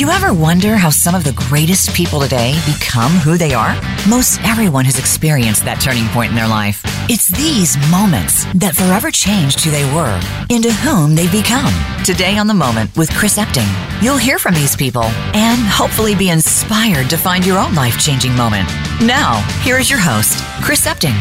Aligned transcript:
Did 0.00 0.06
you 0.06 0.12
ever 0.14 0.32
wonder 0.32 0.76
how 0.76 0.88
some 0.88 1.14
of 1.14 1.24
the 1.24 1.34
greatest 1.34 1.92
people 1.94 2.20
today 2.20 2.58
become 2.64 3.12
who 3.12 3.36
they 3.36 3.52
are? 3.52 3.78
Most 4.08 4.40
everyone 4.44 4.86
has 4.86 4.98
experienced 4.98 5.66
that 5.66 5.78
turning 5.78 6.06
point 6.08 6.30
in 6.30 6.36
their 6.36 6.48
life. 6.48 6.80
It's 7.10 7.28
these 7.28 7.76
moments 7.90 8.46
that 8.54 8.74
forever 8.74 9.10
changed 9.10 9.60
who 9.60 9.70
they 9.70 9.84
were 9.94 10.18
into 10.48 10.72
whom 10.72 11.14
they've 11.14 11.30
become. 11.30 11.74
Today 12.02 12.38
on 12.38 12.46
The 12.46 12.54
Moment 12.54 12.96
with 12.96 13.10
Chris 13.10 13.36
Epting, 13.36 13.68
you'll 14.02 14.16
hear 14.16 14.38
from 14.38 14.54
these 14.54 14.74
people 14.74 15.04
and 15.36 15.60
hopefully 15.68 16.14
be 16.14 16.30
inspired 16.30 17.10
to 17.10 17.18
find 17.18 17.44
your 17.44 17.58
own 17.58 17.74
life 17.74 17.98
changing 17.98 18.34
moment. 18.34 18.70
Now, 19.02 19.42
here 19.60 19.78
is 19.78 19.90
your 19.90 20.00
host, 20.00 20.42
Chris 20.64 20.86
Epting. 20.86 21.12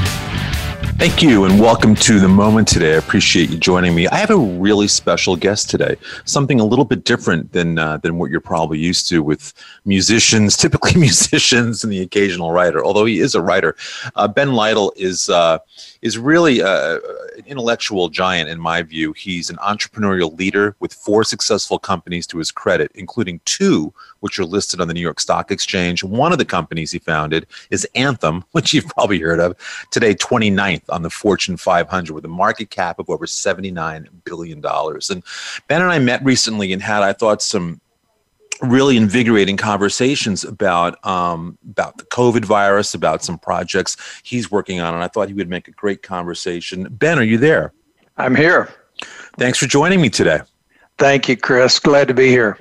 Thank 1.00 1.24
you 1.24 1.46
and 1.46 1.58
welcome 1.62 1.96
to 1.96 2.20
the 2.20 2.28
moment 2.28 2.68
today. 2.68 2.96
I 2.96 2.98
appreciate 2.98 3.50
you 3.50 3.58
joining 3.58 3.96
me. 3.96 4.10
I 4.10 4.18
have 4.18 4.32
a 4.32 4.38
really 4.38 4.90
special 4.90 5.38
guest 5.38 5.70
today, 5.70 5.96
something 6.26 6.60
a 6.60 6.66
little 6.66 6.84
bit 6.84 7.06
different 7.06 7.54
than 7.54 7.80
uh, 7.80 8.00
than 8.00 8.18
what 8.18 8.30
you're 8.30 8.42
probably 8.42 8.80
used 8.80 9.08
to 9.08 9.24
with 9.24 9.54
musicians, 9.86 10.58
typically 10.58 11.00
musicians 11.00 11.86
and 11.86 11.94
the 11.94 12.02
occasional 12.02 12.52
writer. 12.52 12.84
Although 12.84 13.06
he 13.06 13.20
is 13.22 13.34
a 13.34 13.42
writer, 13.42 13.78
uh, 14.16 14.28
Ben 14.28 14.52
Lytle 14.52 14.92
is 14.98 15.30
uh, 15.30 15.60
is 16.02 16.18
really 16.18 16.62
uh, 16.62 17.00
an 17.38 17.46
intellectual 17.46 18.10
giant 18.10 18.50
in 18.50 18.60
my 18.60 18.82
view. 18.82 19.14
He's 19.14 19.50
an 19.50 19.56
entrepreneurial 19.56 20.38
leader 20.38 20.76
with 20.82 20.94
four 20.94 21.24
successful 21.24 21.80
companies 21.80 22.28
to 22.28 22.40
his 22.40 22.52
credit, 22.52 22.92
including 22.94 23.40
two 23.46 23.94
which 24.20 24.40
are 24.40 24.46
listed 24.46 24.82
on 24.82 24.88
the 24.88 24.94
New 24.94 25.02
York 25.02 25.20
Stock 25.20 25.52
Exchange. 25.52 26.04
One 26.04 26.32
of 26.32 26.38
the 26.38 26.46
companies 26.46 26.92
he 26.92 27.00
founded 27.00 27.48
is 27.70 27.88
Anthem, 27.96 28.44
which 28.52 28.74
you've 28.74 28.88
probably 28.88 29.20
heard 29.20 29.40
of, 29.40 29.56
today 29.92 30.16
29th 30.16 30.84
on 30.90 31.04
the 31.04 31.10
Fortune 31.10 31.58
500 31.58 32.14
with 32.14 32.26
a 32.26 32.30
market 32.30 32.70
cap 32.70 33.00
of 33.00 33.10
over 33.10 33.26
$79 33.26 34.08
billion. 34.24 34.62
And 34.66 35.24
Ben 35.68 35.82
and 35.82 35.92
I 35.92 36.00
met 36.00 36.24
recently 36.24 36.74
and 36.74 36.82
had, 36.82 37.04
I 37.04 37.14
thought, 37.14 37.42
some 37.42 37.82
really 38.62 38.98
invigorating 38.98 39.58
conversations 39.58 40.44
about 40.44 41.04
um, 41.06 41.58
about 41.70 41.98
the 41.98 42.04
COVID 42.06 42.46
virus, 42.46 42.94
about 42.94 43.24
some 43.24 43.38
projects 43.40 43.96
he's 44.24 44.52
working 44.52 44.80
on, 44.80 44.94
and 44.94 45.04
I 45.04 45.08
thought 45.08 45.28
he 45.28 45.34
would 45.34 45.50
make 45.50 45.68
a 45.68 45.72
great 45.72 46.04
conversation. 46.04 46.88
Ben, 46.90 47.20
are 47.20 47.24
you 47.24 47.38
there? 47.38 47.74
I'm 48.18 48.36
here. 48.36 48.70
Thanks 49.38 49.58
for 49.58 49.66
joining 49.66 50.02
me 50.02 50.10
today. 50.10 50.42
Thank 50.98 51.30
you, 51.30 51.38
Chris. 51.38 51.80
Glad 51.80 52.10
to 52.10 52.14
be 52.14 52.28
here. 52.28 52.60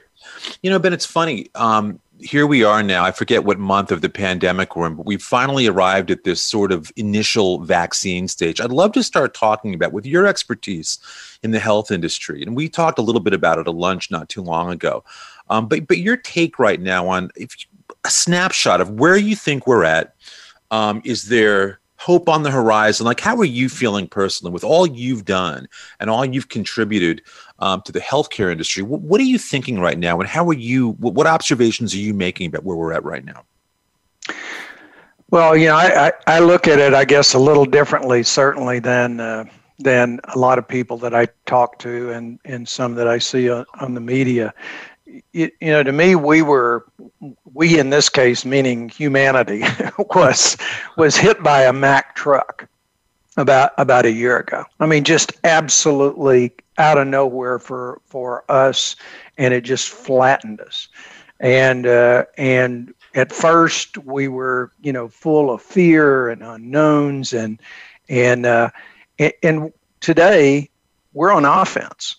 You 0.62 0.70
know, 0.70 0.78
Ben, 0.78 0.92
it's 0.92 1.06
funny. 1.06 1.48
Um, 1.54 2.00
here 2.20 2.46
we 2.46 2.64
are 2.64 2.82
now. 2.82 3.04
I 3.04 3.12
forget 3.12 3.44
what 3.44 3.58
month 3.58 3.92
of 3.92 4.00
the 4.00 4.08
pandemic 4.08 4.74
we're 4.74 4.86
in, 4.86 4.94
but 4.96 5.06
we've 5.06 5.22
finally 5.22 5.66
arrived 5.66 6.10
at 6.10 6.24
this 6.24 6.42
sort 6.42 6.72
of 6.72 6.90
initial 6.96 7.60
vaccine 7.60 8.26
stage. 8.26 8.60
I'd 8.60 8.72
love 8.72 8.92
to 8.92 9.02
start 9.02 9.34
talking 9.34 9.72
about, 9.74 9.92
with 9.92 10.04
your 10.04 10.26
expertise 10.26 10.98
in 11.42 11.52
the 11.52 11.60
health 11.60 11.90
industry, 11.90 12.42
and 12.42 12.56
we 12.56 12.68
talked 12.68 12.98
a 12.98 13.02
little 13.02 13.20
bit 13.20 13.34
about 13.34 13.58
it 13.58 13.68
at 13.68 13.74
lunch 13.74 14.10
not 14.10 14.28
too 14.28 14.42
long 14.42 14.70
ago. 14.70 15.04
Um, 15.48 15.68
but 15.68 15.86
but 15.86 15.98
your 15.98 16.16
take 16.16 16.58
right 16.58 16.80
now 16.80 17.08
on 17.08 17.30
if 17.36 17.54
a 18.04 18.10
snapshot 18.10 18.80
of 18.80 18.90
where 18.90 19.16
you 19.16 19.36
think 19.36 19.66
we're 19.66 19.84
at. 19.84 20.14
Um, 20.70 21.00
is 21.04 21.28
there 21.28 21.80
hope 21.98 22.28
on 22.28 22.42
the 22.42 22.50
horizon? 22.50 23.04
Like, 23.06 23.20
how 23.20 23.36
are 23.36 23.44
you 23.44 23.68
feeling 23.68 24.08
personally 24.08 24.52
with 24.52 24.64
all 24.64 24.86
you've 24.86 25.24
done 25.24 25.68
and 26.00 26.08
all 26.08 26.24
you've 26.24 26.48
contributed 26.48 27.22
um, 27.58 27.82
to 27.82 27.92
the 27.92 28.00
healthcare 28.00 28.50
industry. 28.50 28.82
What, 28.82 29.00
what, 29.00 29.20
are 29.20 29.24
you 29.24 29.38
thinking 29.38 29.80
right 29.80 29.98
now, 29.98 30.20
and 30.20 30.28
how 30.28 30.48
are 30.48 30.54
you? 30.54 30.90
What, 30.92 31.14
what, 31.14 31.26
observations 31.26 31.94
are 31.94 31.98
you 31.98 32.14
making 32.14 32.48
about 32.48 32.64
where 32.64 32.76
we're 32.76 32.92
at 32.92 33.04
right 33.04 33.24
now? 33.24 33.44
Well, 35.30 35.56
you 35.56 35.66
know, 35.66 35.76
I, 35.76 36.08
I, 36.08 36.12
I 36.26 36.38
look 36.38 36.68
at 36.68 36.78
it, 36.78 36.94
I 36.94 37.04
guess, 37.04 37.34
a 37.34 37.38
little 37.38 37.66
differently, 37.66 38.22
certainly 38.22 38.78
than 38.78 39.20
uh, 39.20 39.44
than 39.78 40.20
a 40.34 40.38
lot 40.38 40.58
of 40.58 40.66
people 40.66 40.96
that 40.98 41.14
I 41.14 41.28
talk 41.46 41.78
to, 41.80 42.10
and 42.10 42.38
and 42.44 42.68
some 42.68 42.94
that 42.94 43.08
I 43.08 43.18
see 43.18 43.50
on, 43.50 43.66
on 43.80 43.94
the 43.94 44.00
media. 44.00 44.54
You, 45.32 45.50
you 45.60 45.70
know, 45.72 45.82
to 45.82 45.92
me, 45.92 46.14
we 46.14 46.42
were 46.42 46.86
we 47.52 47.78
in 47.78 47.90
this 47.90 48.08
case, 48.08 48.44
meaning 48.44 48.88
humanity, 48.88 49.64
was 50.14 50.56
was 50.96 51.16
hit 51.16 51.42
by 51.42 51.62
a 51.62 51.72
Mack 51.72 52.14
truck 52.14 52.68
about 53.36 53.72
about 53.78 54.04
a 54.04 54.12
year 54.12 54.38
ago. 54.38 54.64
I 54.80 54.86
mean, 54.86 55.04
just 55.04 55.32
absolutely 55.44 56.52
out 56.76 56.98
of 56.98 57.06
nowhere 57.06 57.58
for 57.58 58.00
for 58.06 58.44
us, 58.50 58.96
and 59.38 59.54
it 59.54 59.62
just 59.62 59.88
flattened 59.88 60.60
us. 60.60 60.88
And 61.40 61.86
uh, 61.86 62.24
and 62.36 62.92
at 63.14 63.32
first 63.32 63.96
we 63.98 64.28
were 64.28 64.72
you 64.82 64.92
know 64.92 65.08
full 65.08 65.50
of 65.50 65.62
fear 65.62 66.28
and 66.28 66.42
unknowns, 66.42 67.32
and 67.32 67.60
and 68.08 68.44
uh, 68.44 68.70
and 69.42 69.72
today 70.00 70.68
we're 71.12 71.32
on 71.32 71.44
offense. 71.44 72.16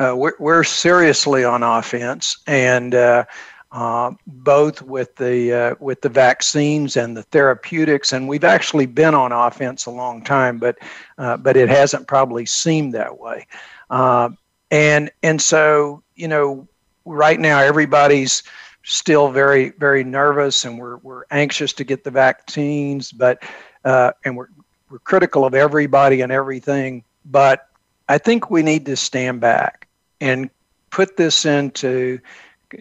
Uh, 0.00 0.14
we're, 0.16 0.34
we're 0.40 0.64
seriously 0.64 1.44
on 1.44 1.62
offense, 1.62 2.38
and 2.48 2.96
uh, 2.96 3.24
uh, 3.70 4.10
both 4.26 4.82
with 4.82 5.14
the 5.16 5.52
uh, 5.52 5.74
with 5.78 6.00
the 6.00 6.08
vaccines 6.08 6.96
and 6.96 7.16
the 7.16 7.22
therapeutics, 7.22 8.12
and 8.12 8.28
we've 8.28 8.44
actually 8.44 8.86
been 8.86 9.14
on 9.14 9.30
offense 9.30 9.86
a 9.86 9.90
long 9.90 10.22
time, 10.22 10.58
but 10.58 10.78
uh, 11.18 11.36
but 11.36 11.56
it 11.56 11.68
hasn't 11.68 12.08
probably 12.08 12.44
seemed 12.44 12.92
that 12.92 13.20
way. 13.20 13.46
And 14.70 15.10
and 15.22 15.40
so 15.40 16.02
you 16.16 16.26
know, 16.26 16.66
right 17.04 17.38
now 17.38 17.60
everybody's 17.60 18.42
still 18.82 19.30
very 19.30 19.70
very 19.70 20.02
nervous, 20.02 20.64
and 20.64 20.76
we're 20.76 20.96
we're 20.98 21.24
anxious 21.30 21.72
to 21.74 21.84
get 21.84 22.02
the 22.02 22.10
vaccines, 22.10 23.12
but 23.12 23.40
and 23.84 24.36
we're 24.36 24.48
we're 24.90 24.98
critical 25.00 25.44
of 25.44 25.54
everybody 25.54 26.20
and 26.20 26.32
everything, 26.32 27.04
but 27.24 27.68
I 28.08 28.18
think 28.18 28.50
we 28.50 28.62
need 28.62 28.86
to 28.86 28.96
stand 28.96 29.40
back 29.40 29.83
and 30.20 30.50
put 30.90 31.16
this 31.16 31.44
into 31.44 32.20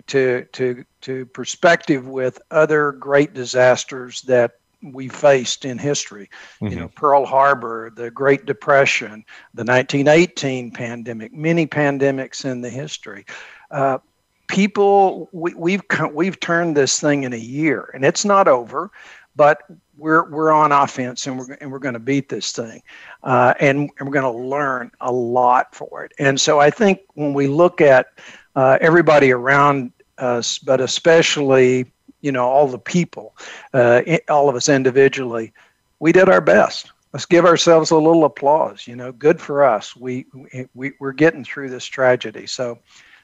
to 0.08 0.46
to 0.54 0.86
to 1.02 1.26
perspective 1.28 2.08
with 2.08 2.42
other 2.52 2.92
great 2.94 3.34
disasters 3.34 4.22
that 4.24 4.54
we 4.82 5.08
faced 5.08 5.66
in 5.66 5.78
history. 5.78 6.30
Mm-hmm. 6.56 6.68
You 6.68 6.80
know, 6.82 6.88
Pearl 6.90 7.26
Harbor, 7.26 7.92
the 7.96 8.12
Great 8.12 8.46
Depression, 8.46 9.24
the 9.54 9.64
1918 9.64 10.72
pandemic, 10.72 11.34
many 11.34 11.66
pandemics 11.66 12.44
in 12.44 12.62
the 12.62 12.70
history. 12.70 13.26
Uh, 13.72 14.00
people, 14.48 15.30
we, 15.32 15.54
we've 15.54 15.84
we've 16.12 16.40
turned 16.40 16.76
this 16.76 17.00
thing 17.00 17.24
in 17.24 17.34
a 17.34 17.38
year, 17.38 17.90
and 17.94 18.04
it's 18.04 18.26
not 18.26 18.48
over, 18.48 18.92
but 19.36 19.64
we're 19.98 20.30
we're 20.30 20.52
on 20.52 20.72
offense, 20.72 21.28
and 21.28 21.38
we're 21.38 21.54
and 21.62 21.72
we're 21.72 21.80
going 21.80 21.94
to 21.94 22.00
beat 22.00 22.30
this 22.30 22.52
thing, 22.52 22.82
uh, 23.24 23.54
and, 23.60 23.90
and 23.98 24.08
we're 24.08 24.14
going 24.14 24.32
to 24.32 24.50
learn 24.50 24.92
a 25.02 25.12
lot 25.12 25.74
for 25.76 26.04
it. 26.04 26.12
And 26.20 26.40
so 26.40 26.60
I 26.60 26.70
think 26.70 27.02
when 27.14 27.34
we 27.34 27.48
look 27.48 27.82
at 27.82 28.08
uh, 28.56 28.78
everybody 28.82 29.32
around 29.32 29.92
us, 30.18 30.58
but 30.58 30.82
especially 30.82 31.92
you 32.22 32.32
know 32.32 32.48
all 32.48 32.68
the 32.68 32.80
people, 32.80 33.36
uh, 33.74 34.02
all 34.30 34.50
of 34.50 34.56
us 34.56 34.70
individually, 34.70 35.54
we 36.00 36.12
did 36.12 36.30
our 36.30 36.42
best. 36.42 36.92
Let's 37.12 37.26
give 37.28 37.46
ourselves 37.46 37.92
a 37.92 37.98
little 37.98 38.26
applause. 38.26 38.88
You 38.88 38.96
know, 38.96 39.12
good 39.12 39.40
for 39.40 39.64
us. 39.64 39.96
We 39.96 40.26
we 40.74 40.94
we're 41.00 41.12
getting 41.12 41.44
through 41.44 41.70
this 41.70 41.86
tragedy. 41.86 42.48
So. 42.48 42.80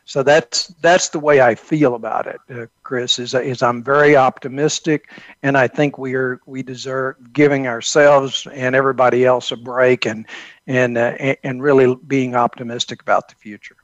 So 0.09 0.23
that's 0.23 0.69
that's 0.81 1.09
the 1.09 1.19
way 1.19 1.39
I 1.39 1.53
feel 1.53 1.93
about 1.93 2.25
it, 2.25 2.39
uh, 2.49 2.65
Chris. 2.81 3.19
Is 3.19 3.35
is 3.35 3.61
I'm 3.61 3.83
very 3.83 4.15
optimistic, 4.15 5.11
and 5.43 5.55
I 5.55 5.67
think 5.67 5.99
we 5.99 6.15
are 6.15 6.39
we 6.47 6.63
deserve 6.63 7.17
giving 7.31 7.67
ourselves 7.67 8.47
and 8.51 8.75
everybody 8.75 9.23
else 9.23 9.51
a 9.51 9.55
break, 9.55 10.07
and 10.07 10.25
and 10.65 10.97
uh, 10.97 11.35
and 11.43 11.61
really 11.61 11.95
being 12.07 12.33
optimistic 12.33 13.03
about 13.03 13.29
the 13.29 13.35
future. 13.35 13.75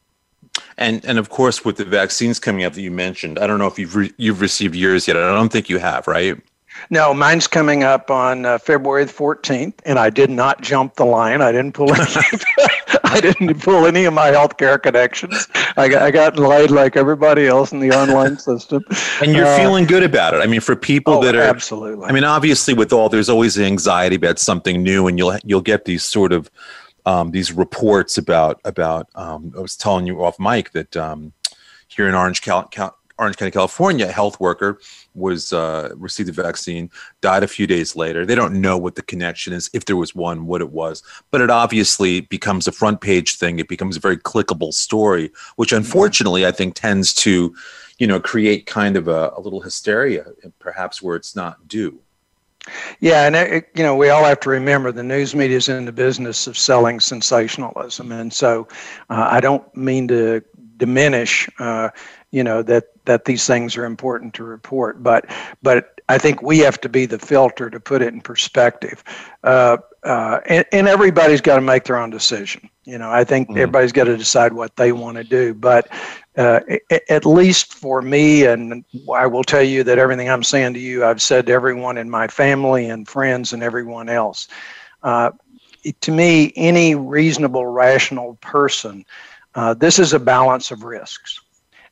And 0.79 1.05
and 1.05 1.19
of 1.19 1.29
course, 1.29 1.63
with 1.63 1.77
the 1.77 1.85
vaccines 1.85 2.39
coming 2.39 2.63
up 2.63 2.73
that 2.73 2.81
you 2.81 2.89
mentioned, 2.89 3.37
I 3.37 3.45
don't 3.45 3.59
know 3.59 3.67
if 3.67 3.77
you've 3.77 3.95
re- 3.95 4.13
you've 4.17 4.41
received 4.41 4.73
yours 4.73 5.07
yet. 5.07 5.17
I 5.17 5.31
don't 5.31 5.51
think 5.51 5.69
you 5.69 5.77
have, 5.77 6.07
right? 6.07 6.41
No, 6.89 7.13
mine's 7.13 7.47
coming 7.47 7.83
up 7.83 8.11
on 8.11 8.45
uh, 8.45 8.57
February 8.57 9.05
the 9.05 9.13
14th, 9.13 9.73
and 9.85 9.97
I 9.97 10.09
did 10.09 10.29
not 10.29 10.61
jump 10.61 10.95
the 10.95 11.05
line. 11.05 11.41
I 11.41 11.51
didn't 11.51 11.73
pull 11.73 11.93
any. 11.93 12.05
I 13.03 13.21
didn't 13.21 13.61
pull 13.61 13.85
any 13.85 14.05
of 14.05 14.13
my 14.13 14.31
healthcare 14.31 14.81
connections. 14.81 15.47
I 15.77 15.87
got, 15.87 16.01
I 16.01 16.11
got 16.11 16.37
laid 16.37 16.72
like 16.72 16.97
everybody 16.97 17.47
else 17.47 17.72
in 17.72 17.79
the 17.79 17.91
online 17.91 18.37
system. 18.37 18.83
And 19.22 19.33
you're 19.33 19.45
uh, 19.45 19.57
feeling 19.57 19.85
good 19.85 20.03
about 20.03 20.33
it. 20.33 20.41
I 20.41 20.47
mean, 20.47 20.59
for 20.59 20.75
people 20.75 21.16
oh, 21.16 21.23
that 21.23 21.35
are 21.35 21.41
absolutely. 21.41 22.05
I 22.05 22.11
mean, 22.11 22.23
obviously, 22.23 22.73
with 22.73 22.91
all 22.91 23.09
there's 23.09 23.29
always 23.29 23.57
anxiety 23.57 24.16
about 24.16 24.39
something 24.39 24.83
new, 24.83 25.07
and 25.07 25.17
you'll 25.17 25.37
you'll 25.43 25.61
get 25.61 25.85
these 25.85 26.03
sort 26.03 26.33
of 26.33 26.51
um, 27.05 27.31
these 27.31 27.51
reports 27.51 28.17
about 28.17 28.59
about. 28.66 29.07
Um, 29.16 29.53
I 29.57 29.61
was 29.61 29.75
telling 29.75 30.07
you 30.07 30.23
off 30.23 30.39
mic 30.39 30.71
that 30.71 30.97
um, 30.97 31.33
here 31.87 32.07
in 32.07 32.16
Orange, 32.16 32.41
Cal- 32.41 32.67
Cal- 32.67 32.97
Orange 33.17 33.38
County, 33.38 33.52
California, 33.52 34.08
a 34.08 34.12
health 34.12 34.40
worker 34.40 34.79
was 35.14 35.53
uh, 35.53 35.90
received 35.96 36.28
the 36.28 36.34
vaccine, 36.44 36.90
died 37.22 37.44
a 37.44 37.47
few 37.47 37.66
days 37.66 37.96
later. 37.96 38.26
They 38.26 38.35
don't 38.35 38.59
know 38.59 38.78
what 38.78 38.96
the 38.96 39.02
connection 39.02 39.53
is, 39.53 39.70
if 39.73 39.85
there 39.85 39.96
was 39.96 40.14
one, 40.14 40.47
what 40.47 40.62
it 40.62 40.72
was, 40.72 41.02
but 41.32 41.41
it 41.41 41.50
obviously 41.50 42.22
becomes 42.22 42.67
a 42.67 42.72
front 42.72 43.02
page 43.02 43.38
thing. 43.38 43.59
It 43.59 43.70
becomes 43.70 43.96
a 43.96 44.02
very 44.02 44.17
clickable 44.17 44.73
story, 44.73 45.32
which 45.56 45.72
unfortunately 45.72 46.46
I 46.46 46.52
think 46.52 46.76
tends 46.76 47.14
to, 47.16 47.56
you 48.00 48.08
know, 48.08 48.20
create 48.20 48.66
kind 48.66 48.97
of 48.97 49.08
a, 49.08 49.32
a 49.35 49.40
little 49.40 49.62
hysteria, 49.62 50.26
perhaps 50.59 51.02
where 51.02 51.16
it's 51.16 51.35
not 51.35 51.67
due. 51.67 52.00
Yeah, 53.00 53.28
and 53.28 53.35
it, 53.35 53.70
you 53.76 53.84
know 53.84 53.96
we 53.96 54.09
all 54.09 54.23
have 54.23 54.40
to 54.41 54.50
remember 54.50 54.91
the 54.91 55.03
news 55.03 55.35
media 55.35 55.58
is 55.58 55.70
in 55.70 55.85
the 55.85 55.91
business 55.91 56.47
of 56.47 56.58
selling 56.58 57.00
sensationalism, 57.00 58.12
and 58.12 58.34
so 58.34 58.67
uh, 59.09 59.28
I 59.32 59.40
don't 59.40 59.76
mean 59.78 60.08
to 60.08 60.44
diminish, 60.78 61.47
uh, 61.59 61.90
you 62.35 62.43
know, 62.43 62.61
that 62.64 62.87
that 63.05 63.23
these 63.23 63.47
things 63.47 63.78
are 63.78 63.85
important 63.85 64.34
to 64.34 64.43
report. 64.43 65.02
But 65.02 65.26
but 65.64 66.02
I 66.09 66.17
think 66.17 66.41
we 66.41 66.59
have 66.59 66.82
to 66.82 66.90
be 66.90 67.05
the 67.05 67.17
filter 67.17 67.70
to 67.70 67.79
put 67.79 68.02
it 68.02 68.14
in 68.14 68.20
perspective. 68.20 69.05
Uh, 69.41 69.78
uh, 70.03 70.41
and, 70.46 70.66
and, 70.72 70.87
everybody's 70.87 71.41
got 71.41 71.55
to 71.55 71.61
make 71.61 71.85
their 71.85 71.97
own 71.97 72.11
decision. 72.11 72.70
You 72.84 72.99
know, 72.99 73.09
I 73.09 73.23
think 73.23 73.47
mm-hmm. 73.47 73.58
everybody's 73.58 73.91
got 73.91 74.03
to 74.03 74.17
decide 74.17 74.53
what 74.53 74.76
they 74.76 74.91
want 74.91 75.17
to 75.17 75.23
do. 75.23 75.53
But 75.53 75.87
uh, 76.37 76.59
at 77.09 77.26
least 77.26 77.73
for 77.73 78.03
me, 78.03 78.46
and 78.46 78.84
I 79.11 79.26
will 79.26 79.43
tell 79.43 79.64
you 79.64 79.84
that 79.84 79.97
everything 79.97 80.29
I'm 80.29 80.43
saying 80.43 80.73
to 80.76 80.79
you, 80.79 81.05
I've 81.05 81.22
said 81.22 81.47
to 81.47 81.53
everyone 81.53 81.97
in 81.97 82.09
my 82.09 82.28
family 82.28 82.90
and 82.90 83.08
friends 83.08 83.53
and 83.53 83.64
everyone 83.64 84.09
else. 84.09 84.47
Uh, 85.02 85.31
to 86.02 86.11
me, 86.11 86.52
any 86.55 86.96
reasonable, 86.96 87.66
rational 87.66 88.35
person, 88.41 89.05
uh, 89.55 89.73
this 89.73 89.99
is 89.99 90.14
a 90.14 90.20
balance 90.20 90.70
of 90.70 90.84
risks, 90.84 91.40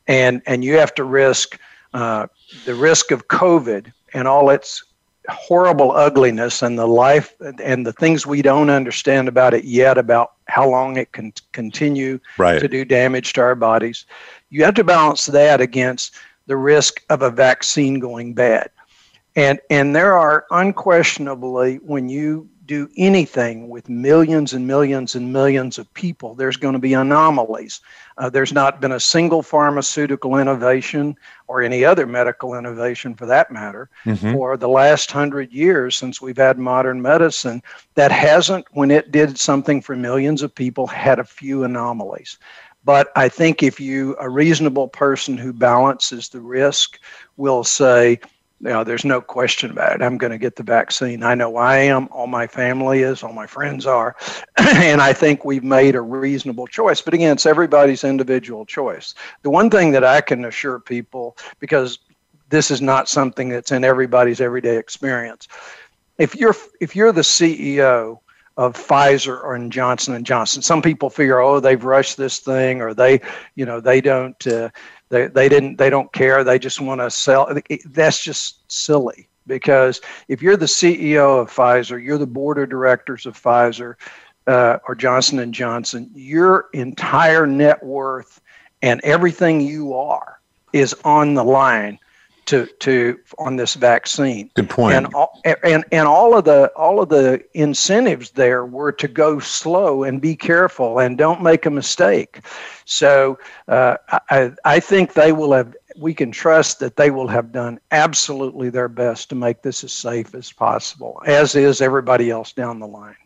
and 0.06 0.42
and 0.46 0.64
you 0.64 0.76
have 0.78 0.94
to 0.94 1.04
risk 1.04 1.58
uh, 1.92 2.26
the 2.64 2.74
risk 2.74 3.10
of 3.10 3.28
COVID 3.28 3.92
and 4.12 4.28
all 4.28 4.50
its 4.50 4.84
horrible 5.28 5.92
ugliness 5.92 6.62
and 6.62 6.78
the 6.78 6.86
life 6.86 7.34
and 7.62 7.86
the 7.86 7.92
things 7.92 8.26
we 8.26 8.42
don't 8.42 8.68
understand 8.68 9.26
about 9.26 9.54
it 9.54 9.64
yet 9.64 9.96
about 9.96 10.32
how 10.48 10.68
long 10.68 10.96
it 10.98 11.12
can 11.12 11.32
continue 11.52 12.20
right. 12.36 12.60
to 12.60 12.68
do 12.68 12.84
damage 12.84 13.32
to 13.32 13.40
our 13.40 13.54
bodies 13.54 14.04
you 14.50 14.62
have 14.62 14.74
to 14.74 14.84
balance 14.84 15.26
that 15.26 15.62
against 15.62 16.14
the 16.46 16.56
risk 16.56 17.02
of 17.08 17.22
a 17.22 17.30
vaccine 17.30 17.98
going 17.98 18.34
bad 18.34 18.68
and 19.34 19.58
and 19.70 19.96
there 19.96 20.12
are 20.12 20.44
unquestionably 20.50 21.76
when 21.76 22.08
you 22.08 22.46
do 22.66 22.88
anything 22.96 23.68
with 23.68 23.88
millions 23.88 24.52
and 24.52 24.66
millions 24.66 25.14
and 25.14 25.32
millions 25.32 25.78
of 25.78 25.92
people, 25.94 26.34
there's 26.34 26.56
going 26.56 26.72
to 26.72 26.78
be 26.78 26.94
anomalies. 26.94 27.80
Uh, 28.16 28.30
there's 28.30 28.52
not 28.52 28.80
been 28.80 28.92
a 28.92 29.00
single 29.00 29.42
pharmaceutical 29.42 30.36
innovation 30.36 31.16
or 31.46 31.62
any 31.62 31.84
other 31.84 32.06
medical 32.06 32.54
innovation 32.54 33.14
for 33.14 33.26
that 33.26 33.50
matter 33.50 33.90
mm-hmm. 34.04 34.32
for 34.32 34.56
the 34.56 34.68
last 34.68 35.10
hundred 35.10 35.52
years 35.52 35.96
since 35.96 36.20
we've 36.20 36.36
had 36.36 36.58
modern 36.58 37.02
medicine 37.02 37.62
that 37.94 38.12
hasn't, 38.12 38.64
when 38.72 38.90
it 38.90 39.12
did 39.12 39.38
something 39.38 39.82
for 39.82 39.96
millions 39.96 40.42
of 40.42 40.54
people, 40.54 40.86
had 40.86 41.18
a 41.18 41.24
few 41.24 41.64
anomalies. 41.64 42.38
But 42.84 43.10
I 43.16 43.28
think 43.30 43.62
if 43.62 43.80
you, 43.80 44.14
a 44.20 44.28
reasonable 44.28 44.88
person 44.88 45.38
who 45.38 45.52
balances 45.52 46.28
the 46.28 46.40
risk, 46.40 47.00
will 47.36 47.64
say, 47.64 48.20
you 48.64 48.84
there's 48.84 49.04
no 49.04 49.20
question 49.20 49.70
about 49.70 49.94
it. 49.94 50.02
I'm 50.02 50.18
going 50.18 50.32
to 50.32 50.38
get 50.38 50.56
the 50.56 50.62
vaccine. 50.62 51.22
I 51.22 51.34
know 51.34 51.56
I 51.56 51.78
am. 51.78 52.08
All 52.10 52.26
my 52.26 52.46
family 52.46 53.02
is. 53.02 53.22
All 53.22 53.32
my 53.32 53.46
friends 53.46 53.86
are. 53.86 54.16
and 54.56 55.00
I 55.00 55.12
think 55.12 55.44
we've 55.44 55.64
made 55.64 55.94
a 55.94 56.00
reasonable 56.00 56.66
choice. 56.66 57.00
But 57.00 57.14
again, 57.14 57.32
it's 57.32 57.46
everybody's 57.46 58.04
individual 58.04 58.64
choice. 58.64 59.14
The 59.42 59.50
one 59.50 59.70
thing 59.70 59.92
that 59.92 60.04
I 60.04 60.20
can 60.20 60.44
assure 60.44 60.80
people, 60.80 61.36
because 61.60 61.98
this 62.48 62.70
is 62.70 62.80
not 62.80 63.08
something 63.08 63.48
that's 63.48 63.72
in 63.72 63.84
everybody's 63.84 64.40
everyday 64.40 64.78
experience, 64.78 65.46
if 66.18 66.34
you're 66.36 66.56
if 66.80 66.94
you're 66.94 67.12
the 67.12 67.22
CEO 67.22 68.20
of 68.56 68.74
Pfizer 68.74 69.42
or 69.42 69.58
Johnson 69.68 70.14
and 70.14 70.24
Johnson. 70.24 70.62
Some 70.62 70.80
people 70.80 71.10
figure, 71.10 71.40
oh, 71.40 71.60
they've 71.60 71.82
rushed 71.82 72.16
this 72.16 72.38
thing, 72.38 72.80
or 72.80 72.94
they, 72.94 73.20
you 73.56 73.66
know, 73.66 73.80
they 73.80 74.00
don't, 74.00 74.46
uh, 74.46 74.70
they, 75.08 75.26
they 75.26 75.48
didn't, 75.48 75.76
they 75.76 75.90
don't 75.90 76.12
care. 76.12 76.44
They 76.44 76.58
just 76.58 76.80
want 76.80 77.00
to 77.00 77.10
sell. 77.10 77.52
That's 77.86 78.22
just 78.22 78.70
silly 78.70 79.28
because 79.46 80.00
if 80.28 80.40
you're 80.40 80.56
the 80.56 80.66
CEO 80.66 81.40
of 81.40 81.50
Pfizer, 81.50 82.02
you're 82.02 82.18
the 82.18 82.26
board 82.26 82.58
of 82.58 82.70
directors 82.70 83.26
of 83.26 83.40
Pfizer 83.40 83.96
uh, 84.46 84.78
or 84.86 84.94
Johnson 84.94 85.38
and 85.40 85.52
Johnson, 85.52 86.10
your 86.14 86.66
entire 86.72 87.46
net 87.46 87.82
worth 87.82 88.40
and 88.82 89.00
everything 89.02 89.60
you 89.60 89.94
are 89.94 90.40
is 90.72 90.94
on 91.04 91.34
the 91.34 91.44
line 91.44 91.98
to 92.46 92.66
to 92.66 93.18
on 93.38 93.56
this 93.56 93.74
vaccine. 93.74 94.50
Good 94.54 94.70
point. 94.70 94.96
And 94.96 95.14
all, 95.14 95.40
and 95.44 95.84
and 95.92 96.08
all 96.08 96.36
of 96.36 96.44
the 96.44 96.72
all 96.76 97.00
of 97.00 97.08
the 97.08 97.42
incentives 97.54 98.30
there 98.32 98.64
were 98.64 98.92
to 98.92 99.08
go 99.08 99.38
slow 99.38 100.04
and 100.04 100.20
be 100.20 100.36
careful 100.36 100.98
and 100.98 101.18
don't 101.18 101.42
make 101.42 101.66
a 101.66 101.70
mistake. 101.70 102.40
So 102.84 103.38
uh, 103.68 103.96
I 104.30 104.52
I 104.64 104.80
think 104.80 105.14
they 105.14 105.32
will 105.32 105.52
have. 105.52 105.74
We 105.96 106.12
can 106.12 106.32
trust 106.32 106.80
that 106.80 106.96
they 106.96 107.10
will 107.10 107.28
have 107.28 107.52
done 107.52 107.78
absolutely 107.92 108.68
their 108.68 108.88
best 108.88 109.28
to 109.28 109.36
make 109.36 109.62
this 109.62 109.84
as 109.84 109.92
safe 109.92 110.34
as 110.34 110.50
possible, 110.50 111.22
as 111.24 111.54
is 111.54 111.80
everybody 111.80 112.30
else 112.30 112.52
down 112.52 112.80
the 112.80 112.88
line. 112.88 113.16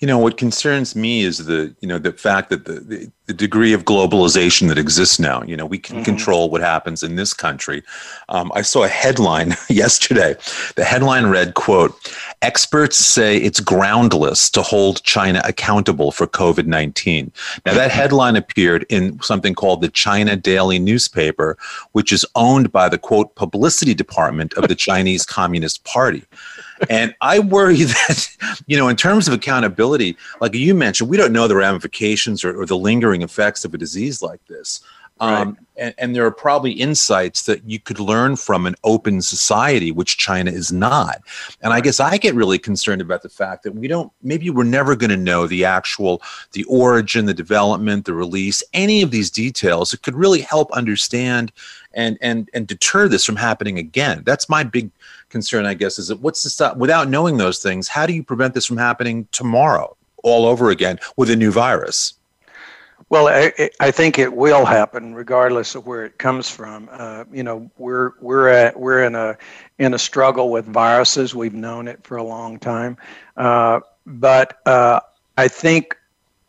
You 0.00 0.06
know, 0.06 0.18
what 0.18 0.36
concerns 0.36 0.94
me 0.94 1.22
is 1.22 1.44
the, 1.46 1.74
you 1.80 1.88
know, 1.88 1.98
the 1.98 2.12
fact 2.12 2.50
that 2.50 2.64
the, 2.64 2.80
the, 2.80 3.10
the 3.26 3.32
degree 3.32 3.72
of 3.72 3.84
globalization 3.84 4.68
that 4.68 4.76
exists 4.76 5.18
now. 5.18 5.42
You 5.42 5.56
know, 5.56 5.64
we 5.64 5.78
can 5.78 5.96
mm-hmm. 5.96 6.04
control 6.04 6.50
what 6.50 6.60
happens 6.60 7.02
in 7.02 7.16
this 7.16 7.32
country. 7.32 7.82
Um, 8.28 8.52
I 8.54 8.62
saw 8.62 8.84
a 8.84 8.88
headline 8.88 9.54
yesterday. 9.68 10.36
The 10.76 10.84
headline 10.84 11.26
read, 11.26 11.54
quote, 11.54 11.94
experts 12.42 12.98
say 12.98 13.38
it's 13.38 13.60
groundless 13.60 14.50
to 14.50 14.62
hold 14.62 15.02
China 15.04 15.40
accountable 15.44 16.12
for 16.12 16.26
COVID-19. 16.26 17.30
Now 17.64 17.74
that 17.74 17.90
headline 17.90 18.36
appeared 18.36 18.84
in 18.90 19.20
something 19.22 19.54
called 19.54 19.80
the 19.80 19.88
China 19.88 20.36
Daily 20.36 20.78
newspaper, 20.78 21.56
which 21.92 22.12
is 22.12 22.26
owned 22.34 22.70
by 22.72 22.88
the 22.88 22.98
quote 22.98 23.34
publicity 23.36 23.94
department 23.94 24.52
of 24.54 24.68
the 24.68 24.74
Chinese 24.74 25.24
Communist 25.24 25.84
Party 25.84 26.24
and 26.88 27.14
I 27.20 27.38
worry 27.38 27.82
that, 27.82 28.62
you 28.66 28.76
know, 28.76 28.88
in 28.88 28.96
terms 28.96 29.28
of 29.28 29.34
accountability, 29.34 30.16
like 30.40 30.54
you 30.54 30.74
mentioned, 30.74 31.10
we 31.10 31.16
don't 31.16 31.32
know 31.32 31.48
the 31.48 31.56
ramifications 31.56 32.44
or, 32.44 32.60
or 32.60 32.66
the 32.66 32.76
lingering 32.76 33.22
effects 33.22 33.64
of 33.64 33.74
a 33.74 33.78
disease 33.78 34.22
like 34.22 34.44
this. 34.46 34.80
Um, 35.20 35.50
right. 35.50 35.56
and, 35.76 35.94
and, 35.98 36.16
there 36.16 36.26
are 36.26 36.32
probably 36.32 36.72
insights 36.72 37.44
that 37.44 37.62
you 37.70 37.78
could 37.78 38.00
learn 38.00 38.34
from 38.34 38.66
an 38.66 38.74
open 38.82 39.22
society, 39.22 39.92
which 39.92 40.18
China 40.18 40.50
is 40.50 40.72
not. 40.72 41.22
And 41.62 41.72
I 41.72 41.80
guess 41.80 42.00
I 42.00 42.18
get 42.18 42.34
really 42.34 42.58
concerned 42.58 43.00
about 43.00 43.22
the 43.22 43.28
fact 43.28 43.62
that 43.62 43.76
we 43.76 43.86
don't, 43.86 44.10
maybe 44.24 44.50
we're 44.50 44.64
never 44.64 44.96
going 44.96 45.10
to 45.10 45.16
know 45.16 45.46
the 45.46 45.64
actual, 45.64 46.20
the 46.50 46.64
origin, 46.64 47.26
the 47.26 47.34
development, 47.34 48.06
the 48.06 48.12
release, 48.12 48.64
any 48.72 49.02
of 49.02 49.12
these 49.12 49.30
details 49.30 49.92
that 49.92 50.02
could 50.02 50.16
really 50.16 50.40
help 50.40 50.72
understand 50.72 51.52
and, 51.92 52.18
and, 52.20 52.50
and 52.52 52.66
deter 52.66 53.06
this 53.06 53.24
from 53.24 53.36
happening 53.36 53.78
again. 53.78 54.24
That's 54.26 54.48
my 54.48 54.64
big 54.64 54.90
concern, 55.34 55.66
I 55.66 55.74
guess, 55.74 55.98
is 55.98 56.08
that 56.08 56.20
what's 56.20 56.44
the 56.44 56.48
stop 56.48 56.76
without 56.76 57.08
knowing 57.08 57.38
those 57.38 57.58
things? 57.58 57.88
How 57.88 58.06
do 58.06 58.12
you 58.12 58.22
prevent 58.22 58.54
this 58.54 58.66
from 58.66 58.76
happening 58.76 59.26
tomorrow 59.32 59.96
all 60.22 60.46
over 60.46 60.70
again 60.70 61.00
with 61.16 61.28
a 61.28 61.34
new 61.34 61.50
virus? 61.50 62.14
Well, 63.08 63.26
I, 63.26 63.70
I, 63.80 63.90
think 63.90 64.20
it 64.20 64.32
will 64.32 64.64
happen 64.64 65.12
regardless 65.12 65.74
of 65.74 65.88
where 65.88 66.04
it 66.04 66.18
comes 66.18 66.48
from. 66.48 66.88
Uh, 66.92 67.24
you 67.32 67.42
know, 67.42 67.68
we're 67.76 68.12
we're 68.20 68.48
at 68.48 68.78
we're 68.78 69.02
in 69.02 69.16
a 69.16 69.36
in 69.78 69.92
a 69.92 69.98
struggle 69.98 70.50
with 70.50 70.66
viruses. 70.66 71.34
We've 71.34 71.52
known 71.52 71.88
it 71.88 72.04
for 72.04 72.16
a 72.16 72.22
long 72.22 72.60
time, 72.60 72.96
uh, 73.36 73.80
but 74.06 74.60
uh, 74.66 75.00
I 75.36 75.48
think 75.48 75.98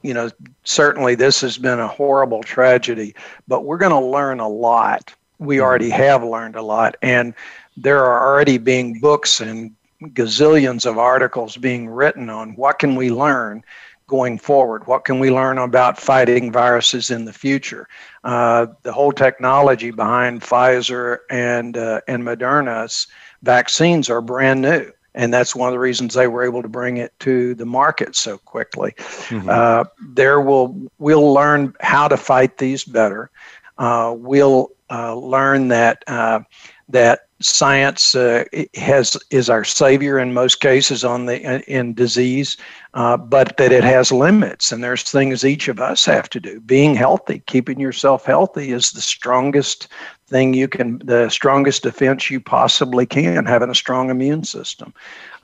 you 0.03 0.13
know 0.13 0.29
certainly 0.63 1.15
this 1.15 1.41
has 1.41 1.57
been 1.57 1.79
a 1.79 1.87
horrible 1.87 2.43
tragedy. 2.43 3.15
But 3.47 3.65
we're 3.65 3.79
going 3.79 3.91
to 3.91 3.99
learn 3.99 4.39
a 4.39 4.47
lot. 4.47 5.13
We 5.39 5.57
mm-hmm. 5.57 5.65
already 5.65 5.89
have 5.89 6.23
learned 6.23 6.55
a 6.55 6.61
lot, 6.61 6.95
and 7.01 7.33
there 7.77 8.03
are 8.05 8.27
already 8.27 8.57
being 8.57 8.99
books 8.99 9.41
and 9.41 9.75
gazillions 10.01 10.85
of 10.85 10.97
articles 10.97 11.57
being 11.57 11.87
written 11.87 12.29
on 12.29 12.55
what 12.55 12.79
can 12.79 12.95
we 12.95 13.09
learn 13.09 13.63
going 14.07 14.37
forward? 14.37 14.85
What 14.85 15.03
can 15.03 15.19
we 15.19 15.31
learn 15.31 15.57
about 15.57 15.99
fighting 15.99 16.51
viruses 16.51 17.09
in 17.09 17.25
the 17.25 17.33
future? 17.33 17.87
Uh, 18.23 18.67
the 18.83 18.91
whole 18.91 19.11
technology 19.11 19.91
behind 19.91 20.41
pfizer 20.41 21.19
and 21.29 21.77
uh, 21.77 22.01
and 22.07 22.23
moderna's 22.23 23.07
vaccines 23.41 24.09
are 24.09 24.21
brand 24.21 24.61
new 24.61 24.91
and 25.15 25.33
that's 25.33 25.55
one 25.55 25.67
of 25.67 25.73
the 25.73 25.79
reasons 25.79 26.13
they 26.13 26.27
were 26.27 26.43
able 26.43 26.61
to 26.61 26.67
bring 26.67 26.97
it 26.97 27.17
to 27.19 27.55
the 27.55 27.65
market 27.65 28.15
so 28.15 28.37
quickly. 28.37 28.93
Mm-hmm. 28.97 29.49
uh, 29.49 29.85
there 30.13 30.41
will 30.41 30.89
we'll 30.99 31.33
learn 31.33 31.73
how 31.79 32.07
to 32.07 32.17
fight 32.17 32.57
these 32.57 32.83
better. 32.83 33.31
Uh, 33.77 34.13
we'll 34.15 34.71
uh, 34.89 35.15
learn 35.15 35.69
that 35.69 36.03
uh, 36.07 36.41
that 36.89 37.21
science 37.41 38.15
uh, 38.15 38.45
has 38.75 39.17
is 39.29 39.49
our 39.49 39.63
savior 39.63 40.17
in 40.17 40.33
most 40.33 40.61
cases 40.61 41.03
on 41.03 41.25
the 41.25 41.63
in 41.69 41.93
disease, 41.93 42.57
uh, 42.93 43.17
but 43.17 43.57
that 43.57 43.71
it 43.71 43.83
has 43.83 44.11
limits, 44.11 44.71
and 44.71 44.83
there's 44.83 45.03
things 45.03 45.43
each 45.43 45.67
of 45.67 45.79
us 45.79 46.05
have 46.05 46.29
to 46.29 46.39
do. 46.39 46.59
Being 46.61 46.95
healthy, 46.95 47.39
keeping 47.47 47.79
yourself 47.79 48.25
healthy, 48.25 48.71
is 48.71 48.91
the 48.91 49.01
strongest 49.01 49.87
thing 50.27 50.53
you 50.53 50.67
can, 50.67 50.99
the 50.99 51.29
strongest 51.29 51.83
defense 51.83 52.29
you 52.29 52.39
possibly 52.39 53.05
can. 53.05 53.45
Having 53.45 53.69
a 53.69 53.75
strong 53.75 54.09
immune 54.09 54.43
system, 54.43 54.93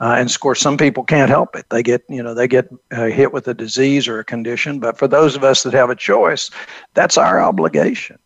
uh, 0.00 0.14
and 0.16 0.30
of 0.30 0.40
course, 0.40 0.60
some 0.60 0.78
people 0.78 1.04
can't 1.04 1.30
help 1.30 1.54
it. 1.56 1.68
They 1.68 1.82
get 1.82 2.04
you 2.08 2.22
know 2.22 2.34
they 2.34 2.48
get 2.48 2.70
uh, 2.92 3.06
hit 3.06 3.32
with 3.32 3.48
a 3.48 3.54
disease 3.54 4.08
or 4.08 4.18
a 4.18 4.24
condition, 4.24 4.78
but 4.78 4.96
for 4.96 5.08
those 5.08 5.36
of 5.36 5.44
us 5.44 5.62
that 5.64 5.74
have 5.74 5.90
a 5.90 5.96
choice, 5.96 6.50
that's 6.94 7.18
our 7.18 7.40
obligation. 7.40 8.18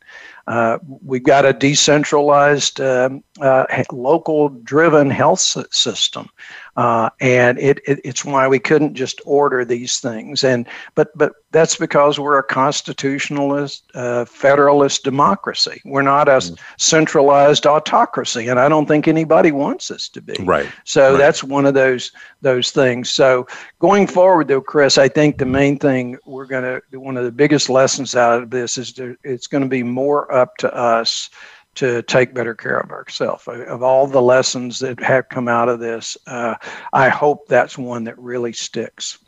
Uh, 0.47 0.79
we've 1.03 1.25
got 1.25 1.45
a 1.45 1.53
decentralized, 1.53 2.81
um, 2.81 3.23
uh, 3.41 3.67
local 3.93 4.49
driven 4.49 5.11
health 5.11 5.41
system. 5.41 6.29
Uh, 6.77 7.11
and 7.21 7.59
it, 7.59 7.81
it, 7.87 8.01
it's 8.05 8.25
why 8.25 8.47
we 8.47 8.59
couldn't 8.59 8.95
just 8.95 9.21
order 9.25 9.65
these 9.65 9.99
things. 9.99 10.45
And 10.45 10.67
but 10.95 11.17
but 11.17 11.33
that's 11.53 11.77
because 11.77 12.21
we're 12.21 12.39
a 12.39 12.43
constitutionalist, 12.43 13.85
uh, 13.95 14.27
federalist 14.27 15.05
democracy. 15.05 15.81
We're 15.85 16.03
not 16.03 16.29
a 16.29 16.33
mm. 16.33 16.59
centralized 16.77 17.67
autocracy, 17.67 18.49
and 18.49 18.61
I 18.61 18.69
don't 18.69 18.87
think 18.87 19.09
anybody 19.09 19.53
wants 19.53 19.91
us 19.91 20.09
to 20.11 20.21
be. 20.21 20.37
Right. 20.41 20.69
So 20.85 21.13
right. 21.13 21.19
that's 21.19 21.43
one 21.43 21.65
of 21.65 21.75
those 21.75 22.13
those 22.43 22.71
things. 22.71 23.11
So 23.11 23.47
going 23.79 24.07
forward, 24.07 24.49
though, 24.49 24.61
Chris, 24.61 24.99
I 24.99 25.09
think 25.09 25.39
the 25.39 25.47
main 25.47 25.79
thing 25.79 26.19
we're 26.27 26.47
going 26.47 26.81
to 26.91 27.01
one 27.01 27.17
of 27.17 27.25
the 27.25 27.33
biggest 27.33 27.71
lessons 27.71 28.15
out 28.15 28.43
of 28.43 28.51
this 28.51 28.77
is 28.77 28.93
to, 28.95 29.17
it's 29.25 29.47
going 29.47 29.63
to 29.63 29.69
be 29.69 29.83
more 29.83 30.33
up 30.33 30.57
to 30.59 30.75
us 30.75 31.31
to 31.77 32.03
take 32.03 32.35
better 32.35 32.55
care 32.55 32.79
of 32.79 32.91
ourselves. 32.91 33.47
Of 33.47 33.83
all 33.83 34.07
the 34.07 34.23
lessons 34.23 34.79
that 34.81 35.01
have 35.01 35.29
come 35.29 35.49
out 35.49 35.69
of 35.69 35.81
this, 35.81 36.17
uh, 36.27 36.57
I 36.93 37.09
hope 37.09 37.47
that's 37.49 37.79
one 37.79 38.05
that 38.05 38.19
really 38.19 38.53
sticks. 38.53 39.19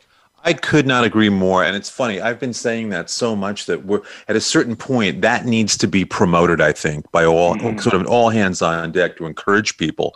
I 0.43 0.53
could 0.53 0.87
not 0.87 1.03
agree 1.03 1.29
more. 1.29 1.63
And 1.63 1.75
it's 1.75 1.89
funny, 1.89 2.21
I've 2.21 2.39
been 2.39 2.53
saying 2.53 2.89
that 2.89 3.09
so 3.09 3.35
much 3.35 3.65
that 3.65 3.85
we're 3.85 4.01
at 4.27 4.35
a 4.35 4.41
certain 4.41 4.75
point 4.75 5.21
that 5.21 5.45
needs 5.45 5.77
to 5.77 5.87
be 5.87 6.05
promoted, 6.05 6.61
I 6.61 6.71
think, 6.71 7.11
by 7.11 7.25
all 7.25 7.55
mm-hmm. 7.55 7.77
sort 7.79 7.95
of 7.95 8.07
all 8.07 8.29
hands 8.29 8.61
on 8.61 8.91
deck 8.91 9.17
to 9.17 9.25
encourage 9.25 9.77
people 9.77 10.15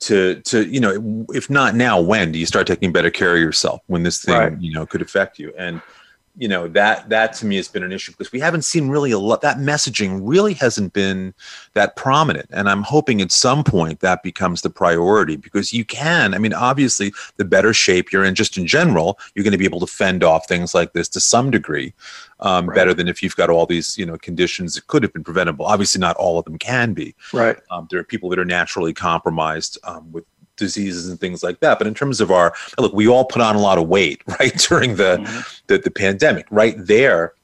to 0.00 0.40
to 0.40 0.66
you 0.66 0.80
know 0.80 1.26
if 1.28 1.50
not 1.50 1.74
now 1.74 2.00
when 2.00 2.32
do 2.32 2.38
you 2.38 2.46
start 2.46 2.66
taking 2.66 2.90
better 2.90 3.10
care 3.10 3.34
of 3.34 3.38
yourself 3.38 3.82
when 3.86 4.02
this 4.02 4.22
thing 4.22 4.34
right. 4.34 4.58
you 4.60 4.72
know 4.72 4.86
could 4.86 5.02
affect 5.02 5.38
you 5.38 5.52
and 5.58 5.82
you 6.40 6.48
know 6.48 6.66
that 6.68 7.08
that 7.10 7.34
to 7.34 7.46
me 7.46 7.56
has 7.56 7.68
been 7.68 7.82
an 7.82 7.92
issue 7.92 8.12
because 8.12 8.32
we 8.32 8.40
haven't 8.40 8.62
seen 8.62 8.88
really 8.88 9.10
a 9.10 9.18
lot 9.18 9.42
that 9.42 9.58
messaging 9.58 10.20
really 10.22 10.54
hasn't 10.54 10.92
been 10.94 11.34
that 11.74 11.94
prominent. 11.96 12.48
And 12.50 12.68
i'm 12.68 12.82
hoping 12.82 13.20
at 13.20 13.30
some 13.30 13.62
point 13.62 14.00
that 14.00 14.22
becomes 14.22 14.62
the 14.62 14.70
priority 14.70 15.36
because 15.36 15.72
you 15.72 15.84
can 15.84 16.34
i 16.34 16.38
mean 16.38 16.54
obviously 16.54 17.12
the 17.36 17.44
better 17.44 17.74
shape 17.74 18.10
you're 18.10 18.24
in 18.24 18.34
just 18.34 18.56
in 18.56 18.66
general 18.66 19.18
you're 19.34 19.44
going 19.44 19.52
to 19.52 19.58
be 19.58 19.66
able 19.66 19.80
to 19.80 19.86
fend 19.86 20.24
off 20.24 20.48
things 20.48 20.74
like 20.74 20.94
this 20.94 21.08
to 21.08 21.20
some 21.20 21.50
degree 21.50 21.92
um, 22.40 22.66
right. 22.66 22.74
better 22.74 22.94
than 22.94 23.08
if 23.08 23.22
you've 23.22 23.36
got 23.36 23.50
all 23.50 23.66
these 23.66 23.96
you 23.98 24.06
know 24.06 24.16
conditions 24.18 24.74
that 24.74 24.86
could 24.86 25.02
have 25.02 25.12
been 25.12 25.24
preventable. 25.24 25.66
Obviously 25.66 26.00
not 26.00 26.16
all 26.16 26.38
of 26.38 26.44
them 26.44 26.58
can 26.58 26.92
be. 26.92 27.14
Right. 27.32 27.58
Um, 27.70 27.86
there 27.90 28.00
are 28.00 28.04
people 28.04 28.30
that 28.30 28.38
are 28.38 28.44
naturally 28.44 28.92
compromised 28.92 29.78
um, 29.84 30.10
with 30.12 30.24
diseases 30.60 31.08
and 31.08 31.18
things 31.18 31.42
like 31.42 31.58
that. 31.58 31.78
But 31.78 31.88
in 31.88 31.94
terms 31.94 32.20
of 32.20 32.30
our 32.30 32.54
look, 32.78 32.92
we 32.92 33.08
all 33.08 33.24
put 33.24 33.42
on 33.42 33.56
a 33.56 33.60
lot 33.60 33.78
of 33.78 33.88
weight, 33.88 34.22
right, 34.38 34.56
during 34.56 34.94
the 34.94 35.18
mm-hmm. 35.18 35.40
the, 35.66 35.78
the 35.78 35.90
pandemic. 35.90 36.46
Right 36.50 36.76
there, 36.78 37.34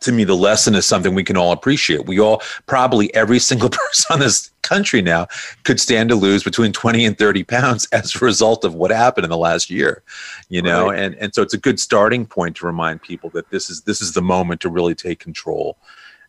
to 0.00 0.12
me, 0.12 0.24
the 0.24 0.36
lesson 0.36 0.74
is 0.74 0.86
something 0.86 1.14
we 1.14 1.24
can 1.24 1.36
all 1.36 1.52
appreciate. 1.52 2.06
We 2.06 2.20
all, 2.20 2.42
probably 2.66 3.12
every 3.14 3.38
single 3.38 3.68
person 3.88 4.14
in 4.14 4.20
this 4.20 4.50
country 4.62 5.02
now, 5.02 5.26
could 5.64 5.80
stand 5.80 6.08
to 6.10 6.14
lose 6.14 6.44
between 6.44 6.72
20 6.72 7.04
and 7.04 7.18
30 7.18 7.44
pounds 7.44 7.88
as 7.92 8.14
a 8.14 8.24
result 8.24 8.64
of 8.64 8.74
what 8.74 8.90
happened 8.90 9.24
in 9.24 9.30
the 9.30 9.36
last 9.36 9.70
year, 9.70 10.02
you 10.48 10.62
know? 10.62 10.90
Right. 10.90 10.98
And, 10.98 11.14
and 11.16 11.34
so 11.34 11.42
it's 11.42 11.54
a 11.54 11.58
good 11.58 11.80
starting 11.80 12.24
point 12.24 12.56
to 12.56 12.66
remind 12.66 13.02
people 13.02 13.30
that 13.30 13.50
this 13.50 13.68
is, 13.68 13.82
this 13.82 14.00
is 14.00 14.12
the 14.12 14.22
moment 14.22 14.60
to 14.62 14.68
really 14.68 14.94
take 14.94 15.18
control. 15.18 15.76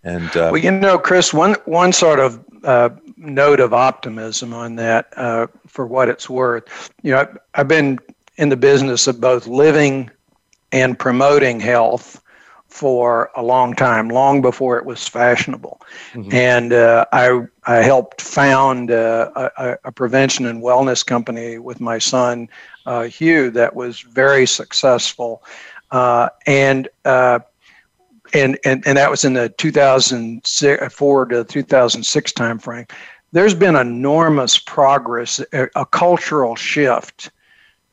And, 0.04 0.36
uh, 0.36 0.50
well, 0.52 0.58
you 0.58 0.72
know, 0.72 0.98
Chris, 0.98 1.34
one, 1.34 1.56
one 1.66 1.94
sort 1.94 2.20
of 2.20 2.44
uh, 2.64 2.90
note 3.18 3.60
of 3.60 3.74
optimism 3.74 4.54
on 4.54 4.76
that 4.76 5.14
uh, 5.16 5.48
for 5.68 5.86
what 5.86 6.10
it's 6.10 6.30
worth. 6.30 6.92
You 7.04 7.12
know, 7.12 7.36
I've 7.54 7.68
been 7.68 8.00
in 8.38 8.50
the 8.50 8.58
business 8.58 9.08
of 9.08 9.22
both 9.22 9.48
living 9.48 10.10
and 10.72 10.98
promoting 10.98 11.60
health 11.60 12.22
for 12.68 13.30
a 13.36 13.44
long 13.44 13.76
time, 13.76 14.08
long 14.08 14.42
before 14.42 14.78
it 14.78 14.86
was 14.86 15.06
fashionable. 15.06 15.82
Mm-hmm. 16.14 16.34
And 16.34 16.74
uh, 16.74 17.06
I, 17.12 17.42
I 17.66 17.76
helped 17.78 18.22
found 18.22 18.92
uh, 18.92 19.50
a, 19.58 19.78
a, 19.84 19.92
prevention 19.92 20.46
and 20.46 20.64
wellness 20.64 21.06
company 21.06 21.60
with 21.60 21.82
my 21.82 22.00
son, 22.00 22.48
uh, 22.86 23.04
Hugh, 23.04 23.52
that 23.52 23.76
was 23.76 24.00
very 24.00 24.46
successful. 24.48 25.44
Uh, 25.92 26.30
and 26.48 26.88
and, 28.34 28.58
and, 28.66 28.86
and 28.86 28.98
that 28.98 29.10
was 29.10 29.24
in 29.24 29.34
the 29.34 29.50
2004 29.50 31.26
to 31.26 31.44
2006 31.44 32.34
timeframe. 32.34 32.90
There's 33.32 33.54
been 33.54 33.76
enormous 33.76 34.58
progress, 34.58 35.40
a, 35.54 35.68
a 35.76 35.86
cultural 35.86 36.56
shift 36.56 37.32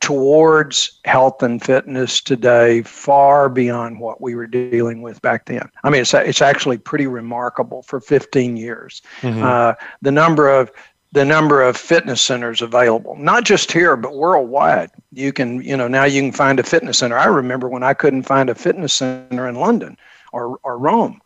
towards 0.00 1.00
health 1.04 1.42
and 1.42 1.62
fitness 1.62 2.20
today 2.20 2.82
far 2.82 3.48
beyond 3.48 4.00
what 4.00 4.20
we 4.20 4.34
were 4.34 4.46
dealing 4.46 5.02
with 5.02 5.20
back 5.22 5.46
then. 5.46 5.68
I 5.82 5.90
mean, 5.90 6.02
it's, 6.02 6.14
it's 6.14 6.42
actually 6.42 6.78
pretty 6.78 7.06
remarkable 7.06 7.82
for 7.82 8.00
15 8.00 8.56
years. 8.56 9.02
Mm-hmm. 9.20 9.42
Uh, 9.42 9.74
the 10.02 10.12
number 10.12 10.48
of 10.48 10.70
the 11.12 11.24
number 11.24 11.62
of 11.62 11.74
fitness 11.74 12.20
centers 12.20 12.60
available, 12.60 13.16
not 13.16 13.44
just 13.44 13.72
here, 13.72 13.96
but 13.96 14.14
worldwide. 14.14 14.90
You 15.10 15.32
can, 15.32 15.62
you 15.62 15.74
know, 15.74 15.88
now 15.88 16.04
you 16.04 16.20
can 16.20 16.32
find 16.32 16.60
a 16.60 16.62
fitness 16.62 16.98
center. 16.98 17.16
I 17.16 17.24
remember 17.24 17.66
when 17.66 17.82
I 17.82 17.94
couldn't 17.94 18.24
find 18.24 18.50
a 18.50 18.54
fitness 18.54 18.92
center 18.92 19.48
in 19.48 19.54
London 19.54 19.96
or, 20.38 20.58
or 20.62 20.78
Rome, 20.78 21.20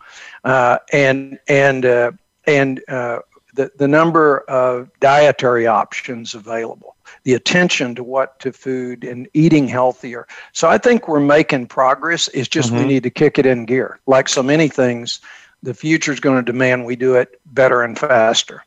uh, 0.44 0.78
and 0.92 1.38
and 1.48 1.84
uh, 1.84 2.12
and 2.46 2.82
uh, 2.88 3.20
the 3.54 3.70
the 3.76 3.88
number 3.88 4.40
of 4.48 4.90
dietary 5.00 5.66
options 5.66 6.34
available, 6.34 6.96
the 7.24 7.34
attention 7.34 7.94
to 7.94 8.02
what 8.02 8.38
to 8.40 8.52
food 8.52 9.04
and 9.04 9.28
eating 9.34 9.68
healthier. 9.68 10.26
So 10.52 10.68
I 10.68 10.78
think 10.78 11.08
we're 11.08 11.20
making 11.20 11.66
progress. 11.66 12.28
It's 12.28 12.48
just 12.48 12.70
mm-hmm. 12.70 12.78
we 12.78 12.88
need 12.88 13.02
to 13.02 13.10
kick 13.10 13.38
it 13.38 13.46
in 13.46 13.66
gear. 13.66 14.00
Like 14.06 14.28
so 14.28 14.42
many 14.42 14.68
things, 14.68 15.20
the 15.62 15.74
future 15.74 16.12
is 16.12 16.20
going 16.20 16.36
to 16.36 16.52
demand 16.52 16.86
we 16.86 16.96
do 16.96 17.14
it 17.14 17.40
better 17.46 17.82
and 17.82 17.98
faster 17.98 18.64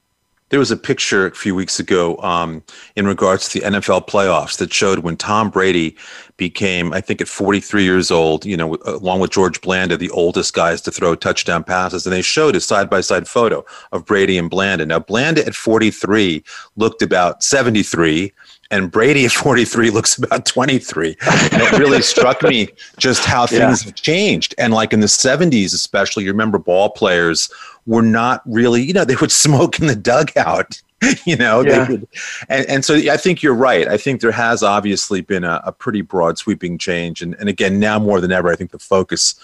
there 0.49 0.59
was 0.59 0.69
a 0.69 0.77
picture 0.77 1.25
a 1.25 1.31
few 1.31 1.55
weeks 1.55 1.79
ago 1.79 2.17
um, 2.17 2.63
in 2.95 3.07
regards 3.07 3.49
to 3.49 3.59
the 3.59 3.65
NFL 3.65 4.07
playoffs 4.07 4.57
that 4.57 4.71
showed 4.71 4.99
when 4.99 5.17
Tom 5.17 5.49
Brady 5.49 5.95
became, 6.37 6.93
I 6.93 7.01
think, 7.01 7.19
at 7.19 7.27
43 7.27 7.83
years 7.83 8.11
old, 8.11 8.45
you 8.45 8.55
know, 8.55 8.77
along 8.85 9.21
with 9.21 9.31
George 9.31 9.59
Blanda, 9.61 9.97
the 9.97 10.11
oldest 10.11 10.53
guys 10.53 10.81
to 10.81 10.91
throw 10.91 11.15
touchdown 11.15 11.63
passes. 11.63 12.05
And 12.05 12.13
they 12.13 12.21
showed 12.21 12.55
a 12.55 12.61
side 12.61 12.89
by 12.89 13.01
side 13.01 13.27
photo 13.27 13.65
of 13.91 14.05
Brady 14.05 14.37
and 14.37 14.49
Blanda. 14.49 14.85
Now, 14.85 14.99
Blanda 14.99 15.45
at 15.45 15.55
43 15.55 16.43
looked 16.75 17.01
about 17.01 17.41
73 17.41 18.31
and 18.75 18.91
Brady 18.91 19.25
at 19.25 19.31
43 19.31 19.89
looks 19.89 20.17
about 20.17 20.45
23. 20.45 21.15
And 21.51 21.61
it 21.61 21.79
really 21.79 22.01
struck 22.01 22.43
me 22.43 22.67
just 22.97 23.23
how 23.23 23.47
things 23.47 23.81
yeah. 23.81 23.85
have 23.85 23.95
changed. 23.95 24.53
And 24.57 24.73
like 24.73 24.91
in 24.91 24.99
the 24.99 25.07
70s, 25.07 25.73
especially, 25.73 26.25
you 26.25 26.31
remember 26.31 26.57
ball 26.57 26.89
players 26.89 27.49
were 27.85 28.01
not 28.01 28.41
really, 28.45 28.83
you 28.83 28.93
know, 28.93 29.05
they 29.05 29.15
would 29.15 29.31
smoke 29.45 29.79
in 29.79 29.87
the 29.87 29.95
dugout. 29.95 30.81
you 31.25 31.35
know, 31.35 31.61
yeah. 31.61 31.87
would, 31.87 32.07
and, 32.49 32.65
and 32.67 32.85
so 32.85 32.95
I 32.95 33.17
think 33.17 33.43
you're 33.43 33.53
right. 33.53 33.87
I 33.87 33.97
think 33.97 34.21
there 34.21 34.31
has 34.31 34.63
obviously 34.63 35.21
been 35.21 35.43
a, 35.43 35.61
a 35.65 35.71
pretty 35.71 36.01
broad 36.01 36.37
sweeping 36.37 36.77
change. 36.77 37.21
And, 37.21 37.35
and 37.39 37.49
again, 37.49 37.79
now 37.79 37.99
more 37.99 38.21
than 38.21 38.31
ever, 38.31 38.49
I 38.49 38.55
think 38.55 38.71
the 38.71 38.79
focus 38.79 39.39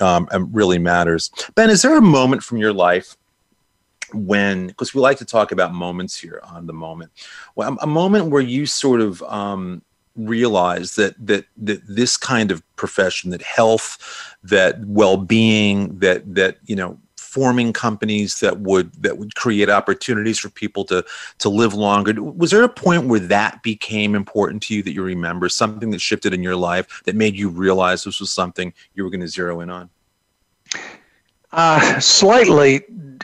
um, 0.00 0.28
really 0.50 0.78
matters. 0.78 1.30
Ben, 1.54 1.70
is 1.70 1.82
there 1.82 1.96
a 1.96 2.02
moment 2.02 2.42
from 2.42 2.58
your 2.58 2.72
life 2.72 3.16
when 4.14 4.68
because 4.68 4.94
we 4.94 5.00
like 5.00 5.18
to 5.18 5.24
talk 5.24 5.52
about 5.52 5.74
moments 5.74 6.18
here 6.18 6.40
on 6.44 6.66
the 6.66 6.72
moment. 6.72 7.12
Well 7.54 7.76
a 7.80 7.86
moment 7.86 8.30
where 8.30 8.42
you 8.42 8.66
sort 8.66 9.00
of 9.00 9.22
um, 9.22 9.82
realize 10.16 10.96
that 10.96 11.14
that 11.26 11.46
that 11.56 11.82
this 11.86 12.16
kind 12.16 12.50
of 12.50 12.62
profession 12.76 13.30
that 13.30 13.42
health 13.42 13.98
that 14.42 14.78
well-being 14.86 15.98
that 15.98 16.34
that 16.34 16.58
you 16.66 16.76
know 16.76 16.98
forming 17.34 17.72
companies 17.72 18.38
that 18.38 18.60
would 18.60 18.92
that 19.02 19.18
would 19.18 19.34
create 19.34 19.68
opportunities 19.68 20.38
for 20.38 20.50
people 20.50 20.84
to 20.84 21.04
to 21.38 21.48
live 21.48 21.74
longer. 21.74 22.22
Was 22.22 22.52
there 22.52 22.62
a 22.62 22.68
point 22.68 23.08
where 23.08 23.18
that 23.18 23.60
became 23.64 24.14
important 24.14 24.62
to 24.64 24.74
you 24.74 24.84
that 24.84 24.92
you 24.92 25.02
remember 25.02 25.48
something 25.48 25.90
that 25.90 26.00
shifted 26.00 26.32
in 26.32 26.44
your 26.44 26.54
life 26.54 27.02
that 27.06 27.16
made 27.16 27.34
you 27.34 27.48
realize 27.48 28.04
this 28.04 28.20
was 28.20 28.30
something 28.30 28.72
you 28.94 29.02
were 29.02 29.10
going 29.10 29.20
to 29.20 29.26
zero 29.26 29.60
in 29.60 29.68
on? 29.68 29.90
Uh, 31.50 31.98
slightly 31.98 32.82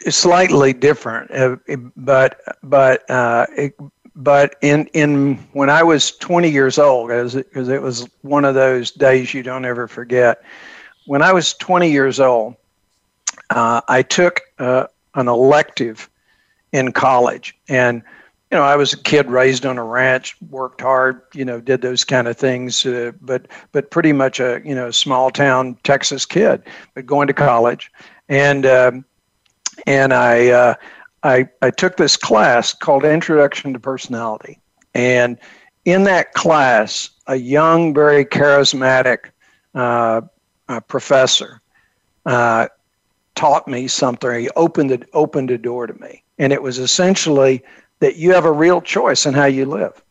slightly 0.09 0.73
different 0.73 1.31
uh, 1.31 1.57
but 1.97 2.41
but 2.63 3.09
uh, 3.11 3.47
it, 3.57 3.75
but 4.15 4.57
in 4.61 4.87
in 4.89 5.37
when 5.53 5.71
I 5.71 5.83
was 5.83 6.13
20 6.13 6.49
years 6.51 6.79
old, 6.79 7.09
because 7.09 7.35
it, 7.35 7.49
it 7.55 7.83
was 7.83 8.09
one 8.23 8.45
of 8.45 8.55
those 8.55 8.91
days 8.91 9.33
you 9.33 9.43
don't 9.43 9.65
ever 9.65 9.89
forget. 9.89 10.43
When 11.07 11.23
I 11.23 11.33
was 11.33 11.55
20 11.55 11.91
years 11.91 12.21
old, 12.21 12.57
uh, 13.51 13.81
I 13.89 14.03
took 14.03 14.43
uh, 14.59 14.87
an 15.15 15.29
elective 15.29 16.09
in 16.73 16.93
college. 16.93 17.57
And, 17.69 18.03
you 18.51 18.59
know, 18.59 18.63
I 18.63 18.77
was 18.77 18.93
a 18.93 18.97
kid 18.97 19.29
raised 19.29 19.65
on 19.65 19.79
a 19.79 19.85
ranch, 19.85 20.37
worked 20.51 20.81
hard, 20.81 21.23
you 21.35 21.45
know, 21.45 21.61
did 21.61 21.83
those 21.83 22.05
kind 22.05 22.29
of 22.29 22.37
things, 22.37 22.85
uh, 22.85 23.13
but, 23.21 23.47
but 23.73 23.91
pretty 23.91 24.13
much 24.13 24.41
a, 24.41 24.61
you 24.65 24.75
know, 24.75 24.91
small 24.91 25.31
town 25.31 25.77
Texas 25.83 26.27
kid, 26.27 26.63
but 26.95 27.07
going 27.07 27.27
to 27.27 27.35
college. 27.35 27.91
And, 28.29 28.67
um, 28.67 29.05
and 29.87 30.13
I, 30.13 30.49
uh, 30.49 30.75
I, 31.23 31.49
I 31.63 31.71
took 31.71 31.97
this 31.97 32.17
class 32.17 32.75
called 32.75 33.05
Introduction 33.05 33.73
to 33.73 33.79
Personality. 33.81 34.59
And 34.95 35.39
in 35.85 36.05
that 36.05 36.33
class, 36.35 37.11
a 37.27 37.37
young, 37.37 37.95
very 37.95 38.25
charismatic 38.25 39.31
uh, 39.75 40.23
uh, 40.69 40.81
professor 40.81 41.61
uh, 42.27 42.69
taught 43.35 43.67
me 43.69 43.89
something. 43.89 44.41
He 44.41 44.51
opened 44.57 44.91
it 44.91 45.09
opened 45.13 45.51
a 45.51 45.59
door 45.59 45.87
to 45.87 45.95
me, 46.01 46.23
and 46.39 46.53
it 46.53 46.63
was 46.63 46.79
essentially 46.79 47.63
that 48.01 48.17
you 48.17 48.33
have 48.33 48.45
a 48.45 48.53
real 48.53 48.81
choice 48.81 49.27
in 49.27 49.35
how 49.35 49.47
you 49.47 49.65
live. 49.65 50.03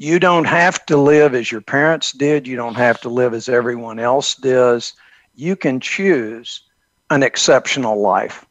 you 0.00 0.18
don't 0.18 0.46
have 0.46 0.84
to 0.86 0.96
live 0.96 1.34
as 1.34 1.52
your 1.52 1.60
parents 1.60 2.12
did. 2.12 2.46
You 2.46 2.56
don't 2.56 2.76
have 2.76 3.02
to 3.02 3.10
live 3.10 3.34
as 3.34 3.50
everyone 3.50 3.98
else 3.98 4.34
does. 4.34 4.94
You 5.34 5.56
can 5.56 5.78
choose 5.78 6.62
an 7.10 7.22
exceptional 7.22 8.00
life. 8.00 8.46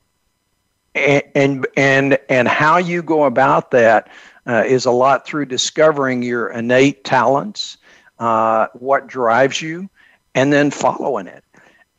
And, 0.96 1.68
and, 1.76 2.18
and, 2.30 2.48
how 2.48 2.78
you 2.78 3.04
go 3.04 3.26
about 3.26 3.72
that 3.72 4.10
uh, 4.48 4.64
is 4.66 4.86
a 4.86 4.92
lot 4.92 5.26
through 5.26 5.46
discovering 5.46 6.24
your 6.24 6.50
innate 6.50 7.04
talents, 7.04 7.78
uh, 8.18 8.68
what 8.74 9.08
drives 9.08 9.62
you, 9.62 9.90
and 10.34 10.52
then 10.52 10.72
following 10.72 11.28
it. 11.28 11.44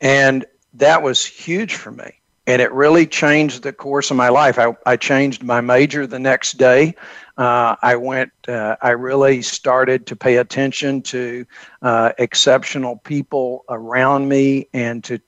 And 0.01 0.45
that 0.73 1.01
was 1.01 1.25
huge 1.25 1.75
for 1.75 1.91
me. 1.91 2.19
And 2.47 2.61
it 2.61 2.71
really 2.73 3.05
changed 3.05 3.63
the 3.63 3.71
course 3.71 4.11
of 4.11 4.17
my 4.17 4.29
life. 4.29 4.57
I, 4.57 4.75
I 4.85 4.97
changed 4.97 5.43
my 5.43 5.61
major 5.61 6.07
the 6.07 6.19
next 6.19 6.57
day. 6.57 6.95
Uh, 7.37 7.75
I 7.81 7.95
went, 7.95 8.31
uh, 8.47 8.75
I 8.81 8.89
really 8.89 9.41
started 9.41 10.05
to 10.07 10.15
pay 10.15 10.37
attention 10.37 11.01
to 11.03 11.45
uh, 11.81 12.11
exceptional 12.17 12.97
people 12.97 13.63
around 13.69 14.27
me 14.27 14.67
and 14.73 15.03
to 15.05 15.21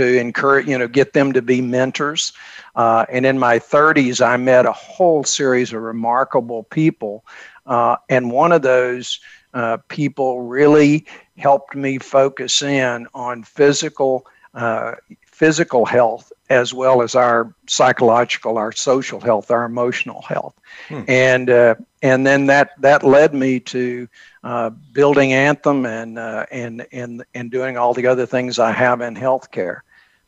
to 0.00 0.18
encourage, 0.18 0.66
you 0.66 0.78
know, 0.78 0.88
get 0.88 1.12
them 1.12 1.32
to 1.34 1.42
be 1.42 1.60
mentors. 1.60 2.32
Uh, 2.74 3.04
and 3.10 3.26
in 3.26 3.38
my 3.38 3.58
30s, 3.58 4.24
I 4.24 4.38
met 4.38 4.64
a 4.64 4.72
whole 4.72 5.24
series 5.24 5.74
of 5.74 5.82
remarkable 5.82 6.62
people. 6.64 7.24
Uh, 7.66 7.96
and 8.08 8.30
one 8.30 8.50
of 8.50 8.62
those 8.62 9.20
uh, 9.52 9.76
people 9.88 10.42
really 10.42 11.04
helped 11.36 11.74
me 11.74 11.98
focus 11.98 12.62
in 12.62 13.06
on 13.12 13.42
physical 13.42 14.26
uh, 14.54 14.94
physical 15.26 15.86
health 15.86 16.32
as 16.50 16.74
well 16.74 17.00
as 17.00 17.14
our 17.14 17.54
psychological, 17.68 18.58
our 18.58 18.72
social 18.72 19.20
health, 19.20 19.50
our 19.50 19.64
emotional 19.64 20.22
health, 20.22 20.54
hmm. 20.88 21.02
and 21.08 21.48
uh, 21.48 21.74
and 22.02 22.26
then 22.26 22.46
that 22.46 22.70
that 22.80 23.02
led 23.02 23.32
me 23.34 23.60
to 23.60 24.08
uh, 24.42 24.70
building 24.92 25.32
Anthem 25.32 25.86
and 25.86 26.18
uh, 26.18 26.46
and 26.50 26.86
and 26.92 27.24
and 27.34 27.50
doing 27.50 27.76
all 27.76 27.94
the 27.94 28.06
other 28.06 28.26
things 28.26 28.58
I 28.58 28.72
have 28.72 29.00
in 29.00 29.14
healthcare. 29.14 29.80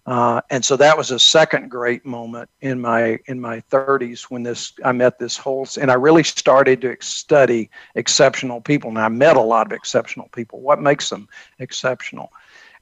Uh, 0.04 0.40
and 0.50 0.64
so 0.64 0.76
that 0.76 0.96
was 0.98 1.12
a 1.12 1.18
second 1.18 1.70
great 1.70 2.04
moment 2.04 2.50
in 2.60 2.80
my 2.80 3.18
in 3.26 3.40
my 3.40 3.60
30s 3.70 4.22
when 4.22 4.42
this 4.42 4.72
I 4.84 4.90
met 4.90 5.18
this 5.18 5.36
whole 5.36 5.66
and 5.80 5.92
I 5.92 5.94
really 5.94 6.24
started 6.24 6.80
to 6.80 6.96
study 7.00 7.70
exceptional 7.94 8.60
people 8.60 8.90
and 8.90 8.98
I 8.98 9.08
met 9.08 9.36
a 9.36 9.40
lot 9.40 9.66
of 9.66 9.72
exceptional 9.72 10.28
people. 10.32 10.60
What 10.60 10.80
makes 10.80 11.08
them 11.08 11.28
exceptional? 11.60 12.32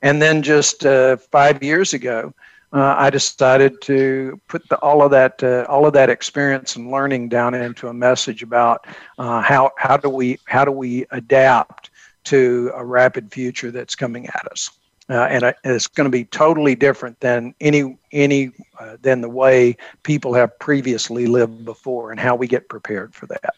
And 0.01 0.23
then 0.23 0.43
just 0.43 0.87
uh, 0.87 1.19
five 1.19 1.63
years 1.63 1.93
ago, 1.93 2.33
uh, 2.73 2.95
I 2.97 3.11
decided 3.11 3.83
to 3.83 4.41
put 4.49 4.67
the, 4.71 4.77
all 4.79 5.03
of 5.03 5.11
that 5.11 5.43
uh, 5.43 5.67
all 5.69 5.85
of 5.87 5.93
that 5.93 6.09
experience 6.09 6.77
and 6.77 6.91
learning 6.91 7.29
down 7.29 7.53
into 7.53 7.89
a 7.89 7.95
message 7.95 8.43
about 8.43 8.87
uh, 9.19 9.43
how 9.43 9.73
how 9.77 9.97
do 9.99 10.09
we 10.09 10.39
how 10.47 10.65
do 10.65 10.73
we 10.73 11.05
adapt 11.11 11.91
to 12.25 12.71
a 12.75 12.85
rapid 12.85 13.33
future 13.33 13.71
that's 13.71 13.95
coming 13.95 14.27
at 14.27 14.49
us. 14.51 14.71
Uh, 15.11 15.25
and, 15.25 15.43
and, 15.43 15.55
it's 15.65 15.89
going 15.89 16.05
to 16.05 16.11
be 16.11 16.25
totally 16.27 16.77
different 16.77 17.19
than 17.19 17.53
any 17.61 17.99
any 18.13 18.53
uh, 18.79 18.97
than 19.03 19.21
the 19.21 19.29
way 19.29 19.77
people 20.05 20.35
have 20.35 20.57
previously 20.61 21.27
lived 21.27 21.65
before, 21.65 22.13
and 22.13 22.21
how 22.21 22.37
we 22.37 22.47
get 22.47 22.69
prepared 22.69 23.13
for 23.13 23.27
that. 23.27 23.55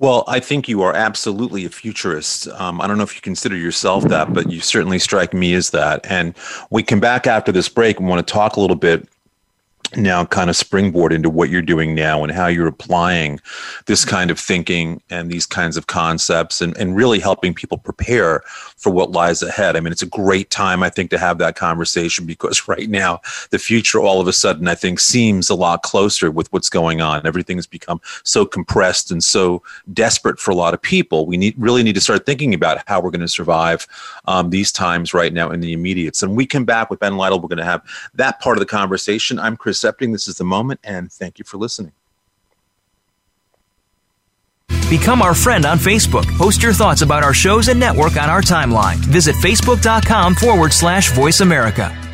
Well, 0.00 0.24
I 0.26 0.40
think 0.40 0.66
you 0.66 0.80
are 0.80 0.94
absolutely 0.94 1.66
a 1.66 1.68
futurist. 1.68 2.48
Um, 2.48 2.80
I 2.80 2.86
don't 2.86 2.96
know 2.96 3.04
if 3.04 3.14
you 3.14 3.20
consider 3.20 3.54
yourself 3.54 4.04
that, 4.04 4.32
but 4.32 4.50
you 4.50 4.60
certainly 4.60 4.98
strike 4.98 5.34
me 5.34 5.52
as 5.52 5.70
that. 5.70 6.04
And 6.08 6.34
we 6.70 6.82
come 6.82 7.00
back 7.00 7.26
after 7.26 7.52
this 7.52 7.68
break 7.68 8.00
and 8.00 8.08
want 8.08 8.26
to 8.26 8.32
talk 8.32 8.56
a 8.56 8.60
little 8.60 8.76
bit 8.76 9.06
now 9.96 10.24
kind 10.24 10.48
of 10.48 10.56
springboard 10.56 11.12
into 11.12 11.28
what 11.28 11.50
you're 11.50 11.62
doing 11.62 11.94
now 11.94 12.22
and 12.22 12.32
how 12.32 12.46
you're 12.46 12.68
applying 12.68 13.40
this 13.86 14.04
kind 14.04 14.30
of 14.30 14.38
thinking 14.38 15.02
and 15.10 15.30
these 15.30 15.46
kinds 15.46 15.76
of 15.76 15.88
concepts 15.88 16.60
and, 16.60 16.76
and 16.76 16.94
really 16.94 17.18
helping 17.18 17.52
people 17.52 17.76
prepare 17.76 18.40
for 18.76 18.90
what 18.90 19.10
lies 19.10 19.42
ahead. 19.42 19.76
I 19.76 19.80
mean, 19.80 19.92
it's 19.92 20.02
a 20.02 20.06
great 20.06 20.50
time, 20.50 20.82
I 20.82 20.90
think, 20.90 21.10
to 21.10 21.18
have 21.18 21.38
that 21.38 21.56
conversation 21.56 22.24
because 22.24 22.68
right 22.68 22.88
now, 22.88 23.20
the 23.50 23.58
future 23.58 24.00
all 24.00 24.20
of 24.20 24.28
a 24.28 24.32
sudden, 24.32 24.68
I 24.68 24.74
think, 24.74 25.00
seems 25.00 25.50
a 25.50 25.54
lot 25.54 25.82
closer 25.82 26.30
with 26.30 26.52
what's 26.52 26.70
going 26.70 27.00
on. 27.00 27.26
Everything 27.26 27.58
has 27.58 27.66
become 27.66 28.00
so 28.22 28.46
compressed 28.46 29.10
and 29.10 29.22
so 29.22 29.62
desperate 29.92 30.38
for 30.38 30.52
a 30.52 30.54
lot 30.56 30.72
of 30.72 30.80
people. 30.80 31.26
We 31.26 31.36
need 31.36 31.54
really 31.58 31.82
need 31.82 31.94
to 31.96 32.00
start 32.00 32.26
thinking 32.26 32.54
about 32.54 32.82
how 32.86 33.00
we're 33.00 33.10
going 33.10 33.20
to 33.20 33.28
survive 33.28 33.86
um, 34.26 34.50
these 34.50 34.70
times 34.70 35.12
right 35.12 35.32
now 35.32 35.50
in 35.50 35.60
the 35.60 35.72
immediates. 35.72 36.22
And 36.22 36.36
we 36.36 36.46
come 36.46 36.64
back 36.64 36.90
with 36.90 37.00
Ben 37.00 37.16
Lytle. 37.16 37.40
We're 37.40 37.48
going 37.48 37.58
to 37.58 37.64
have 37.64 37.82
that 38.14 38.40
part 38.40 38.56
of 38.56 38.60
the 38.60 38.66
conversation. 38.66 39.38
I'm 39.38 39.56
Chris 39.56 39.69
Epting 39.78 40.12
this 40.12 40.26
is 40.28 40.36
the 40.36 40.44
moment, 40.44 40.80
and 40.82 41.10
thank 41.12 41.38
you 41.38 41.44
for 41.44 41.56
listening. 41.56 41.92
Become 44.88 45.22
our 45.22 45.34
friend 45.34 45.64
on 45.66 45.78
Facebook. 45.78 46.26
Post 46.36 46.62
your 46.62 46.72
thoughts 46.72 47.02
about 47.02 47.22
our 47.22 47.32
shows 47.32 47.68
and 47.68 47.78
network 47.78 48.16
on 48.16 48.28
our 48.28 48.42
timeline. 48.42 48.96
Visit 48.96 49.36
facebook.com 49.36 50.34
forward 50.34 50.72
slash 50.72 51.12
voice 51.12 51.40
America. 51.40 52.09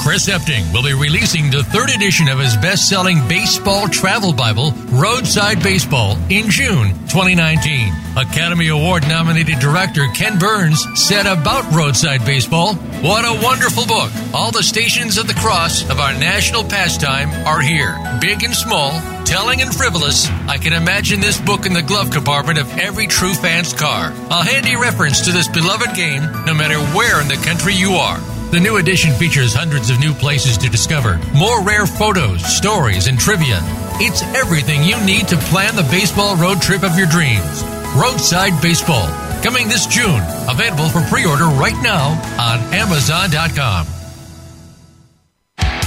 Chris 0.00 0.28
Epting 0.28 0.72
will 0.72 0.82
be 0.82 0.94
releasing 0.94 1.50
the 1.50 1.62
third 1.64 1.90
edition 1.90 2.28
of 2.28 2.38
his 2.38 2.56
best 2.56 2.88
selling 2.88 3.26
baseball 3.28 3.88
travel 3.88 4.32
Bible, 4.32 4.72
Roadside 4.88 5.62
Baseball, 5.62 6.16
in 6.30 6.48
June 6.48 6.90
2019. 7.08 7.92
Academy 8.16 8.68
Award 8.68 9.06
nominated 9.06 9.58
director 9.58 10.06
Ken 10.14 10.38
Burns 10.38 10.82
said 10.94 11.26
about 11.26 11.70
Roadside 11.74 12.24
Baseball, 12.24 12.74
What 13.02 13.24
a 13.24 13.44
wonderful 13.44 13.86
book! 13.86 14.10
All 14.32 14.50
the 14.50 14.62
stations 14.62 15.18
of 15.18 15.26
the 15.26 15.34
cross 15.34 15.82
of 15.90 16.00
our 16.00 16.14
national 16.14 16.64
pastime 16.64 17.28
are 17.46 17.60
here, 17.60 17.98
big 18.20 18.42
and 18.44 18.54
small, 18.54 18.92
telling 19.24 19.60
and 19.60 19.74
frivolous. 19.74 20.26
I 20.48 20.56
can 20.56 20.72
imagine 20.72 21.20
this 21.20 21.38
book 21.38 21.66
in 21.66 21.74
the 21.74 21.82
glove 21.82 22.10
compartment 22.10 22.58
of 22.58 22.78
every 22.78 23.06
true 23.06 23.34
fan's 23.34 23.74
car. 23.74 24.12
A 24.30 24.42
handy 24.42 24.76
reference 24.76 25.20
to 25.26 25.32
this 25.32 25.48
beloved 25.48 25.94
game, 25.94 26.22
no 26.46 26.54
matter 26.54 26.78
where 26.96 27.20
in 27.20 27.28
the 27.28 27.36
country 27.44 27.74
you 27.74 27.92
are. 27.92 28.18
The 28.50 28.58
new 28.58 28.78
edition 28.78 29.12
features 29.12 29.52
hundreds 29.52 29.90
of 29.90 30.00
new 30.00 30.14
places 30.14 30.56
to 30.58 30.70
discover, 30.70 31.20
more 31.36 31.62
rare 31.62 31.84
photos, 31.84 32.42
stories, 32.46 33.06
and 33.06 33.20
trivia. 33.20 33.58
It's 34.00 34.22
everything 34.34 34.82
you 34.84 34.96
need 35.04 35.28
to 35.28 35.36
plan 35.52 35.76
the 35.76 35.82
baseball 35.90 36.34
road 36.34 36.62
trip 36.62 36.82
of 36.82 36.96
your 36.96 37.08
dreams. 37.08 37.62
Roadside 37.94 38.56
Baseball, 38.62 39.06
coming 39.42 39.68
this 39.68 39.86
June. 39.86 40.22
Available 40.48 40.88
for 40.88 41.02
pre 41.12 41.26
order 41.26 41.44
right 41.44 41.76
now 41.82 42.16
on 42.40 42.60
Amazon.com. 42.72 43.86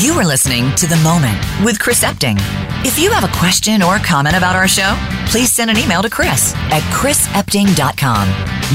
You 0.00 0.12
are 0.12 0.24
listening 0.24 0.72
to 0.76 0.86
The 0.86 0.94
Moment 0.98 1.44
with 1.64 1.80
Chris 1.80 2.04
Epting. 2.04 2.36
If 2.86 3.00
you 3.00 3.10
have 3.10 3.24
a 3.24 3.36
question 3.36 3.82
or 3.82 3.98
comment 3.98 4.36
about 4.36 4.54
our 4.54 4.68
show, 4.68 4.96
please 5.26 5.52
send 5.52 5.72
an 5.72 5.76
email 5.76 6.02
to 6.02 6.08
Chris 6.08 6.54
at 6.70 6.82
chrisepting.com. 6.92 8.28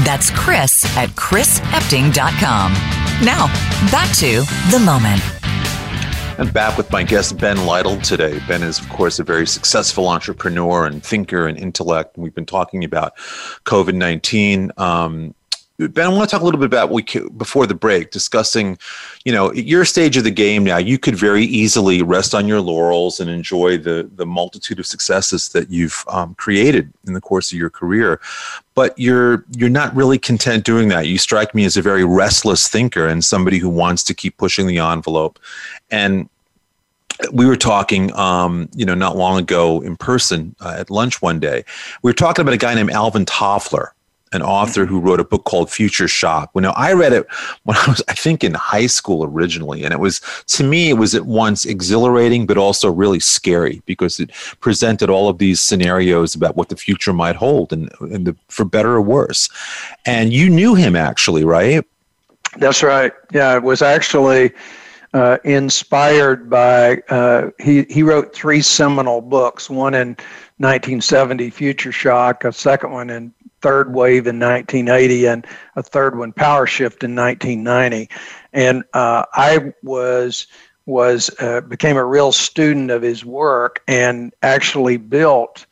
That's 0.04 0.30
Chris 0.32 0.84
at 0.98 1.08
chrisepting.com. 1.16 2.72
Now, 3.24 3.46
back 3.90 4.14
to 4.16 4.42
The 4.70 4.82
Moment. 4.84 5.22
And 6.38 6.52
back 6.52 6.76
with 6.76 6.90
my 6.92 7.02
guest, 7.02 7.38
Ben 7.38 7.64
Lytle, 7.64 7.98
today. 8.02 8.38
Ben 8.46 8.62
is, 8.62 8.78
of 8.78 8.90
course, 8.90 9.18
a 9.18 9.24
very 9.24 9.46
successful 9.46 10.08
entrepreneur 10.08 10.84
and 10.84 11.02
thinker 11.02 11.46
and 11.46 11.56
intellect. 11.56 12.16
And 12.16 12.22
we've 12.24 12.34
been 12.34 12.44
talking 12.44 12.84
about 12.84 13.16
COVID 13.64 13.94
19. 13.94 14.72
Um, 14.76 15.34
Ben, 15.76 16.06
I 16.06 16.08
want 16.08 16.30
to 16.30 16.32
talk 16.32 16.40
a 16.40 16.44
little 16.44 16.60
bit 16.60 16.66
about 16.66 16.90
we 16.90 17.02
before 17.36 17.66
the 17.66 17.74
break, 17.74 18.12
discussing, 18.12 18.78
you 19.24 19.32
know, 19.32 19.50
at 19.50 19.64
your 19.64 19.84
stage 19.84 20.16
of 20.16 20.22
the 20.22 20.30
game 20.30 20.62
now, 20.62 20.76
you 20.76 21.00
could 21.00 21.16
very 21.16 21.44
easily 21.44 22.00
rest 22.00 22.32
on 22.32 22.46
your 22.46 22.60
laurels 22.60 23.18
and 23.18 23.28
enjoy 23.28 23.76
the 23.78 24.08
the 24.14 24.24
multitude 24.24 24.78
of 24.78 24.86
successes 24.86 25.48
that 25.48 25.70
you've 25.70 26.04
um, 26.06 26.36
created 26.36 26.92
in 27.08 27.14
the 27.14 27.20
course 27.20 27.50
of 27.50 27.58
your 27.58 27.70
career, 27.70 28.20
but 28.76 28.96
you're 28.96 29.44
you're 29.56 29.68
not 29.68 29.92
really 29.96 30.16
content 30.16 30.64
doing 30.64 30.88
that. 30.90 31.08
You 31.08 31.18
strike 31.18 31.56
me 31.56 31.64
as 31.64 31.76
a 31.76 31.82
very 31.82 32.04
restless 32.04 32.68
thinker 32.68 33.08
and 33.08 33.24
somebody 33.24 33.58
who 33.58 33.68
wants 33.68 34.04
to 34.04 34.14
keep 34.14 34.36
pushing 34.36 34.68
the 34.68 34.78
envelope, 34.78 35.40
and 35.90 36.28
we 37.32 37.46
were 37.46 37.56
talking, 37.56 38.14
um, 38.14 38.68
you 38.76 38.84
know, 38.84 38.94
not 38.94 39.16
long 39.16 39.40
ago 39.40 39.80
in 39.80 39.96
person 39.96 40.54
uh, 40.60 40.76
at 40.78 40.88
lunch 40.88 41.20
one 41.20 41.40
day. 41.40 41.64
We 42.02 42.10
were 42.10 42.14
talking 42.14 42.42
about 42.42 42.54
a 42.54 42.58
guy 42.58 42.74
named 42.74 42.90
Alvin 42.90 43.24
Toffler 43.24 43.88
an 44.34 44.42
author 44.42 44.84
who 44.84 45.00
wrote 45.00 45.20
a 45.20 45.24
book 45.24 45.44
called 45.44 45.70
Future 45.70 46.08
Shock. 46.08 46.50
Well, 46.52 46.62
now 46.62 46.74
I 46.76 46.92
read 46.92 47.12
it 47.12 47.26
when 47.62 47.76
I 47.76 47.86
was, 47.86 48.02
I 48.08 48.14
think, 48.14 48.42
in 48.42 48.52
high 48.54 48.86
school 48.86 49.24
originally, 49.24 49.84
and 49.84 49.94
it 49.94 50.00
was 50.00 50.20
to 50.48 50.64
me 50.64 50.90
it 50.90 50.94
was 50.94 51.14
at 51.14 51.24
once 51.24 51.64
exhilarating 51.64 52.46
but 52.46 52.58
also 52.58 52.90
really 52.90 53.20
scary 53.20 53.80
because 53.86 54.18
it 54.20 54.32
presented 54.60 55.08
all 55.08 55.28
of 55.28 55.38
these 55.38 55.60
scenarios 55.60 56.34
about 56.34 56.56
what 56.56 56.68
the 56.68 56.76
future 56.76 57.12
might 57.12 57.36
hold, 57.36 57.72
and, 57.72 57.90
and 58.00 58.26
the, 58.26 58.36
for 58.48 58.64
better 58.64 58.92
or 58.92 59.02
worse. 59.02 59.48
And 60.04 60.32
you 60.32 60.50
knew 60.50 60.74
him 60.74 60.96
actually, 60.96 61.44
right? 61.44 61.84
That's 62.58 62.82
right. 62.82 63.12
Yeah, 63.32 63.56
it 63.56 63.62
was 63.62 63.80
actually. 63.80 64.52
Uh, 65.12 65.38
inspired 65.44 66.50
by 66.50 66.96
uh, 67.08 67.48
he 67.60 67.84
he 67.84 68.02
wrote 68.02 68.34
three 68.34 68.60
seminal 68.60 69.20
books. 69.20 69.70
One 69.70 69.94
in 69.94 70.08
1970, 70.58 71.50
Future 71.50 71.92
Shock. 71.92 72.42
A 72.42 72.52
second 72.52 72.90
one 72.90 73.10
in 73.10 73.32
third 73.64 73.94
wave 73.94 74.26
in 74.26 74.38
1980 74.38 75.26
and 75.26 75.46
a 75.76 75.82
third 75.82 76.18
one 76.18 76.34
power 76.34 76.66
shift 76.66 77.02
in 77.02 77.16
1990 77.16 78.10
and 78.52 78.84
uh, 78.92 79.24
i 79.32 79.72
was 79.82 80.46
was 80.84 81.30
uh, 81.40 81.62
became 81.62 81.96
a 81.96 82.04
real 82.04 82.30
student 82.30 82.90
of 82.90 83.00
his 83.00 83.24
work 83.24 83.82
and 83.88 84.34
actually 84.42 84.98
built 84.98 85.64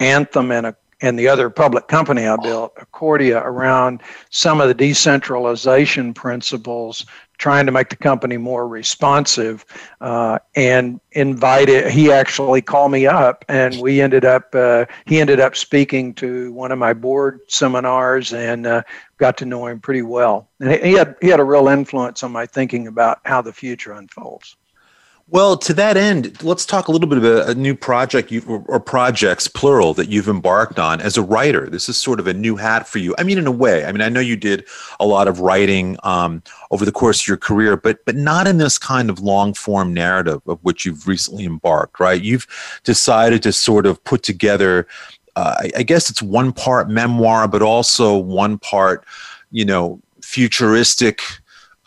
anthem 0.00 0.50
and 0.50 0.66
a 0.66 0.76
and 1.02 1.18
the 1.18 1.28
other 1.28 1.50
public 1.50 1.88
company 1.88 2.26
I 2.26 2.36
built, 2.36 2.74
Accordia, 2.76 3.42
around 3.44 4.02
some 4.30 4.60
of 4.60 4.68
the 4.68 4.74
decentralization 4.74 6.14
principles 6.14 7.04
trying 7.38 7.66
to 7.66 7.72
make 7.72 7.90
the 7.90 7.96
company 7.96 8.38
more 8.38 8.66
responsive 8.66 9.64
uh, 10.00 10.38
and 10.54 11.00
invited 11.12 11.90
he 11.90 12.10
actually 12.10 12.62
called 12.62 12.90
me 12.90 13.06
up 13.06 13.44
and 13.48 13.78
we 13.80 14.00
ended 14.00 14.24
up 14.24 14.54
uh, 14.54 14.86
he 15.04 15.20
ended 15.20 15.38
up 15.38 15.54
speaking 15.54 16.14
to 16.14 16.50
one 16.52 16.72
of 16.72 16.78
my 16.78 16.94
board 16.94 17.40
seminars 17.48 18.32
and 18.32 18.66
uh, 18.66 18.82
got 19.18 19.36
to 19.36 19.44
know 19.44 19.66
him 19.66 19.80
pretty 19.80 20.02
well. 20.02 20.48
And 20.60 20.72
he 20.82 20.92
had 20.92 21.14
he 21.20 21.28
had 21.28 21.40
a 21.40 21.44
real 21.44 21.68
influence 21.68 22.22
on 22.22 22.32
my 22.32 22.46
thinking 22.46 22.86
about 22.86 23.18
how 23.24 23.42
the 23.42 23.52
future 23.52 23.92
unfolds 23.92 24.56
well, 25.28 25.56
to 25.56 25.74
that 25.74 25.96
end, 25.96 26.40
let's 26.44 26.64
talk 26.64 26.86
a 26.86 26.92
little 26.92 27.08
bit 27.08 27.18
about 27.18 27.48
a 27.48 27.54
new 27.56 27.74
project 27.74 28.32
or, 28.46 28.78
projects, 28.78 29.48
plural, 29.48 29.92
that 29.94 30.08
you've 30.08 30.28
embarked 30.28 30.78
on 30.78 31.00
as 31.00 31.16
a 31.16 31.22
writer. 31.22 31.68
This 31.68 31.88
is 31.88 31.96
sort 31.96 32.20
of 32.20 32.28
a 32.28 32.32
new 32.32 32.54
hat 32.54 32.86
for 32.86 32.98
you. 32.98 33.12
I 33.18 33.24
mean, 33.24 33.36
in 33.36 33.46
a 33.46 33.52
way. 33.52 33.84
I 33.84 33.90
mean, 33.90 34.02
I 34.02 34.08
know 34.08 34.20
you 34.20 34.36
did 34.36 34.64
a 35.00 35.06
lot 35.06 35.26
of 35.26 35.40
writing 35.40 35.96
um, 36.04 36.44
over 36.70 36.84
the 36.84 36.92
course 36.92 37.22
of 37.22 37.26
your 37.26 37.36
career, 37.36 37.76
but 37.76 38.04
but 38.04 38.14
not 38.14 38.46
in 38.46 38.58
this 38.58 38.78
kind 38.78 39.10
of 39.10 39.18
long 39.18 39.52
form 39.52 39.92
narrative 39.92 40.42
of 40.46 40.60
which 40.62 40.86
you've 40.86 41.08
recently 41.08 41.44
embarked. 41.44 41.98
Right? 41.98 42.22
You've 42.22 42.46
decided 42.84 43.42
to 43.42 43.52
sort 43.52 43.84
of 43.84 44.02
put 44.04 44.22
together. 44.22 44.86
Uh, 45.34 45.68
I 45.76 45.82
guess 45.82 46.08
it's 46.08 46.22
one 46.22 46.52
part 46.52 46.88
memoir, 46.88 47.48
but 47.48 47.62
also 47.62 48.16
one 48.16 48.58
part, 48.58 49.04
you 49.50 49.64
know, 49.64 50.00
futuristic 50.22 51.20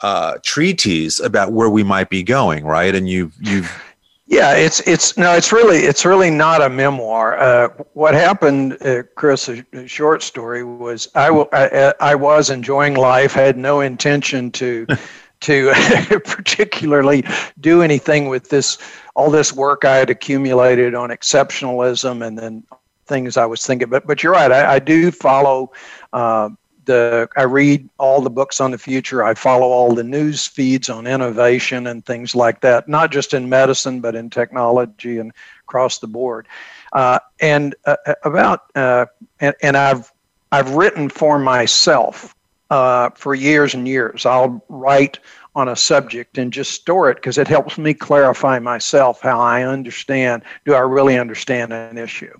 uh, 0.01 0.37
treatise 0.43 1.19
about 1.19 1.51
where 1.51 1.69
we 1.69 1.83
might 1.83 2.09
be 2.09 2.23
going, 2.23 2.65
right? 2.65 2.93
And 2.93 3.09
you've 3.09 3.33
you've 3.39 3.71
yeah, 4.27 4.53
it's 4.53 4.79
it's 4.81 5.17
no, 5.17 5.33
it's 5.33 5.51
really 5.51 5.79
it's 5.79 6.05
really 6.05 6.29
not 6.29 6.61
a 6.61 6.69
memoir. 6.69 7.37
Uh, 7.37 7.69
what 7.93 8.13
happened, 8.13 8.77
uh, 8.81 9.03
Chris? 9.15 9.49
A, 9.49 9.65
a, 9.73 9.87
short 9.87 10.21
story 10.21 10.63
was 10.63 11.07
I, 11.15 11.27
w- 11.27 11.49
I, 11.51 11.93
I 11.99 12.15
was 12.15 12.49
enjoying 12.49 12.93
life, 12.93 13.33
had 13.33 13.57
no 13.57 13.81
intention 13.81 14.51
to 14.51 14.85
to 15.41 15.71
particularly 16.25 17.23
do 17.59 17.81
anything 17.81 18.29
with 18.29 18.49
this 18.49 18.77
all 19.15 19.31
this 19.31 19.51
work 19.51 19.83
I 19.83 19.95
had 19.95 20.09
accumulated 20.09 20.95
on 20.95 21.09
exceptionalism 21.09 22.25
and 22.25 22.37
then 22.37 22.63
things 23.07 23.35
I 23.35 23.45
was 23.45 23.65
thinking. 23.65 23.89
But 23.89 24.05
but 24.05 24.21
you're 24.23 24.33
right, 24.33 24.51
I, 24.51 24.75
I 24.75 24.79
do 24.79 25.11
follow. 25.11 25.71
Uh, 26.13 26.49
the 26.89 27.29
I 27.37 27.43
read 27.43 27.87
all 27.99 28.19
the 28.19 28.31
books 28.31 28.59
on 28.59 28.71
the 28.71 28.77
future. 28.79 29.23
I 29.23 29.35
follow 29.35 29.67
all 29.67 29.93
the 29.93 30.03
news 30.03 30.47
feeds 30.47 30.89
on 30.89 31.05
innovation 31.05 31.85
and 31.85 32.03
things 32.03 32.33
like 32.33 32.61
that, 32.61 32.89
not 32.89 33.11
just 33.11 33.33
in 33.35 33.47
medicine 33.47 34.01
but 34.01 34.15
in 34.15 34.31
technology 34.31 35.19
and 35.19 35.31
across 35.61 35.99
the 35.99 36.07
board. 36.07 36.47
Uh, 36.91 37.19
and 37.39 37.75
uh, 37.85 37.95
uh 38.07 38.15
about 38.23 38.71
uh, 38.75 39.05
and, 39.39 39.55
and 39.61 39.77
I've 39.77 40.11
I've 40.51 40.71
written 40.71 41.09
for 41.09 41.37
myself 41.37 42.35
uh, 42.71 43.11
for 43.11 43.35
years 43.35 43.75
and 43.75 43.87
years. 43.87 44.25
I'll 44.25 44.65
write 44.67 45.19
on 45.55 45.69
a 45.69 45.75
subject 45.75 46.39
and 46.39 46.51
just 46.51 46.71
store 46.71 47.11
it 47.11 47.15
because 47.15 47.37
it 47.37 47.47
helps 47.47 47.77
me 47.77 47.93
clarify 47.93 48.57
myself 48.57 49.21
how 49.21 49.39
I 49.39 49.63
understand. 49.63 50.41
Do 50.65 50.73
I 50.73 50.79
really 50.79 51.19
understand 51.19 51.71
an 51.71 51.99
issue? 51.99 52.35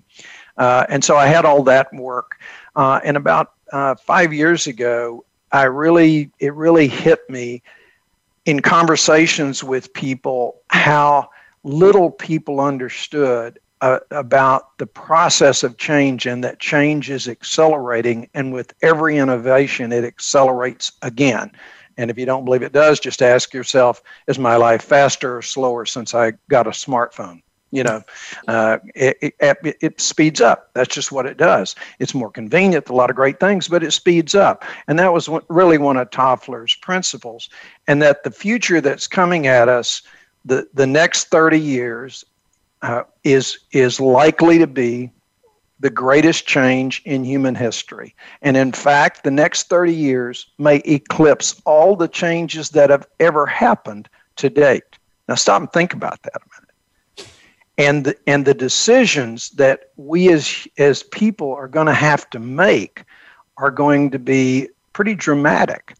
Uh, 0.56 0.86
and 0.88 1.04
so 1.04 1.16
I 1.16 1.26
had 1.26 1.44
all 1.44 1.62
that 1.64 1.92
work. 1.94 2.40
Uh, 2.76 3.00
and 3.04 3.16
about 3.16 3.54
uh, 3.72 3.94
five 3.94 4.32
years 4.32 4.66
ago, 4.66 5.24
I 5.52 5.64
really 5.64 6.30
it 6.38 6.54
really 6.54 6.88
hit 6.88 7.28
me 7.28 7.62
in 8.44 8.60
conversations 8.60 9.62
with 9.62 9.92
people 9.92 10.60
how 10.68 11.30
little 11.62 12.10
people 12.10 12.60
understood 12.60 13.58
uh, 13.80 13.98
about 14.10 14.76
the 14.78 14.86
process 14.86 15.62
of 15.62 15.76
change 15.76 16.26
and 16.26 16.44
that 16.44 16.58
change 16.58 17.10
is 17.10 17.28
accelerating 17.28 18.28
and 18.34 18.52
with 18.52 18.74
every 18.82 19.18
innovation 19.18 19.92
it 19.92 20.04
accelerates 20.04 20.92
again. 21.02 21.50
And 21.96 22.10
if 22.10 22.18
you 22.18 22.26
don't 22.26 22.44
believe 22.44 22.62
it 22.62 22.72
does 22.72 23.00
just 23.00 23.22
ask 23.22 23.52
yourself 23.52 24.02
is 24.26 24.38
my 24.38 24.56
life 24.56 24.82
faster 24.82 25.36
or 25.36 25.42
slower 25.42 25.84
since 25.84 26.14
i 26.14 26.32
got 26.48 26.66
a 26.66 26.70
smartphone 26.70 27.42
you 27.70 27.84
know, 27.84 28.02
uh, 28.48 28.78
it, 28.94 29.34
it, 29.38 29.76
it, 29.80 30.00
speeds 30.00 30.40
up. 30.40 30.70
That's 30.74 30.92
just 30.92 31.12
what 31.12 31.26
it 31.26 31.36
does. 31.36 31.76
It's 31.98 32.14
more 32.14 32.30
convenient, 32.30 32.88
a 32.88 32.94
lot 32.94 33.10
of 33.10 33.16
great 33.16 33.38
things, 33.38 33.68
but 33.68 33.82
it 33.82 33.92
speeds 33.92 34.34
up. 34.34 34.64
And 34.88 34.98
that 34.98 35.12
was 35.12 35.28
really 35.48 35.78
one 35.78 35.96
of 35.96 36.10
Toffler's 36.10 36.74
principles. 36.74 37.48
And 37.86 38.02
that 38.02 38.24
the 38.24 38.30
future 38.30 38.80
that's 38.80 39.06
coming 39.06 39.46
at 39.46 39.68
us, 39.68 40.02
the, 40.44 40.68
the 40.74 40.86
next 40.86 41.26
30 41.26 41.60
years, 41.60 42.24
uh, 42.82 43.02
is, 43.24 43.58
is 43.72 44.00
likely 44.00 44.58
to 44.58 44.66
be 44.66 45.10
the 45.80 45.90
greatest 45.90 46.46
change 46.46 47.02
in 47.04 47.24
human 47.24 47.54
history. 47.54 48.14
And 48.42 48.56
in 48.56 48.72
fact, 48.72 49.24
the 49.24 49.30
next 49.30 49.68
30 49.68 49.94
years 49.94 50.46
may 50.58 50.76
eclipse 50.84 51.60
all 51.64 51.96
the 51.96 52.08
changes 52.08 52.70
that 52.70 52.90
have 52.90 53.06
ever 53.18 53.46
happened 53.46 54.08
to 54.36 54.50
date. 54.50 54.98
Now, 55.28 55.36
stop 55.36 55.60
and 55.60 55.72
think 55.72 55.94
about 55.94 56.22
that 56.24 56.36
a 56.36 56.59
the, 56.59 56.59
and 57.80 58.44
the 58.44 58.54
decisions 58.54 59.50
that 59.50 59.90
we 59.96 60.32
as 60.32 60.68
as 60.78 61.02
people 61.02 61.52
are 61.52 61.68
going 61.68 61.86
to 61.86 61.94
have 61.94 62.28
to 62.30 62.38
make 62.38 63.04
are 63.56 63.70
going 63.70 64.10
to 64.10 64.18
be 64.18 64.68
pretty 64.92 65.14
dramatic. 65.14 65.94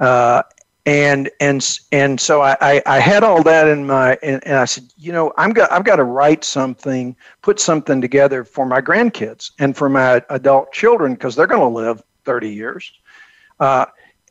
Uh, 0.00 0.42
and 0.84 1.30
and 1.40 1.78
and 1.92 2.20
so 2.20 2.42
I, 2.42 2.82
I, 2.86 2.98
had 2.98 3.22
all 3.22 3.40
that 3.44 3.68
in 3.68 3.86
my 3.86 4.18
and, 4.20 4.44
and 4.44 4.56
I 4.56 4.64
said, 4.64 4.92
you 4.96 5.12
know, 5.12 5.32
I'm 5.36 5.52
got 5.52 5.70
I've 5.70 5.84
got 5.84 5.96
to 5.96 6.04
write 6.04 6.42
something, 6.42 7.14
put 7.40 7.60
something 7.60 8.00
together 8.00 8.42
for 8.42 8.66
my 8.66 8.80
grandkids 8.80 9.52
and 9.60 9.76
for 9.76 9.88
my 9.88 10.22
adult 10.28 10.72
children 10.72 11.14
because 11.14 11.36
they're 11.36 11.46
going 11.46 11.60
to 11.60 11.68
live 11.68 12.02
30 12.24 12.52
years. 12.52 12.92
Uh, 13.60 13.86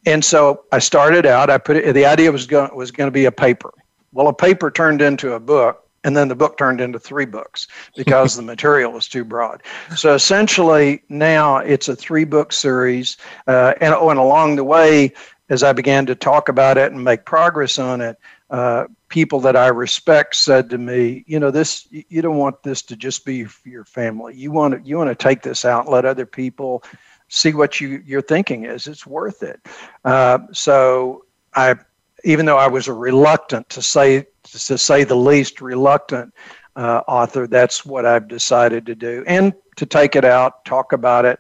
and 0.06 0.26
so 0.26 0.66
I 0.74 0.80
started 0.80 1.26
out. 1.26 1.50
I 1.50 1.58
put 1.58 1.78
it. 1.78 1.94
The 1.94 2.06
idea 2.06 2.30
was 2.32 2.46
going 2.46 2.76
was 2.76 2.92
going 2.92 3.08
to 3.08 3.12
be 3.12 3.26
a 3.26 3.32
paper. 3.32 3.74
Well, 4.12 4.28
a 4.28 4.34
paper 4.34 4.70
turned 4.70 5.02
into 5.02 5.34
a 5.34 5.40
book, 5.40 5.88
and 6.04 6.16
then 6.18 6.28
the 6.28 6.36
book 6.36 6.58
turned 6.58 6.82
into 6.82 7.00
three 7.00 7.26
books 7.26 7.68
because 7.96 8.36
the 8.36 8.42
material 8.42 8.92
was 8.92 9.08
too 9.08 9.24
broad. 9.24 9.62
So 9.96 10.14
essentially, 10.14 11.04
now 11.10 11.58
it's 11.58 11.88
a 11.88 11.96
three 11.96 12.24
book 12.24 12.52
series. 12.52 13.18
Uh, 13.48 13.74
and, 13.82 13.94
oh, 13.94 14.10
and 14.10 14.20
along 14.20 14.56
the 14.56 14.64
way, 14.64 15.14
as 15.50 15.64
I 15.64 15.74
began 15.74 16.06
to 16.08 16.16
talk 16.16 16.50
about 16.50 16.78
it 16.78 16.92
and 16.92 17.04
make 17.04 17.26
progress 17.26 17.78
on 17.78 18.02
it, 18.02 18.18
uh, 18.50 18.86
people 19.10 19.40
that 19.42 19.56
I 19.56 19.68
respect 19.68 20.36
said 20.36 20.70
to 20.70 20.78
me, 20.78 21.24
"You 21.28 21.40
know, 21.40 21.52
this 21.52 21.88
you 21.92 22.22
don't 22.22 22.38
want 22.38 22.64
this 22.64 22.82
to 22.84 22.96
just 22.96 23.26
be 23.26 23.46
your 23.66 23.86
family. 23.86 24.36
You 24.36 24.52
want 24.52 24.74
to 24.74 24.82
you 24.88 24.98
want 24.98 25.10
to 25.10 25.16
take 25.16 25.42
this 25.42 25.66
out 25.66 25.86
and 25.86 25.94
let 25.94 26.06
other 26.06 26.26
people 26.26 26.84
see 27.28 27.54
what 27.54 27.80
you 27.80 28.02
your 28.06 28.22
thinking 28.22 28.66
is. 28.66 28.88
It's 28.88 29.06
worth 29.06 29.44
it." 29.44 29.60
Uh, 30.04 30.40
so 30.52 31.26
I 31.54 31.76
even 32.24 32.46
though 32.46 32.58
I 32.58 32.68
was 32.68 32.88
reluctant 32.88 33.70
to 33.70 33.82
say, 33.82 34.28
to 34.52 34.78
say 34.78 35.04
the 35.04 35.16
least, 35.16 35.62
reluctant 35.62 36.34
uh, 36.76 37.02
author, 37.08 37.48
that's 37.48 37.86
what 37.86 38.06
I've 38.06 38.28
decided 38.28 38.86
to 38.86 38.96
do, 38.96 39.24
and 39.28 39.54
to 39.78 39.86
take 39.86 40.16
it 40.16 40.26
out, 40.26 40.64
talk 40.66 40.94
about 40.94 41.26
it. 41.26 41.40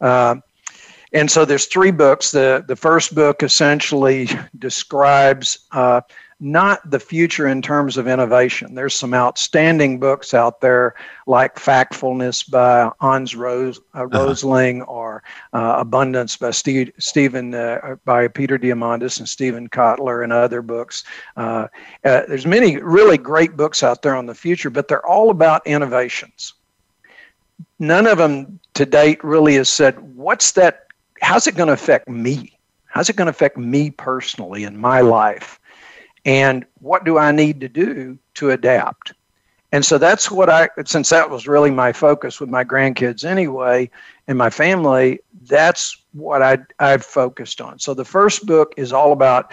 Uh, 0.00 0.36
and 1.12 1.30
so 1.30 1.44
there's 1.44 1.66
three 1.66 1.90
books. 1.90 2.30
The 2.30 2.64
the 2.66 2.76
first 2.76 3.14
book 3.14 3.42
essentially 3.42 4.28
describes 4.58 5.58
uh, 5.72 6.00
not 6.42 6.90
the 6.90 6.98
future 6.98 7.46
in 7.46 7.62
terms 7.62 7.96
of 7.96 8.08
innovation. 8.08 8.74
There's 8.74 8.94
some 8.94 9.14
outstanding 9.14 10.00
books 10.00 10.34
out 10.34 10.60
there 10.60 10.96
like 11.28 11.54
Factfulness 11.54 12.50
by 12.50 12.90
Hans 13.00 13.36
Rose, 13.36 13.78
uh, 13.94 14.02
uh-huh. 14.02 14.08
Rosling 14.08 14.82
or 14.82 15.22
uh, 15.52 15.76
Abundance 15.78 16.36
by 16.36 16.50
Steve, 16.50 16.92
Stephen 16.98 17.54
uh, 17.54 17.94
by 18.04 18.26
Peter 18.26 18.58
Diamandis 18.58 19.20
and 19.20 19.28
Steven 19.28 19.68
Kotler 19.68 20.24
and 20.24 20.32
other 20.32 20.62
books. 20.62 21.04
Uh, 21.36 21.68
uh, 22.04 22.22
there's 22.26 22.46
many 22.46 22.76
really 22.78 23.16
great 23.16 23.56
books 23.56 23.84
out 23.84 24.02
there 24.02 24.16
on 24.16 24.26
the 24.26 24.34
future, 24.34 24.68
but 24.68 24.88
they're 24.88 25.06
all 25.06 25.30
about 25.30 25.64
innovations. 25.64 26.54
None 27.78 28.08
of 28.08 28.18
them 28.18 28.58
to 28.74 28.84
date 28.84 29.22
really 29.22 29.54
has 29.54 29.68
said 29.68 29.96
what's 30.16 30.52
that 30.52 30.86
how's 31.20 31.46
it 31.46 31.54
going 31.54 31.68
to 31.68 31.72
affect 31.72 32.08
me? 32.08 32.58
How's 32.86 33.08
it 33.08 33.14
going 33.14 33.26
to 33.26 33.30
affect 33.30 33.56
me 33.56 33.90
personally 33.90 34.64
in 34.64 34.76
my 34.76 35.02
life? 35.02 35.60
And 36.24 36.64
what 36.80 37.04
do 37.04 37.18
I 37.18 37.32
need 37.32 37.60
to 37.60 37.68
do 37.68 38.18
to 38.34 38.50
adapt? 38.50 39.12
And 39.72 39.84
so 39.84 39.96
that's 39.96 40.30
what 40.30 40.50
I, 40.50 40.68
since 40.84 41.08
that 41.08 41.30
was 41.30 41.48
really 41.48 41.70
my 41.70 41.92
focus 41.92 42.40
with 42.40 42.50
my 42.50 42.62
grandkids 42.62 43.24
anyway, 43.24 43.90
and 44.28 44.36
my 44.36 44.50
family, 44.50 45.20
that's 45.48 45.96
what 46.12 46.42
I, 46.42 46.58
I've 46.78 47.04
focused 47.04 47.60
on. 47.60 47.78
So 47.78 47.94
the 47.94 48.04
first 48.04 48.46
book 48.46 48.74
is 48.76 48.92
all 48.92 49.12
about 49.12 49.52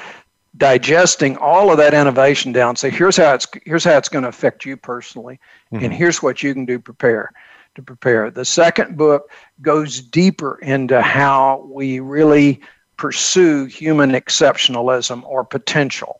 digesting 0.58 1.38
all 1.38 1.72
of 1.72 1.78
that 1.78 1.94
innovation 1.94 2.52
down. 2.52 2.76
Say, 2.76 2.90
here's 2.90 3.18
how 3.18 3.34
it's 3.34 3.48
here's 3.66 3.84
how 3.86 3.98
it's 3.98 4.10
going 4.10 4.24
to 4.24 4.30
affect 4.30 4.66
you 4.66 4.76
personally, 4.76 5.40
mm-hmm. 5.72 5.86
and 5.86 5.94
here's 5.94 6.22
what 6.22 6.44
you 6.44 6.54
can 6.54 6.66
do 6.66 6.80
prepare 6.80 7.32
to 7.76 7.82
prepare. 7.82 8.30
The 8.30 8.46
second 8.46 8.98
book 8.98 9.32
goes 9.62 10.02
deeper 10.02 10.60
into 10.62 11.02
how 11.02 11.68
we 11.72 12.00
really 12.00 12.62
pursue 12.98 13.66
human 13.66 14.12
exceptionalism 14.12 15.24
or 15.24 15.46
potential 15.46 16.19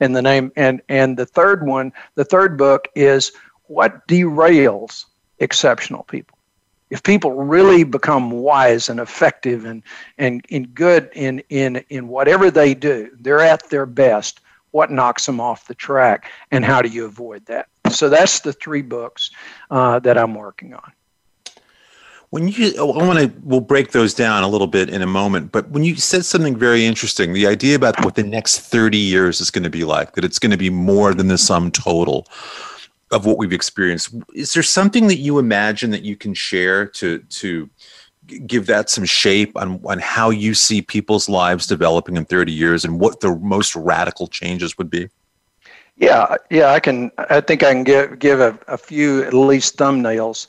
in 0.00 0.12
the 0.12 0.22
name 0.22 0.52
and 0.56 0.80
and 0.88 1.16
the 1.16 1.26
third 1.26 1.66
one 1.66 1.92
the 2.14 2.24
third 2.24 2.56
book 2.56 2.88
is 2.94 3.32
what 3.66 4.06
derails 4.08 5.04
exceptional 5.38 6.02
people. 6.04 6.36
If 6.90 7.02
people 7.04 7.32
really 7.32 7.84
become 7.84 8.30
wise 8.30 8.88
and 8.88 8.98
effective 8.98 9.64
and 9.64 9.82
and, 10.18 10.44
and 10.50 10.74
good 10.74 11.10
in 11.14 11.42
in 11.48 11.84
in 11.88 12.08
whatever 12.08 12.50
they 12.50 12.74
do 12.74 13.10
they're 13.20 13.40
at 13.40 13.68
their 13.70 13.86
best 13.86 14.40
what 14.72 14.90
knocks 14.90 15.26
them 15.26 15.40
off 15.40 15.66
the 15.66 15.74
track 15.74 16.30
and 16.52 16.64
how 16.64 16.80
do 16.80 16.88
you 16.88 17.04
avoid 17.04 17.44
that? 17.46 17.66
So 17.90 18.08
that's 18.08 18.40
the 18.40 18.52
three 18.52 18.82
books 18.82 19.30
uh, 19.70 19.98
that 20.00 20.16
i'm 20.16 20.34
working 20.34 20.74
on 20.74 20.92
when 22.30 22.46
you, 22.46 22.72
oh, 22.78 22.92
I 22.92 23.06
want 23.06 23.18
to, 23.18 23.32
we'll 23.42 23.60
break 23.60 23.90
those 23.90 24.14
down 24.14 24.44
a 24.44 24.48
little 24.48 24.68
bit 24.68 24.88
in 24.88 25.02
a 25.02 25.06
moment. 25.06 25.50
But 25.50 25.68
when 25.70 25.82
you 25.82 25.96
said 25.96 26.24
something 26.24 26.56
very 26.56 26.86
interesting, 26.86 27.32
the 27.32 27.46
idea 27.46 27.74
about 27.74 28.02
what 28.04 28.14
the 28.14 28.22
next 28.22 28.60
30 28.60 28.96
years 28.96 29.40
is 29.40 29.50
going 29.50 29.64
to 29.64 29.70
be 29.70 29.84
like, 29.84 30.14
that 30.14 30.24
it's 30.24 30.38
going 30.38 30.52
to 30.52 30.56
be 30.56 30.70
more 30.70 31.12
than 31.12 31.26
the 31.26 31.38
sum 31.38 31.72
total 31.72 32.26
of 33.10 33.26
what 33.26 33.36
we've 33.36 33.52
experienced. 33.52 34.14
Is 34.32 34.54
there 34.54 34.62
something 34.62 35.08
that 35.08 35.16
you 35.16 35.40
imagine 35.40 35.90
that 35.90 36.02
you 36.02 36.14
can 36.14 36.32
share 36.32 36.86
to, 36.86 37.18
to 37.18 37.68
give 38.46 38.66
that 38.66 38.88
some 38.88 39.04
shape 39.04 39.56
on, 39.56 39.80
on 39.84 39.98
how 39.98 40.30
you 40.30 40.54
see 40.54 40.82
people's 40.82 41.28
lives 41.28 41.66
developing 41.66 42.16
in 42.16 42.24
30 42.24 42.52
years 42.52 42.84
and 42.84 43.00
what 43.00 43.18
the 43.18 43.34
most 43.36 43.74
radical 43.74 44.28
changes 44.28 44.78
would 44.78 44.88
be? 44.88 45.08
Yeah, 45.96 46.36
yeah, 46.48 46.70
I 46.70 46.80
can. 46.80 47.10
I 47.18 47.42
think 47.42 47.62
I 47.62 47.74
can 47.74 47.84
give 47.84 48.18
give 48.18 48.40
a, 48.40 48.58
a 48.68 48.78
few 48.78 49.22
at 49.22 49.34
least 49.34 49.76
thumbnails 49.76 50.46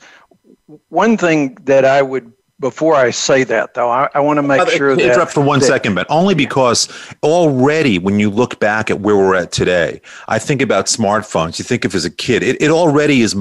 one 0.88 1.16
thing 1.16 1.56
that 1.64 1.84
I 1.84 2.02
would 2.02 2.32
before 2.62 2.94
I 2.94 3.10
say 3.10 3.42
that, 3.44 3.74
though, 3.74 3.90
I, 3.90 4.08
I 4.14 4.20
want 4.20 4.38
to 4.38 4.42
make 4.42 4.66
sure 4.70 4.94
that 4.94 5.04
interrupt 5.04 5.32
for 5.32 5.42
one 5.42 5.58
that, 5.58 5.66
second, 5.66 5.94
but 5.94 6.06
only 6.08 6.34
because 6.34 6.88
already 7.22 7.98
when 7.98 8.20
you 8.20 8.30
look 8.30 8.60
back 8.60 8.88
at 8.88 9.00
where 9.00 9.16
we're 9.16 9.34
at 9.34 9.50
today, 9.50 10.00
I 10.28 10.38
think 10.38 10.62
about 10.62 10.86
smartphones. 10.86 11.58
You 11.58 11.64
think 11.64 11.84
of 11.84 11.94
as 11.94 12.04
a 12.04 12.10
kid, 12.10 12.42
it, 12.42 12.62
it 12.62 12.70
already 12.70 13.20
is. 13.20 13.36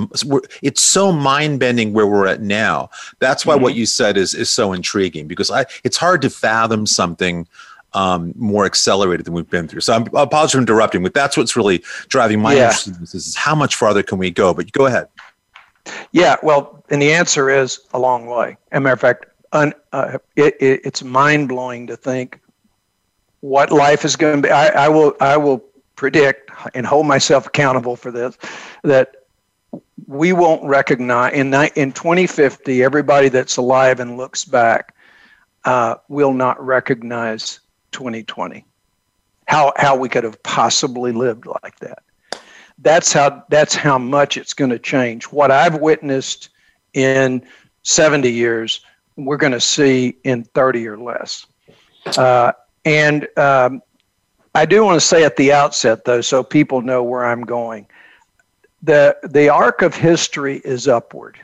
It's 0.63 0.81
so 0.81 1.11
mind 1.11 1.59
bending 1.59 1.93
where 1.93 2.07
we're 2.07 2.25
at 2.25 2.41
now. 2.41 2.89
That's 3.19 3.45
why 3.45 3.53
mm-hmm. 3.53 3.63
what 3.63 3.75
you 3.75 3.85
said 3.85 4.17
is 4.17 4.33
is 4.33 4.49
so 4.49 4.73
intriguing 4.73 5.27
because 5.27 5.51
I 5.51 5.65
it's 5.83 5.97
hard 5.97 6.23
to 6.23 6.29
fathom 6.29 6.85
something 6.87 7.47
um, 7.93 8.33
more 8.35 8.65
accelerated 8.65 9.25
than 9.25 9.33
we've 9.33 9.49
been 9.49 9.67
through. 9.67 9.81
So 9.81 9.93
I'm, 9.93 10.03
I 10.15 10.23
apologize 10.23 10.53
for 10.53 10.57
interrupting, 10.57 11.03
but 11.03 11.13
that's 11.13 11.37
what's 11.37 11.55
really 11.55 11.83
driving 12.07 12.39
my 12.39 12.53
yeah. 12.53 12.63
interest 12.63 12.87
in 12.87 12.93
this 12.99 13.13
is 13.13 13.35
how 13.35 13.53
much 13.53 13.75
farther 13.75 14.01
can 14.01 14.17
we 14.17 14.31
go? 14.31 14.53
But 14.53 14.71
go 14.71 14.87
ahead. 14.87 15.07
Yeah, 16.11 16.35
well, 16.43 16.83
and 16.89 17.01
the 17.01 17.11
answer 17.11 17.49
is 17.49 17.79
a 17.93 17.99
long 17.99 18.25
way. 18.27 18.57
As 18.71 18.77
a 18.77 18.81
matter 18.81 18.93
of 18.93 18.99
fact, 18.99 19.25
un, 19.51 19.73
uh, 19.93 20.17
it, 20.35 20.55
it, 20.59 20.81
it's 20.83 21.03
mind 21.03 21.49
blowing 21.49 21.87
to 21.87 21.95
think 21.95 22.39
what 23.41 23.71
life 23.71 24.05
is 24.05 24.15
going 24.15 24.41
to 24.41 24.47
be. 24.47 24.51
I, 24.51 24.85
I 24.85 24.89
will 24.89 25.15
I 25.19 25.37
will 25.37 25.63
predict 25.95 26.51
and 26.73 26.85
hold 26.85 27.05
myself 27.05 27.47
accountable 27.47 27.95
for 27.95 28.11
this 28.11 28.37
that 28.83 29.15
we 30.07 30.33
won't 30.33 30.63
recognize 30.63 31.33
in 31.33 31.53
in 31.75 31.91
2050 31.91 32.83
everybody 32.83 33.29
that's 33.29 33.57
alive 33.57 33.99
and 33.99 34.17
looks 34.17 34.45
back 34.45 34.95
uh, 35.65 35.95
will 36.07 36.33
not 36.33 36.63
recognize 36.65 37.59
2020 37.91 38.65
how 39.47 39.73
how 39.77 39.95
we 39.95 40.09
could 40.09 40.23
have 40.23 40.41
possibly 40.43 41.11
lived 41.11 41.45
like 41.45 41.77
that 41.79 41.99
that's 42.81 43.13
how 43.13 43.43
that's 43.49 43.75
how 43.75 43.97
much 43.97 44.37
it's 44.37 44.53
going 44.53 44.71
to 44.71 44.79
change. 44.79 45.25
What 45.25 45.51
I've 45.51 45.79
witnessed 45.79 46.49
in 46.93 47.45
70 47.83 48.29
years, 48.31 48.81
we're 49.15 49.37
going 49.37 49.53
to 49.53 49.61
see 49.61 50.17
in 50.23 50.43
30 50.43 50.87
or 50.87 50.97
less. 50.97 51.45
Uh, 52.17 52.51
and 52.83 53.27
um, 53.37 53.81
I 54.55 54.65
do 54.65 54.83
want 54.83 54.99
to 54.99 55.05
say 55.05 55.23
at 55.23 55.37
the 55.37 55.53
outset, 55.53 56.05
though, 56.05 56.21
so 56.21 56.43
people 56.43 56.81
know 56.81 57.03
where 57.03 57.25
I'm 57.25 57.41
going. 57.41 57.87
The 58.81 59.15
the 59.23 59.49
arc 59.49 59.83
of 59.83 59.95
history 59.95 60.61
is 60.65 60.87
upward. 60.87 61.39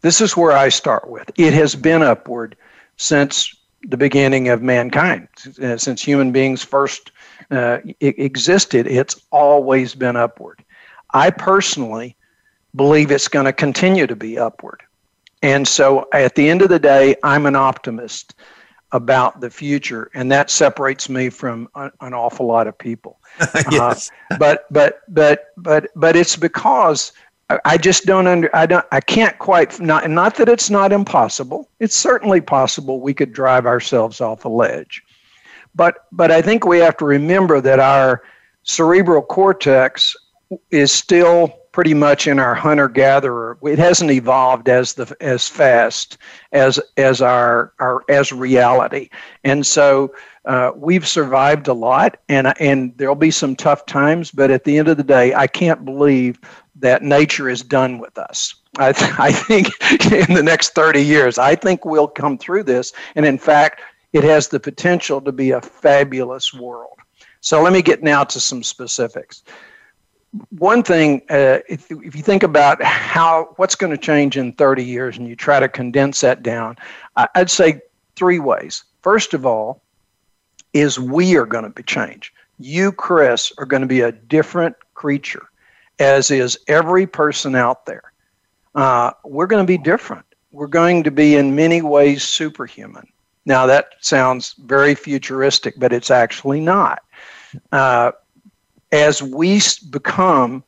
This 0.00 0.20
is 0.20 0.36
where 0.36 0.52
I 0.52 0.68
start 0.68 1.08
with. 1.08 1.30
It 1.36 1.52
has 1.54 1.76
been 1.76 2.02
upward 2.02 2.56
since 2.96 3.54
the 3.82 3.96
beginning 3.96 4.48
of 4.48 4.62
mankind, 4.62 5.28
since 5.76 6.02
human 6.02 6.32
beings 6.32 6.64
first 6.64 7.12
uh, 7.50 7.78
existed, 8.00 8.86
it's 8.86 9.20
always 9.30 9.94
been 9.94 10.16
upward. 10.16 10.64
I 11.12 11.30
personally 11.30 12.16
believe 12.74 13.10
it's 13.10 13.28
going 13.28 13.46
to 13.46 13.52
continue 13.52 14.06
to 14.06 14.16
be 14.16 14.38
upward. 14.38 14.82
And 15.42 15.66
so 15.66 16.08
at 16.12 16.34
the 16.34 16.48
end 16.48 16.62
of 16.62 16.68
the 16.68 16.78
day, 16.78 17.16
I'm 17.22 17.46
an 17.46 17.56
optimist 17.56 18.34
about 18.92 19.40
the 19.40 19.50
future, 19.50 20.10
and 20.14 20.30
that 20.32 20.50
separates 20.50 21.08
me 21.08 21.28
from 21.28 21.68
an, 21.74 21.90
an 22.00 22.14
awful 22.14 22.46
lot 22.46 22.66
of 22.66 22.76
people. 22.78 23.18
yes. 23.70 24.10
Uh, 24.30 24.36
but 24.38 24.66
but 24.70 25.02
but 25.08 25.52
but 25.56 25.90
but 25.94 26.16
it's 26.16 26.36
because 26.36 27.12
I 27.64 27.76
just 27.76 28.06
don't 28.06 28.26
under 28.26 28.54
I 28.54 28.66
don't 28.66 28.86
I 28.90 29.00
can't 29.00 29.38
quite 29.38 29.78
not 29.78 30.08
not 30.10 30.36
that 30.36 30.48
it's 30.48 30.70
not 30.70 30.92
impossible. 30.92 31.68
It's 31.78 31.94
certainly 31.94 32.40
possible 32.40 33.00
we 33.00 33.14
could 33.14 33.32
drive 33.32 33.66
ourselves 33.66 34.20
off 34.20 34.44
a 34.44 34.48
ledge. 34.48 35.02
But 35.76 36.06
but 36.10 36.30
I 36.30 36.42
think 36.42 36.66
we 36.66 36.78
have 36.78 36.96
to 36.96 37.04
remember 37.04 37.60
that 37.60 37.78
our 37.78 38.22
cerebral 38.62 39.22
cortex 39.22 40.16
is 40.70 40.90
still 40.90 41.48
pretty 41.72 41.92
much 41.92 42.26
in 42.26 42.38
our 42.38 42.54
hunter 42.54 42.88
gatherer. 42.88 43.58
It 43.62 43.78
hasn't 43.78 44.10
evolved 44.10 44.68
as 44.68 44.94
the 44.94 45.14
as 45.20 45.48
fast 45.48 46.16
as 46.52 46.80
as 46.96 47.20
our 47.20 47.74
our 47.78 48.02
as 48.08 48.32
reality, 48.32 49.10
and 49.44 49.66
so 49.66 50.14
uh, 50.46 50.70
we've 50.74 51.06
survived 51.06 51.68
a 51.68 51.74
lot, 51.74 52.16
and 52.30 52.54
and 52.58 52.96
there'll 52.96 53.14
be 53.14 53.30
some 53.30 53.54
tough 53.54 53.84
times. 53.84 54.30
But 54.30 54.50
at 54.50 54.64
the 54.64 54.78
end 54.78 54.88
of 54.88 54.96
the 54.96 55.04
day, 55.04 55.34
I 55.34 55.46
can't 55.46 55.84
believe 55.84 56.40
that 56.76 57.02
nature 57.02 57.48
is 57.50 57.62
done 57.62 57.98
with 57.98 58.16
us. 58.16 58.54
I, 58.78 58.92
th- 58.92 59.12
I 59.18 59.32
think 59.32 59.68
in 60.12 60.34
the 60.34 60.42
next 60.42 60.74
30 60.74 61.02
years, 61.02 61.38
I 61.38 61.54
think 61.54 61.84
we'll 61.84 62.08
come 62.08 62.38
through 62.38 62.64
this, 62.64 62.92
and 63.14 63.26
in 63.26 63.38
fact, 63.38 63.80
it 64.12 64.24
has 64.24 64.48
the 64.48 64.60
potential 64.60 65.20
to 65.20 65.32
be 65.32 65.50
a 65.50 65.60
fabulous 65.60 66.54
world. 66.54 66.96
So 67.40 67.62
let 67.62 67.72
me 67.72 67.82
get 67.82 68.02
now 68.02 68.24
to 68.24 68.40
some 68.40 68.62
specifics. 68.62 69.42
One 70.50 70.82
thing, 70.82 71.22
uh, 71.30 71.60
if, 71.68 71.90
if 71.90 72.14
you 72.14 72.22
think 72.22 72.42
about 72.42 72.82
how 72.82 73.54
what's 73.56 73.74
going 73.74 73.92
to 73.92 73.98
change 73.98 74.36
in 74.36 74.52
30 74.52 74.84
years 74.84 75.16
and 75.16 75.26
you 75.28 75.36
try 75.36 75.60
to 75.60 75.68
condense 75.68 76.20
that 76.20 76.42
down, 76.42 76.76
I'd 77.34 77.50
say 77.50 77.80
three 78.16 78.38
ways. 78.38 78.84
First 79.02 79.34
of 79.34 79.46
all, 79.46 79.82
is 80.72 80.98
we 80.98 81.36
are 81.36 81.46
going 81.46 81.64
to 81.64 81.70
be 81.70 81.82
changed. 81.82 82.32
You, 82.58 82.92
Chris, 82.92 83.52
are 83.58 83.64
going 83.64 83.82
to 83.82 83.86
be 83.86 84.00
a 84.00 84.12
different 84.12 84.76
creature, 84.94 85.46
as 85.98 86.30
is 86.30 86.58
every 86.68 87.06
person 87.06 87.54
out 87.54 87.86
there. 87.86 88.12
Uh, 88.74 89.12
we're 89.24 89.46
going 89.46 89.62
to 89.62 89.66
be 89.66 89.78
different. 89.78 90.26
We're 90.52 90.66
going 90.66 91.02
to 91.04 91.10
be, 91.10 91.36
in 91.36 91.54
many 91.54 91.80
ways, 91.80 92.24
superhuman. 92.24 93.06
Now, 93.46 93.66
that 93.66 93.94
sounds 94.00 94.54
very 94.58 94.94
futuristic, 94.94 95.74
but 95.78 95.92
it's 95.92 96.10
actually 96.10 96.60
not. 96.60 97.02
Uh, 97.72 98.12
as 98.92 99.22
we 99.22 99.60
become 99.90 100.62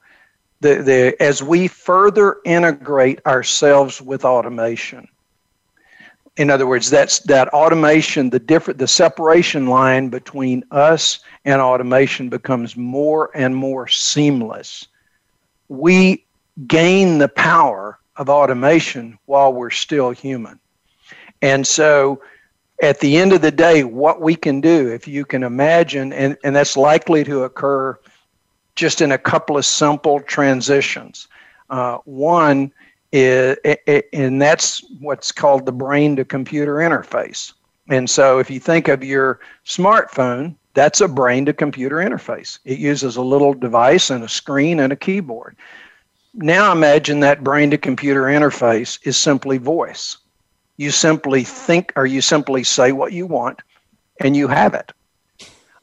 the, 0.61 0.83
the 0.83 1.23
as 1.23 1.43
we 1.43 1.69
further 1.69 2.39
integrate 2.45 3.25
ourselves 3.27 4.03
with 4.03 4.25
automation 4.25 5.07
in 6.37 6.51
other 6.51 6.67
words 6.67 6.91
that's 6.91 7.21
that 7.21 7.49
automation 7.49 8.31
the 8.31 8.41
different 8.41 8.79
the 8.79 8.89
separation 8.89 9.69
line 9.69 10.09
between 10.09 10.65
us 10.73 11.21
and 11.45 11.61
automation 11.61 12.29
becomes 12.29 12.77
more 12.77 13.31
and 13.35 13.55
more 13.55 13.87
seamless 13.87 14.89
we 15.69 16.25
gain 16.67 17.19
the 17.19 17.29
power 17.29 17.99
of 18.17 18.29
automation 18.29 19.17
while 19.27 19.53
we're 19.53 19.71
still 19.71 20.11
human 20.11 20.59
and 21.41 21.65
so 21.65 22.21
at 22.83 23.01
the 23.01 23.17
end 23.17 23.33
of 23.33 23.43
the 23.43 23.51
day, 23.51 23.85
what 23.85 24.21
we 24.21 24.37
can 24.37 24.61
do, 24.61 24.89
if 24.89 25.09
you 25.09 25.25
can 25.25 25.43
imagine, 25.43 26.13
and, 26.13 26.37
and 26.45 26.55
that's 26.55 26.77
likely 26.77 27.25
to 27.25 27.43
occur 27.43 27.99
just 28.77 29.01
in 29.01 29.13
a 29.13 29.19
couple 29.19 29.57
of 29.57 29.67
simple 29.67 30.21
transitions. 30.21 31.27
Uh, 31.71 31.99
one 32.05 32.73
is, 33.13 33.57
and 34.13 34.41
that's 34.41 34.85
what's 35.01 35.33
called 35.33 35.67
the 35.67 35.73
brain 35.73 36.15
to 36.17 36.25
computer 36.25 36.77
interface. 36.77 37.53
And 37.89 38.09
so 38.09 38.39
if 38.39 38.51
you 38.51 38.61
think 38.61 38.89
of 38.89 39.03
your 39.03 39.41
smartphone, 39.67 40.55
that's 40.75 41.01
a 41.01 41.09
brain 41.09 41.47
to 41.47 41.53
computer 41.53 41.97
interface. 41.97 42.59
It 42.65 42.79
uses 42.79 43.17
a 43.17 43.23
little 43.23 43.55
device 43.55 44.11
and 44.11 44.23
a 44.23 44.29
screen 44.29 44.79
and 44.79 44.93
a 44.93 44.97
keyboard. 44.97 45.57
Now 46.35 46.71
imagine 46.71 47.21
that 47.21 47.43
brain 47.43 47.71
to 47.73 47.79
computer 47.79 48.25
interface 48.25 49.01
is 49.03 49.17
simply 49.17 49.59
voice. 49.59 50.19
You 50.79 50.91
simply 50.91 51.45
think 51.45 51.93
or 51.97 52.07
you 52.07 52.23
simply 52.23 52.65
say 52.65 52.93
what 52.93 53.13
you 53.13 53.27
want 53.27 53.61
and 54.21 54.35
you 54.35 54.49
have 54.49 54.73
it. 54.73 54.93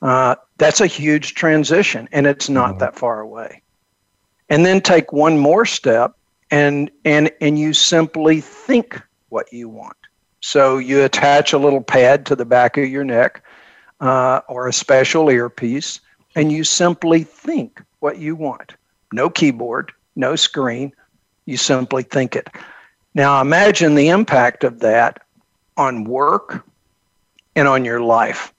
Uh, 0.02 0.36
that's 0.58 0.82
a 0.82 0.88
huge 0.88 1.36
transition 1.36 2.10
and 2.12 2.26
it's 2.26 2.50
not 2.50 2.72
mm-hmm. 2.72 2.80
that 2.80 2.96
far 2.96 3.20
away. 3.20 3.62
And 4.50 4.66
then 4.66 4.82
take 4.82 5.14
one 5.14 5.38
more 5.38 5.66
step 5.66 6.16
and 6.52 6.92
and 7.04 7.32
and 7.42 7.60
you 7.60 7.74
simply 7.74 8.42
think 8.42 9.02
what 9.30 9.52
you 9.52 9.70
want. 9.70 9.98
So 10.40 10.78
you 10.78 11.04
attach 11.04 11.54
a 11.54 11.58
little 11.58 11.82
pad 11.82 12.26
to 12.28 12.36
the 12.36 12.46
back 12.46 12.78
of 12.78 12.88
your 12.88 13.04
neck 13.04 13.44
uh, 14.00 14.42
or 14.48 14.68
a 14.68 14.74
special 14.74 15.30
earpiece, 15.30 16.00
and 16.36 16.52
you 16.52 16.64
simply 16.64 17.24
think 17.24 17.82
what 18.00 18.20
you 18.20 18.36
want. 18.36 18.76
No 19.12 19.30
keyboard, 19.30 19.92
no 20.16 20.36
screen. 20.36 20.94
You 21.46 21.58
simply 21.58 22.04
think 22.04 22.36
it. 22.36 22.48
Now 23.16 23.42
imagine 23.42 23.96
the 23.96 24.10
impact 24.10 24.64
of 24.64 24.80
that 24.82 25.22
on 25.78 26.04
work 26.04 26.64
and 27.56 27.68
on 27.68 27.84
your 27.84 28.02
life. 28.02 28.54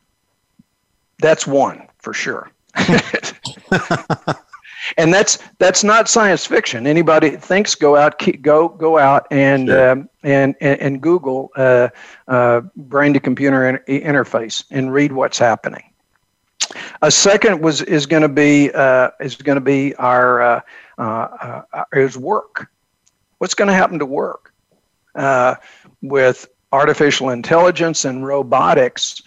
That's 1.18 1.46
one 1.46 1.86
for 1.98 2.12
sure. 2.12 2.50
and 4.96 5.12
that's 5.12 5.38
that's 5.58 5.84
not 5.84 6.08
science 6.08 6.46
fiction. 6.46 6.86
Anybody 6.86 7.30
thinks 7.30 7.74
go 7.74 7.96
out 7.96 8.22
go 8.40 8.68
go 8.68 8.98
out 8.98 9.26
and 9.30 9.68
sure. 9.68 9.90
um, 9.90 10.08
and, 10.22 10.54
and, 10.60 10.80
and 10.80 11.00
Google 11.00 11.50
uh, 11.56 11.88
uh, 12.28 12.62
brain 12.76 13.12
to 13.14 13.20
computer 13.20 13.68
in- 13.68 14.02
interface 14.02 14.64
and 14.70 14.92
read 14.92 15.12
what's 15.12 15.38
happening. 15.38 15.82
A 17.02 17.10
second 17.10 17.60
was 17.60 17.82
is 17.82 18.06
going 18.06 18.22
to 18.22 18.28
be 18.28 18.70
uh, 18.72 19.10
is 19.20 19.36
going 19.36 19.56
to 19.56 19.60
be 19.60 19.94
our 19.96 20.40
uh, 20.42 20.60
uh, 20.98 21.62
uh, 21.72 21.84
is 21.92 22.16
work. 22.16 22.68
What's 23.38 23.54
going 23.54 23.68
to 23.68 23.74
happen 23.74 23.98
to 23.98 24.06
work 24.06 24.52
with 26.02 26.48
artificial 26.72 27.30
intelligence 27.30 28.04
and 28.04 28.26
robotics? 28.26 29.20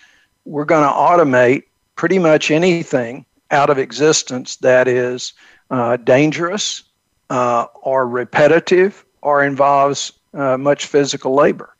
We're 0.45 0.65
going 0.65 0.83
to 0.83 0.89
automate 0.89 1.63
pretty 1.95 2.19
much 2.19 2.49
anything 2.49 3.25
out 3.51 3.69
of 3.69 3.77
existence 3.77 4.55
that 4.57 4.87
is 4.87 5.33
uh, 5.69 5.97
dangerous 5.97 6.83
uh, 7.29 7.65
or 7.81 8.07
repetitive 8.07 9.05
or 9.21 9.43
involves 9.43 10.13
uh, 10.33 10.57
much 10.57 10.85
physical 10.85 11.35
labor. 11.35 11.75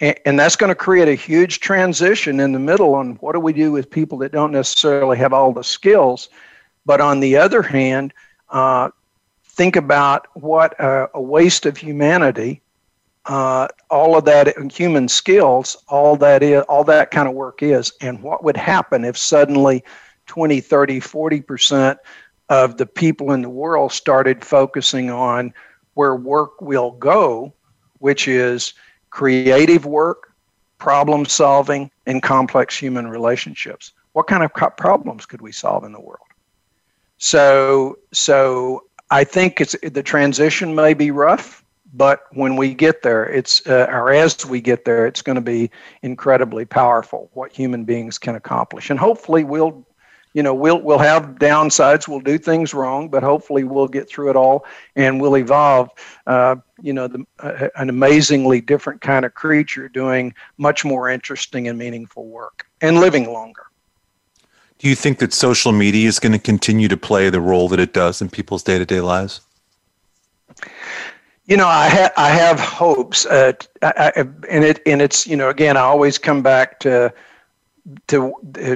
And, 0.00 0.16
and 0.26 0.38
that's 0.38 0.56
going 0.56 0.68
to 0.68 0.74
create 0.74 1.08
a 1.08 1.14
huge 1.14 1.60
transition 1.60 2.40
in 2.40 2.52
the 2.52 2.58
middle 2.58 2.94
on 2.94 3.16
what 3.16 3.32
do 3.32 3.40
we 3.40 3.52
do 3.52 3.72
with 3.72 3.90
people 3.90 4.18
that 4.18 4.32
don't 4.32 4.52
necessarily 4.52 5.16
have 5.18 5.32
all 5.32 5.52
the 5.52 5.64
skills. 5.64 6.28
But 6.84 7.00
on 7.00 7.20
the 7.20 7.36
other 7.36 7.62
hand, 7.62 8.12
uh, 8.48 8.90
think 9.60 9.76
about 9.76 10.26
what 10.32 10.72
a, 10.80 11.10
a 11.12 11.20
waste 11.20 11.66
of 11.66 11.76
humanity 11.76 12.62
uh, 13.26 13.68
all 13.90 14.16
of 14.16 14.24
that 14.24 14.56
human 14.72 15.06
skills, 15.06 15.76
all 15.86 16.16
that 16.16 16.42
is, 16.42 16.62
all 16.62 16.82
that 16.82 17.10
kind 17.10 17.28
of 17.28 17.34
work 17.34 17.62
is, 17.62 17.92
and 18.00 18.22
what 18.22 18.42
would 18.42 18.56
happen 18.56 19.04
if 19.04 19.18
suddenly 19.18 19.84
20, 20.28 20.62
30, 20.62 21.00
40 21.00 21.42
percent 21.42 21.98
of 22.48 22.78
the 22.78 22.86
people 22.86 23.32
in 23.32 23.42
the 23.42 23.50
world 23.50 23.92
started 23.92 24.42
focusing 24.42 25.10
on 25.10 25.52
where 25.92 26.16
work 26.16 26.58
will 26.62 26.92
go, 26.92 27.52
which 27.98 28.28
is 28.28 28.72
creative 29.10 29.84
work, 29.84 30.32
problem 30.78 31.26
solving, 31.26 31.90
and 32.06 32.22
complex 32.22 32.78
human 32.78 33.06
relationships. 33.06 33.92
What 34.14 34.26
kind 34.26 34.42
of 34.42 34.54
problems 34.54 35.26
could 35.26 35.42
we 35.42 35.52
solve 35.52 35.84
in 35.84 35.92
the 35.92 36.00
world? 36.00 36.24
So, 37.22 37.98
so 38.12 38.84
I 39.10 39.24
think 39.24 39.60
it's 39.60 39.76
the 39.82 40.02
transition 40.02 40.74
may 40.74 40.94
be 40.94 41.10
rough, 41.10 41.64
but 41.92 42.24
when 42.32 42.56
we 42.56 42.74
get 42.74 43.02
there, 43.02 43.24
it's 43.24 43.66
uh, 43.66 43.86
or 43.90 44.12
as 44.12 44.46
we 44.46 44.60
get 44.60 44.84
there, 44.84 45.06
it's 45.06 45.22
going 45.22 45.36
to 45.36 45.42
be 45.42 45.70
incredibly 46.02 46.64
powerful 46.64 47.30
what 47.34 47.52
human 47.52 47.84
beings 47.84 48.18
can 48.18 48.36
accomplish, 48.36 48.90
and 48.90 48.98
hopefully 48.98 49.42
we'll 49.42 49.84
you 50.32 50.42
know 50.42 50.54
we'll 50.54 50.80
we'll 50.80 50.98
have 50.98 51.36
downsides 51.40 52.06
we'll 52.06 52.20
do 52.20 52.38
things 52.38 52.72
wrong 52.72 53.08
but 53.08 53.22
hopefully 53.22 53.64
we'll 53.64 53.88
get 53.88 54.08
through 54.08 54.30
it 54.30 54.36
all 54.36 54.64
and 54.96 55.20
we'll 55.20 55.36
evolve 55.36 55.90
uh, 56.26 56.56
you 56.80 56.92
know 56.92 57.08
the, 57.08 57.24
uh, 57.40 57.68
an 57.76 57.88
amazingly 57.88 58.60
different 58.60 59.00
kind 59.00 59.24
of 59.24 59.34
creature 59.34 59.88
doing 59.88 60.32
much 60.58 60.84
more 60.84 61.08
interesting 61.08 61.68
and 61.68 61.78
meaningful 61.78 62.26
work 62.26 62.66
and 62.80 63.00
living 63.00 63.32
longer 63.32 63.64
do 64.80 64.88
you 64.88 64.94
think 64.94 65.18
that 65.18 65.34
social 65.34 65.72
media 65.72 66.08
is 66.08 66.18
going 66.18 66.32
to 66.32 66.38
continue 66.38 66.88
to 66.88 66.96
play 66.96 67.28
the 67.28 67.40
role 67.40 67.68
that 67.68 67.78
it 67.78 67.92
does 67.92 68.22
in 68.22 68.30
people's 68.30 68.62
day-to-day 68.62 69.02
lives? 69.02 69.42
You 71.44 71.58
know, 71.58 71.66
I, 71.66 71.88
ha- 71.88 72.12
I 72.16 72.30
have 72.30 72.58
hopes, 72.58 73.26
uh, 73.26 73.52
I, 73.82 74.12
I, 74.16 74.20
and 74.48 74.64
it 74.64 74.80
and 74.86 75.02
it's 75.02 75.26
you 75.26 75.36
know 75.36 75.50
again 75.50 75.76
I 75.76 75.80
always 75.80 76.16
come 76.16 76.42
back 76.42 76.80
to 76.80 77.12
to 78.06 78.32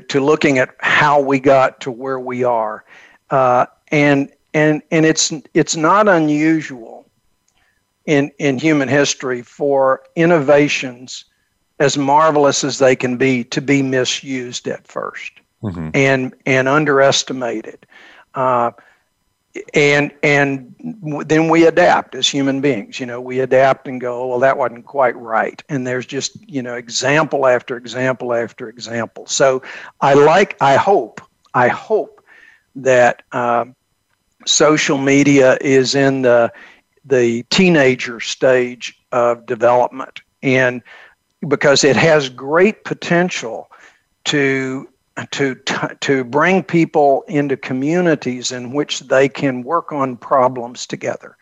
to 0.08 0.20
looking 0.20 0.58
at 0.58 0.74
how 0.80 1.20
we 1.20 1.38
got 1.38 1.80
to 1.82 1.90
where 1.90 2.18
we 2.18 2.42
are, 2.42 2.84
uh, 3.30 3.66
and 3.88 4.30
and 4.52 4.82
and 4.90 5.06
it's 5.06 5.32
it's 5.54 5.76
not 5.76 6.08
unusual 6.08 7.06
in 8.06 8.30
in 8.38 8.58
human 8.58 8.88
history 8.88 9.40
for 9.40 10.02
innovations 10.16 11.24
as 11.78 11.96
marvelous 11.96 12.64
as 12.64 12.78
they 12.78 12.96
can 12.96 13.16
be 13.16 13.44
to 13.44 13.60
be 13.60 13.82
misused 13.82 14.66
at 14.66 14.84
1st 14.84 15.30
mm-hmm. 15.64 15.90
and 15.94 16.34
and 16.46 16.68
underestimated. 16.68 17.86
Uh, 18.34 18.72
and 19.72 20.12
and 20.22 20.74
then 21.26 21.48
we 21.48 21.66
adapt 21.66 22.14
as 22.16 22.26
human 22.26 22.60
beings 22.60 22.98
you 22.98 23.06
know 23.06 23.20
we 23.20 23.38
adapt 23.38 23.86
and 23.86 24.00
go 24.00 24.26
well 24.26 24.40
that 24.40 24.58
wasn't 24.58 24.84
quite 24.84 25.16
right 25.16 25.62
and 25.68 25.86
there's 25.86 26.06
just 26.06 26.36
you 26.48 26.60
know 26.60 26.74
example 26.74 27.46
after 27.46 27.76
example 27.76 28.34
after 28.34 28.68
example 28.68 29.24
so 29.26 29.62
i 30.00 30.12
like 30.12 30.56
i 30.60 30.74
hope 30.74 31.20
i 31.54 31.68
hope 31.68 32.24
that 32.74 33.22
uh, 33.30 33.64
social 34.44 34.98
media 34.98 35.56
is 35.60 35.94
in 35.94 36.22
the 36.22 36.52
the 37.04 37.44
teenager 37.50 38.18
stage 38.18 39.00
of 39.12 39.46
development 39.46 40.20
and 40.42 40.82
because 41.46 41.84
it 41.84 41.94
has 41.94 42.28
great 42.28 42.82
potential 42.84 43.70
to 44.24 44.88
to 45.30 45.54
to 46.00 46.24
bring 46.24 46.62
people 46.62 47.24
into 47.28 47.56
communities 47.56 48.50
in 48.52 48.72
which 48.72 49.00
they 49.00 49.28
can 49.28 49.62
work 49.62 49.92
on 49.92 50.16
problems 50.16 50.86
together 50.86 51.36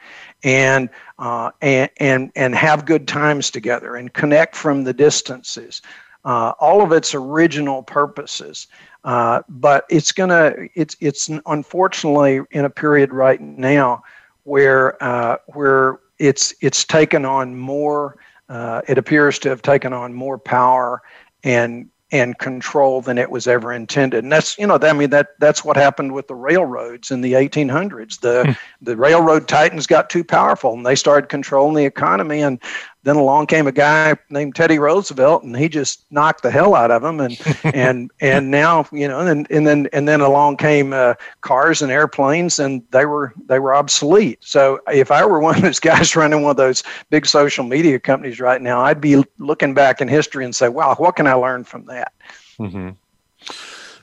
and 0.45 0.91
uh, 1.19 1.51
and 1.63 1.91
and 1.99 2.33
and 2.37 2.55
have 2.55 2.85
good 2.85 3.09
times 3.09 3.51
together 3.51 3.97
and 3.97 4.13
connect 4.13 4.57
from 4.57 4.85
the 4.85 4.93
distances. 4.93 5.83
Uh, 6.25 6.53
all 6.61 6.83
of 6.83 6.93
its 6.93 7.17
original 7.17 7.83
purposes 7.83 8.69
uh, 9.05 9.43
but 9.49 9.85
it's 9.91 10.13
gonna 10.13 10.55
it's 10.75 10.97
it's 11.01 11.29
unfortunately 11.47 12.41
in 12.53 12.65
a 12.65 12.71
period 12.71 13.13
right 13.13 13.41
now 13.41 14.03
where 14.45 15.03
uh, 15.03 15.37
where 15.49 15.99
it's 16.19 16.55
it's 16.61 16.85
taken 16.85 17.25
on 17.25 17.57
more 17.57 18.17
uh, 18.49 18.81
it 18.87 18.99
appears 18.99 19.39
to 19.41 19.49
have 19.49 19.63
taken 19.63 19.93
on 19.93 20.15
more 20.15 20.39
power 20.39 21.03
and 21.43 21.89
and 22.13 22.39
control 22.39 23.01
than 23.01 23.17
it 23.17 23.31
was 23.31 23.49
ever 23.49 23.73
intended. 23.73 24.23
And 24.23 24.31
that's 24.31 24.57
you 24.59 24.67
know 24.67 24.79
I 24.81 24.93
mean 24.93 25.11
that 25.11 25.39
that's 25.41 25.65
what 25.65 25.77
happened 25.77 26.13
with 26.13 26.29
the 26.29 26.35
railroads 26.35 27.11
in 27.11 27.23
the 27.23 27.33
1800s. 27.33 28.21
The 28.21 28.45
hmm. 28.45 28.53
the 28.85 28.97
railroad 28.97 29.49
titans 29.49 29.87
got 29.87 30.11
too 30.11 30.23
powerful 30.23 30.75
and 30.75 30.85
they 30.85 30.95
started 30.95 31.29
controlling 31.29 31.75
the 31.75 31.87
economy 31.87 32.43
and 32.43 32.61
then 33.05 33.17
along 33.17 33.47
came 33.47 33.67
a 33.67 33.73
guy 33.73 34.15
named 34.31 34.55
Teddy 34.55 34.79
Roosevelt, 34.79 35.43
and 35.43 35.57
he 35.57 35.69
just 35.69 36.05
knocked 36.11 36.43
the 36.43 36.51
hell 36.51 36.75
out 36.75 36.91
of 36.91 37.03
him. 37.03 37.21
And 37.21 37.41
and 37.75 38.11
and 38.21 38.51
now 38.51 38.87
you 38.93 39.09
know, 39.09 39.21
and 39.21 39.51
and 39.51 39.67
then 39.67 39.89
and 39.93 40.07
then 40.07 40.21
along 40.21 40.59
came 40.59 40.93
uh, 40.93 41.15
cars 41.41 41.83
and 41.83 41.91
airplanes, 41.91 42.59
and 42.59 42.83
they 42.91 43.05
were 43.05 43.33
they 43.47 43.59
were 43.59 43.75
obsolete. 43.75 44.39
So 44.41 44.81
if 44.93 45.11
I 45.11 45.25
were 45.25 45.41
one 45.41 45.57
of 45.57 45.63
those 45.63 45.81
guys 45.93 46.15
running 46.15 46.43
one 46.43 46.53
of 46.53 46.57
those 46.57 46.83
big 47.11 47.27
social 47.27 47.65
media 47.65 47.99
companies 47.99 48.41
right 48.41 48.63
now, 48.63 48.81
I'd 48.83 49.01
be 49.01 49.23
looking 49.39 49.75
back 49.75 50.01
in 50.01 50.09
history 50.09 50.45
and 50.45 50.55
say, 50.55 50.69
"Wow, 50.69 50.95
what 50.97 51.17
can 51.17 51.27
I 51.27 51.35
learn 51.35 51.65
from 51.65 51.87
that?" 51.87 52.13
Mm-hmm. 52.59 52.91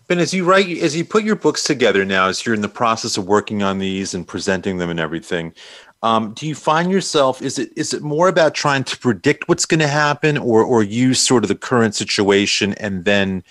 Ben, 0.10 0.18
as 0.18 0.34
you 0.34 0.43
write, 0.43 0.68
as 0.80 0.95
you 0.95 1.06
put 1.06 1.24
your 1.24 1.36
books 1.36 1.64
together 1.64 2.04
now, 2.04 2.30
as 2.30 2.43
you're 2.43 2.56
in 2.56 2.62
the 2.62 2.68
process 2.68 3.16
of 3.16 3.28
working 3.28 3.62
on 3.62 3.78
these 3.78 4.16
and 4.16 4.28
presenting 4.28 4.80
them 4.80 4.89
and 4.89 5.00
everything, 5.00 5.54
um, 6.02 6.34
do 6.34 6.47
you 6.47 6.56
find 6.56 6.91
yourself 6.91 7.41
is 7.41 7.60
it 7.60 7.72
is 7.76 7.93
it 7.93 8.02
more 8.02 8.30
about 8.30 8.54
trying 8.54 8.84
to 8.86 8.97
predict 8.97 9.50
what's 9.50 9.66
going 9.66 9.82
to 9.82 9.88
happen, 9.88 10.38
or 10.38 10.64
or 10.64 10.82
use 10.82 11.20
sort 11.20 11.43
of 11.43 11.50
the 11.50 11.56
current 11.56 11.93
situation 11.93 12.74
and 12.76 13.04
then 13.06 13.43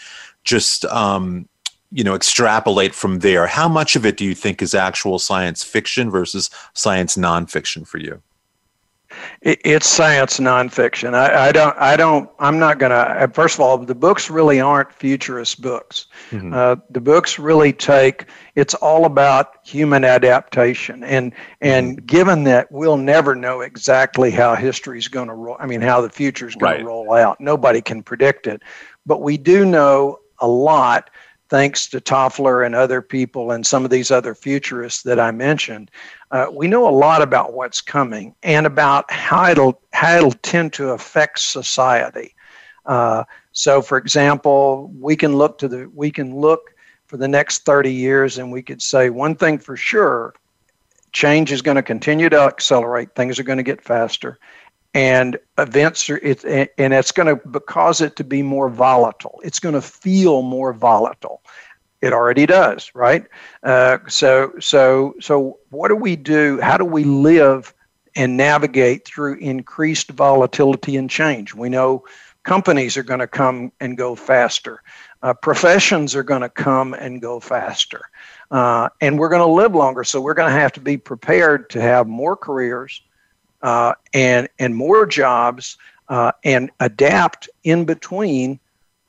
just 0.44 0.84
um, 0.86 1.46
you 1.92 2.03
know 2.03 2.14
extrapolate 2.14 2.94
from 2.94 3.18
there? 3.18 3.46
How 3.46 3.68
much 3.68 3.96
of 3.96 4.07
it 4.07 4.16
do 4.16 4.24
you 4.24 4.34
think 4.34 4.62
is 4.62 4.74
actual 4.74 5.18
science 5.18 5.62
fiction 5.62 6.11
versus 6.11 6.49
science 6.72 7.16
nonfiction 7.16 7.86
for 7.86 7.99
you? 7.99 8.22
It's 9.40 9.86
science 9.86 10.38
nonfiction. 10.38 11.14
I, 11.14 11.48
I, 11.48 11.52
don't. 11.52 11.76
I 11.78 11.96
don't. 11.96 12.28
I'm 12.38 12.59
not 12.59 12.78
going 12.78 12.90
to. 12.90 13.30
First 13.32 13.54
of 13.54 13.61
all, 13.61 13.78
the 13.78 13.94
books 13.94 14.28
really 14.28 14.61
aren't 14.61 14.92
futurist 14.92 15.62
books. 15.62 16.06
Mm-hmm. 16.30 16.52
Uh, 16.52 16.76
the 16.90 17.00
books 17.00 17.38
really 17.38 17.72
take. 17.72 18.26
It's 18.54 18.74
all 18.74 19.06
about 19.06 19.56
human 19.64 20.04
adaptation, 20.04 21.04
and 21.04 21.32
and 21.61 21.96
mm-hmm. 21.96 22.06
given 22.06 22.44
that 22.44 22.70
we'll 22.70 22.96
never 22.96 23.34
know 23.34 23.61
exactly 23.62 24.30
how 24.30 24.54
history 24.54 24.98
is 24.98 25.09
going 25.09 25.28
to 25.28 25.34
roll. 25.34 25.56
I 25.59 25.66
mean, 25.66 25.80
how 25.80 26.00
the 26.00 26.11
future 26.11 26.48
is 26.48 26.54
going 26.54 26.72
right. 26.72 26.78
to 26.78 26.84
roll 26.84 27.12
out. 27.12 27.40
Nobody 27.40 27.80
can 27.80 28.02
predict 28.02 28.46
it, 28.46 28.62
but 29.06 29.22
we 29.22 29.38
do 29.38 29.64
know 29.64 30.18
a 30.40 30.48
lot 30.48 31.11
thanks 31.49 31.86
to 31.88 32.01
Toffler 32.01 32.64
and 32.64 32.74
other 32.74 33.01
people 33.01 33.53
and 33.53 33.66
some 33.66 33.84
of 33.84 33.90
these 33.90 34.11
other 34.11 34.34
futurists 34.34 35.03
that 35.03 35.18
I 35.18 35.30
mentioned, 35.30 35.90
uh, 36.30 36.46
we 36.53 36.68
know 36.68 36.88
a 36.88 36.90
lot 36.90 37.22
about 37.22 37.55
what's 37.55 37.80
coming 37.80 38.34
and 38.42 38.66
about 38.66 39.11
how 39.11 39.51
it'll 39.51 39.80
how 39.92 40.16
it'll 40.16 40.32
tend 40.32 40.72
to 40.74 40.90
affect 40.90 41.38
society. 41.40 42.34
Uh, 42.86 43.24
so, 43.53 43.82
for 43.82 43.99
example, 43.99 44.92
we 44.99 45.16
can 45.16 45.36
look 45.36 45.59
to 45.59 45.68
the 45.68 45.90
we 45.94 46.11
can 46.11 46.36
look 46.36 46.74
for 47.07 47.16
the 47.16 47.28
next 47.28 47.64
30 47.64 47.92
years, 47.92 48.38
and 48.38 48.53
we 48.53 48.62
could 48.62 48.82
say 48.82 49.11
one 49.11 49.34
thing 49.34 49.59
for 49.59 49.76
sure: 49.76 50.34
change 51.12 51.51
is 51.51 51.62
going 51.62 51.76
to 51.76 51.82
continue 51.82 52.28
to 52.28 52.40
accelerate. 52.40 53.14
Things 53.14 53.38
are 53.38 53.44
going 53.44 53.59
to 53.59 53.62
get 53.62 53.82
faster, 53.82 54.38
and 54.95 55.39
events 55.59 56.09
are 56.11 56.18
it, 56.18 56.45
and 56.45 56.95
it's 56.95 57.12
going 57.12 57.39
to 57.39 57.61
cause 57.61 58.01
it 58.01 58.16
to 58.16 58.24
be 58.24 58.43
more 58.43 58.68
volatile. 58.68 59.41
It's 59.45 59.61
going 59.61 59.74
to 59.74 59.82
feel 59.82 60.43
more 60.43 60.72
volatile. 60.72 61.43
It 62.01 62.12
already 62.12 62.47
does, 62.47 62.91
right? 62.95 63.26
Uh, 63.62 63.99
so, 64.09 64.53
so, 64.61 65.14
so, 65.20 65.59
what 65.70 65.89
do 65.89 65.97
we 65.97 66.16
do? 66.16 66.61
How 66.61 66.76
do 66.76 66.84
we 66.84 67.05
live 67.05 67.74
and 68.14 68.36
navigate 68.36 69.05
through 69.05 69.34
increased 69.34 70.11
volatility 70.11 70.97
and 70.97 71.11
change? 71.11 71.55
We 71.55 71.68
know 71.68 72.05
companies 72.45 72.97
are 72.97 73.03
going 73.03 73.20
to 73.20 73.26
come 73.26 73.72
and 73.80 73.97
go 73.97 74.14
faster. 74.14 74.82
Uh, 75.22 75.34
professions 75.34 76.14
are 76.14 76.22
going 76.22 76.41
to 76.41 76.49
come 76.49 76.95
and 76.95 77.20
go 77.20 77.41
faster. 77.41 78.01
Uh, 78.51 78.89
and 79.01 79.18
we're 79.18 79.28
going 79.28 79.47
to 79.47 79.53
live 79.53 79.74
longer. 79.74 80.05
So 80.05 80.20
we're 80.20 80.34
going 80.34 80.53
to 80.53 80.59
have 80.59 80.72
to 80.72 80.80
be 80.80 80.97
prepared 80.97 81.68
to 81.70 81.80
have 81.80 82.07
more 82.07 82.36
careers 82.36 83.03
uh, 83.62 83.94
and, 84.14 84.48
and 84.59 84.74
more 84.74 85.06
jobs 85.06 85.76
uh, 86.09 86.32
and 86.44 86.70
adapt 86.80 87.48
in 87.64 87.84
between 87.84 88.59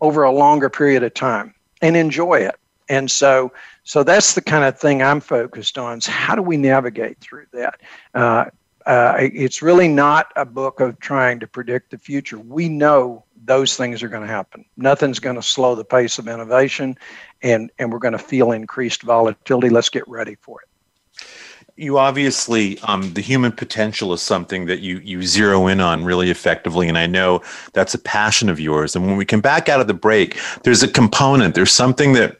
over 0.01 0.23
a 0.23 0.31
longer 0.31 0.69
period 0.69 1.03
of 1.03 1.13
time 1.13 1.53
and 1.81 1.95
enjoy 1.95 2.35
it. 2.35 2.55
And 2.89 3.09
so, 3.09 3.51
so 3.83 4.03
that's 4.03 4.33
the 4.33 4.41
kind 4.41 4.63
of 4.63 4.79
thing 4.79 5.01
I'm 5.01 5.19
focused 5.19 5.77
on. 5.77 5.99
Is 5.99 6.07
how 6.07 6.35
do 6.35 6.41
we 6.41 6.57
navigate 6.57 7.19
through 7.19 7.45
that? 7.53 7.79
Uh, 8.13 8.45
uh, 8.85 9.15
it's 9.19 9.61
really 9.61 9.87
not 9.87 10.31
a 10.35 10.45
book 10.45 10.79
of 10.79 10.99
trying 10.99 11.39
to 11.39 11.47
predict 11.47 11.91
the 11.91 11.97
future. 11.97 12.39
We 12.39 12.69
know 12.69 13.23
those 13.45 13.77
things 13.77 14.01
are 14.01 14.09
going 14.09 14.23
to 14.23 14.27
happen. 14.27 14.65
Nothing's 14.77 15.19
going 15.19 15.35
to 15.35 15.43
slow 15.43 15.75
the 15.75 15.85
pace 15.85 16.17
of 16.17 16.27
innovation, 16.27 16.97
and 17.43 17.69
and 17.77 17.91
we're 17.91 17.99
going 17.99 18.13
to 18.13 18.17
feel 18.17 18.51
increased 18.51 19.03
volatility. 19.03 19.69
Let's 19.69 19.89
get 19.89 20.07
ready 20.07 20.35
for 20.35 20.61
it 20.61 20.68
you 21.79 21.97
obviously 21.97 22.77
um, 22.79 23.13
the 23.13 23.21
human 23.21 23.53
potential 23.53 24.11
is 24.11 24.21
something 24.21 24.65
that 24.65 24.81
you 24.81 24.99
you 24.99 25.23
zero 25.23 25.67
in 25.67 25.79
on 25.79 26.03
really 26.03 26.29
effectively 26.29 26.89
and 26.89 26.97
i 26.97 27.07
know 27.07 27.41
that's 27.71 27.93
a 27.93 27.99
passion 27.99 28.49
of 28.49 28.59
yours. 28.59 28.95
And 28.95 29.07
when 29.07 29.15
we 29.15 29.25
come 29.25 29.39
back 29.41 29.69
out 29.69 29.79
of 29.79 29.87
the 29.87 29.93
break 29.93 30.37
there's 30.63 30.83
a 30.83 30.87
component 30.87 31.55
there's 31.55 31.71
something 31.71 32.13
that 32.13 32.37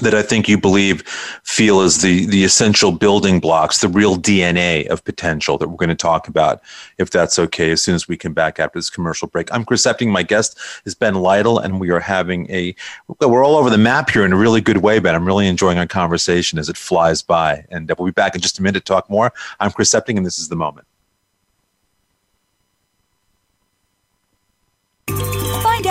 that 0.00 0.14
I 0.14 0.22
think 0.22 0.48
you 0.48 0.58
believe 0.58 1.02
feel 1.42 1.80
is 1.80 2.02
the 2.02 2.26
the 2.26 2.44
essential 2.44 2.92
building 2.92 3.40
blocks, 3.40 3.78
the 3.78 3.88
real 3.88 4.16
DNA 4.16 4.86
of 4.88 5.04
potential 5.04 5.56
that 5.58 5.68
we're 5.68 5.76
going 5.76 5.88
to 5.88 5.94
talk 5.94 6.28
about, 6.28 6.60
if 6.98 7.10
that's 7.10 7.38
okay, 7.38 7.70
as 7.70 7.82
soon 7.82 7.94
as 7.94 8.06
we 8.06 8.16
come 8.16 8.34
back 8.34 8.58
after 8.58 8.78
this 8.78 8.90
commercial 8.90 9.28
break. 9.28 9.52
I'm 9.52 9.64
Chris 9.64 9.86
Epting. 9.86 10.08
My 10.08 10.22
guest 10.22 10.58
is 10.84 10.94
Ben 10.94 11.14
Lytle, 11.14 11.58
and 11.58 11.80
we 11.80 11.90
are 11.90 12.00
having 12.00 12.50
a 12.50 12.74
we're 13.20 13.44
all 13.44 13.56
over 13.56 13.70
the 13.70 13.78
map 13.78 14.10
here 14.10 14.24
in 14.24 14.32
a 14.32 14.36
really 14.36 14.60
good 14.60 14.78
way, 14.78 14.98
Ben. 14.98 15.14
I'm 15.14 15.26
really 15.26 15.48
enjoying 15.48 15.78
our 15.78 15.86
conversation 15.86 16.58
as 16.58 16.68
it 16.68 16.76
flies 16.76 17.22
by. 17.22 17.64
And 17.70 17.90
we'll 17.98 18.06
be 18.06 18.12
back 18.12 18.34
in 18.34 18.40
just 18.40 18.58
a 18.58 18.62
minute 18.62 18.84
to 18.84 18.92
talk 18.92 19.08
more. 19.08 19.32
I'm 19.60 19.70
Chris 19.70 19.94
Epting, 19.94 20.16
and 20.16 20.26
this 20.26 20.38
is 20.38 20.48
the 20.48 20.56
moment. 20.56 20.86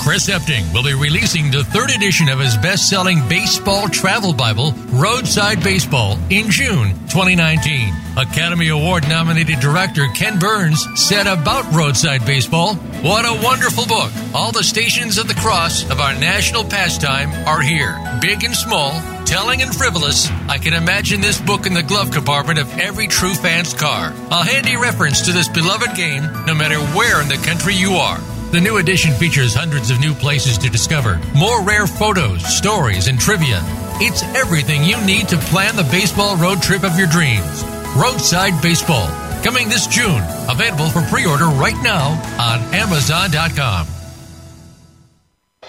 Chris 0.00 0.30
Epting 0.30 0.72
will 0.72 0.82
be 0.82 0.94
releasing 0.94 1.50
the 1.50 1.62
third 1.62 1.90
edition 1.90 2.30
of 2.30 2.40
his 2.40 2.56
best 2.56 2.88
selling 2.88 3.20
baseball 3.28 3.86
travel 3.86 4.32
Bible, 4.32 4.72
Roadside 4.88 5.62
Baseball, 5.62 6.16
in 6.30 6.50
June 6.50 6.94
2019. 7.10 7.92
Academy 8.16 8.68
Award 8.68 9.06
nominated 9.10 9.60
director 9.60 10.06
Ken 10.14 10.38
Burns 10.38 10.86
said 10.94 11.26
about 11.26 11.70
Roadside 11.74 12.24
Baseball, 12.24 12.76
What 13.02 13.26
a 13.26 13.44
wonderful 13.44 13.86
book! 13.86 14.10
All 14.34 14.52
the 14.52 14.64
stations 14.64 15.18
of 15.18 15.28
the 15.28 15.34
cross 15.34 15.84
of 15.90 16.00
our 16.00 16.14
national 16.14 16.64
pastime 16.64 17.30
are 17.46 17.60
here, 17.60 17.94
big 18.22 18.42
and 18.42 18.56
small, 18.56 18.92
telling 19.26 19.60
and 19.60 19.74
frivolous. 19.74 20.30
I 20.48 20.56
can 20.56 20.72
imagine 20.72 21.20
this 21.20 21.38
book 21.38 21.66
in 21.66 21.74
the 21.74 21.82
glove 21.82 22.10
compartment 22.10 22.58
of 22.58 22.78
every 22.78 23.06
true 23.06 23.34
fan's 23.34 23.74
car. 23.74 24.14
A 24.30 24.44
handy 24.44 24.76
reference 24.76 25.20
to 25.26 25.32
this 25.32 25.48
beloved 25.48 25.94
game, 25.94 26.22
no 26.46 26.54
matter 26.54 26.78
where 26.96 27.20
in 27.20 27.28
the 27.28 27.36
country 27.36 27.74
you 27.74 27.92
are. 27.92 28.18
The 28.50 28.60
new 28.60 28.78
edition 28.78 29.12
features 29.12 29.54
hundreds 29.54 29.92
of 29.92 30.00
new 30.00 30.12
places 30.12 30.58
to 30.58 30.68
discover, 30.68 31.20
more 31.36 31.62
rare 31.62 31.86
photos, 31.86 32.44
stories, 32.44 33.06
and 33.06 33.16
trivia. 33.16 33.60
It's 34.02 34.24
everything 34.34 34.82
you 34.82 35.00
need 35.06 35.28
to 35.28 35.36
plan 35.36 35.76
the 35.76 35.84
baseball 35.84 36.36
road 36.36 36.60
trip 36.60 36.82
of 36.82 36.98
your 36.98 37.06
dreams. 37.06 37.62
Roadside 37.94 38.60
Baseball, 38.60 39.06
coming 39.44 39.68
this 39.68 39.86
June. 39.86 40.20
Available 40.48 40.90
for 40.90 41.02
pre 41.02 41.26
order 41.26 41.46
right 41.46 41.80
now 41.84 42.10
on 42.40 42.58
Amazon.com. 42.74 43.86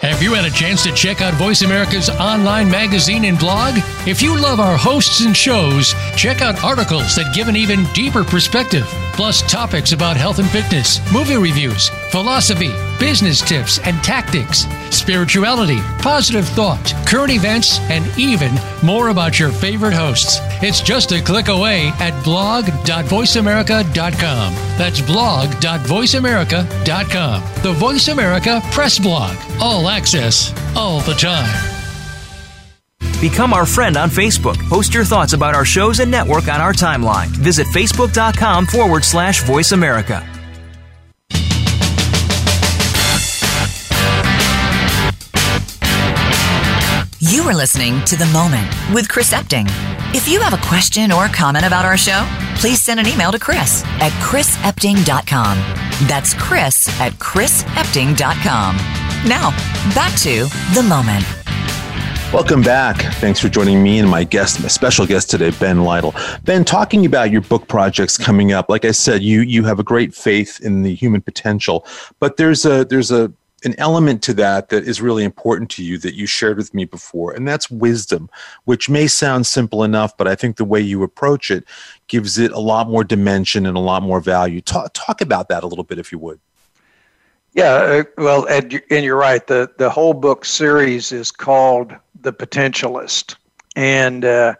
Have 0.02 0.24
you 0.24 0.34
had 0.34 0.46
a 0.46 0.50
chance 0.50 0.82
to 0.82 0.92
check 0.96 1.22
out 1.22 1.36
Voice 1.36 1.62
America's 1.62 2.10
online 2.10 2.72
magazine 2.72 3.26
and 3.26 3.38
blog? 3.38 3.76
If 4.08 4.24
you 4.24 4.36
love 4.36 4.60
our 4.60 4.76
hosts 4.76 5.24
and 5.24 5.38
shows, 5.38 5.94
check 6.18 6.42
out 6.42 6.64
articles 6.64 7.16
that 7.16 7.36
give 7.36 7.48
an 7.48 7.56
even 7.56 7.84
deeper 7.94 8.24
perspective, 8.24 8.86
plus 9.14 9.44
topics 9.44 9.92
about 9.92 10.18
health 10.18 10.40
and 10.40 10.50
fitness, 10.50 11.00
movie 11.14 11.38
reviews, 11.38 11.92
philosophy, 12.12 12.72
business 13.00 13.42
tips 13.42 13.80
and 13.80 13.96
tactics, 14.04 14.66
spirituality, 14.90 15.80
positive 16.00 16.48
thought, 16.48 16.94
current 17.08 17.32
events, 17.32 17.80
and 17.90 18.06
even 18.20 18.52
more 18.84 19.10
about 19.10 19.40
your 19.40 19.52
favorite 19.52 19.94
hosts. 19.94 20.38
It's 20.62 20.82
just 20.82 21.12
a 21.12 21.22
click 21.22 21.48
away 21.48 21.88
at 22.00 22.24
blog.voiceamerica.com. 22.24 24.54
That's 24.78 25.02
blog.voiceamerica.com. 25.02 27.44
The 27.64 27.74
Voice 27.74 28.08
America 28.10 28.62
Press 28.72 29.00
Blog. 29.00 29.36
All 29.60 29.90
access, 29.90 30.54
all 30.76 31.00
the 31.02 31.14
time. 31.14 31.50
Become 33.22 33.54
our 33.54 33.68
friend 33.68 33.98
on 33.98 34.10
Facebook. 34.10 34.58
Post 34.68 34.96
your 34.96 35.06
thoughts 35.06 35.34
about 35.34 35.54
our 35.54 35.64
shows 35.64 36.00
and 36.00 36.10
network 36.10 36.48
on 36.48 36.60
our 36.60 36.74
timeline. 36.74 37.28
Visit 37.28 37.68
facebook.com 37.68 38.66
forward 38.66 39.06
slash 39.06 39.44
voice 39.44 39.74
America. 39.74 40.28
You 47.24 47.44
are 47.44 47.54
listening 47.54 48.04
to 48.06 48.16
The 48.18 48.26
Moment 48.34 48.74
with 48.92 49.08
Chris 49.08 49.32
Epting. 49.32 49.68
If 50.16 50.28
you 50.28 50.42
have 50.42 50.56
a 50.56 50.68
question 50.68 51.12
or 51.12 51.28
comment 51.28 51.68
about 51.68 51.86
our 51.86 51.96
show, 51.96 52.28
please 52.56 52.82
send 52.82 53.00
an 53.00 53.08
email 53.08 53.32
to 53.32 53.38
Chris 53.38 53.84
at 54.02 54.12
chrisepting.com. 54.14 55.58
That's 56.08 56.34
Chris 56.34 56.90
at 57.00 57.14
chrisepting.com. 57.20 58.76
Now, 59.30 59.52
back 59.94 60.20
to 60.22 60.48
The 60.74 60.82
Moment. 60.82 61.24
Welcome 62.34 62.64
back. 62.64 62.98
Thanks 63.18 63.40
for 63.40 63.50
joining 63.50 63.84
me 63.84 64.00
and 64.00 64.10
my 64.10 64.24
guest, 64.24 64.60
my 64.60 64.68
special 64.68 65.06
guest 65.06 65.30
today, 65.30 65.52
Ben 65.52 65.84
Lytle. 65.84 66.16
Ben, 66.46 66.66
talking 66.66 67.06
about 67.06 67.30
your 67.30 67.42
book 67.42 67.68
projects 67.68 68.18
coming 68.18 68.52
up. 68.52 68.68
Like 68.68 68.84
I 68.84 68.92
said, 68.92 69.22
you 69.22 69.42
you 69.42 69.64
have 69.66 69.80
a 69.80 69.84
great 69.84 70.16
faith 70.16 70.60
in 70.62 70.82
the 70.82 70.96
human 70.96 71.22
potential, 71.22 71.86
but 72.20 72.38
there's 72.38 72.66
a 72.66 72.84
there's 72.84 73.12
a 73.12 73.32
an 73.64 73.76
element 73.78 74.24
to 74.24 74.34
that 74.34 74.70
that 74.70 74.88
is 74.88 75.02
really 75.02 75.24
important 75.24 75.70
to 75.72 75.84
you 75.84 75.98
that 76.00 76.16
you 76.16 76.26
shared 76.26 76.58
with 76.58 76.74
me 76.74 76.86
before, 76.86 77.32
and 77.34 77.48
that's 77.48 77.70
wisdom, 77.70 78.30
which 78.66 78.90
may 78.90 79.08
sound 79.08 79.46
simple 79.46 79.84
enough, 79.84 80.18
but 80.18 80.28
I 80.28 80.36
think 80.36 80.58
the 80.58 80.66
way 80.66 80.80
you 80.80 81.04
approach 81.04 81.52
it 81.52 81.66
gives 82.08 82.38
it 82.38 82.52
a 82.52 82.60
lot 82.60 82.90
more 82.90 83.04
dimension 83.04 83.66
and 83.66 83.78
a 83.78 83.82
lot 83.82 84.04
more 84.04 84.20
value. 84.20 84.62
Talk, 84.62 84.92
talk 84.94 85.22
about 85.22 85.50
that 85.50 85.64
a 85.64 85.68
little 85.68 85.84
bit, 85.84 86.00
if 86.00 86.12
you 86.12 86.20
would. 86.20 86.40
Yeah, 87.54 87.74
uh, 87.74 88.04
well, 88.18 88.48
Ed, 88.48 88.82
and 88.90 89.04
you're 89.04 89.18
right. 89.18 89.46
The, 89.46 89.70
the 89.78 89.90
whole 89.90 90.14
book 90.14 90.46
series 90.46 91.12
is 91.12 91.32
called 91.32 91.94
The 92.22 92.32
Potentialist. 92.32 93.36
And 93.76 94.26
uh, 94.26 94.56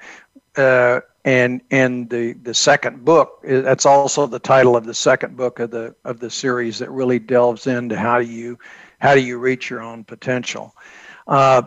uh, 0.56 1.02
and 1.26 1.62
and 1.70 2.10
the 2.10 2.34
the 2.34 2.54
second 2.54 3.06
book 3.06 3.40
that's 3.44 3.86
also 3.86 4.26
the 4.26 4.40
title 4.40 4.76
of 4.76 4.86
the 4.86 4.94
second 4.94 5.38
book 5.38 5.60
of 5.60 5.72
the 5.72 5.96
of 6.04 6.20
the 6.20 6.30
series 6.30 6.80
that 6.80 6.90
really 6.90 7.20
delves 7.20 7.68
into 7.68 7.98
how 7.98 8.18
you 8.18 8.58
how 9.02 9.16
do 9.16 9.22
you 9.22 9.40
reach 9.40 9.70
your 9.70 9.82
own 9.82 10.04
potential? 10.04 10.76
Uh, 11.28 11.64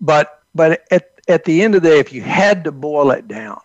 but 0.00 0.42
but 0.54 0.84
at 0.90 1.10
at 1.28 1.44
the 1.44 1.62
end 1.62 1.74
of 1.74 1.82
the 1.82 1.90
day, 1.90 1.98
if 1.98 2.12
you 2.12 2.22
had 2.22 2.64
to 2.64 2.72
boil 2.72 3.10
it 3.12 3.28
down, 3.28 3.60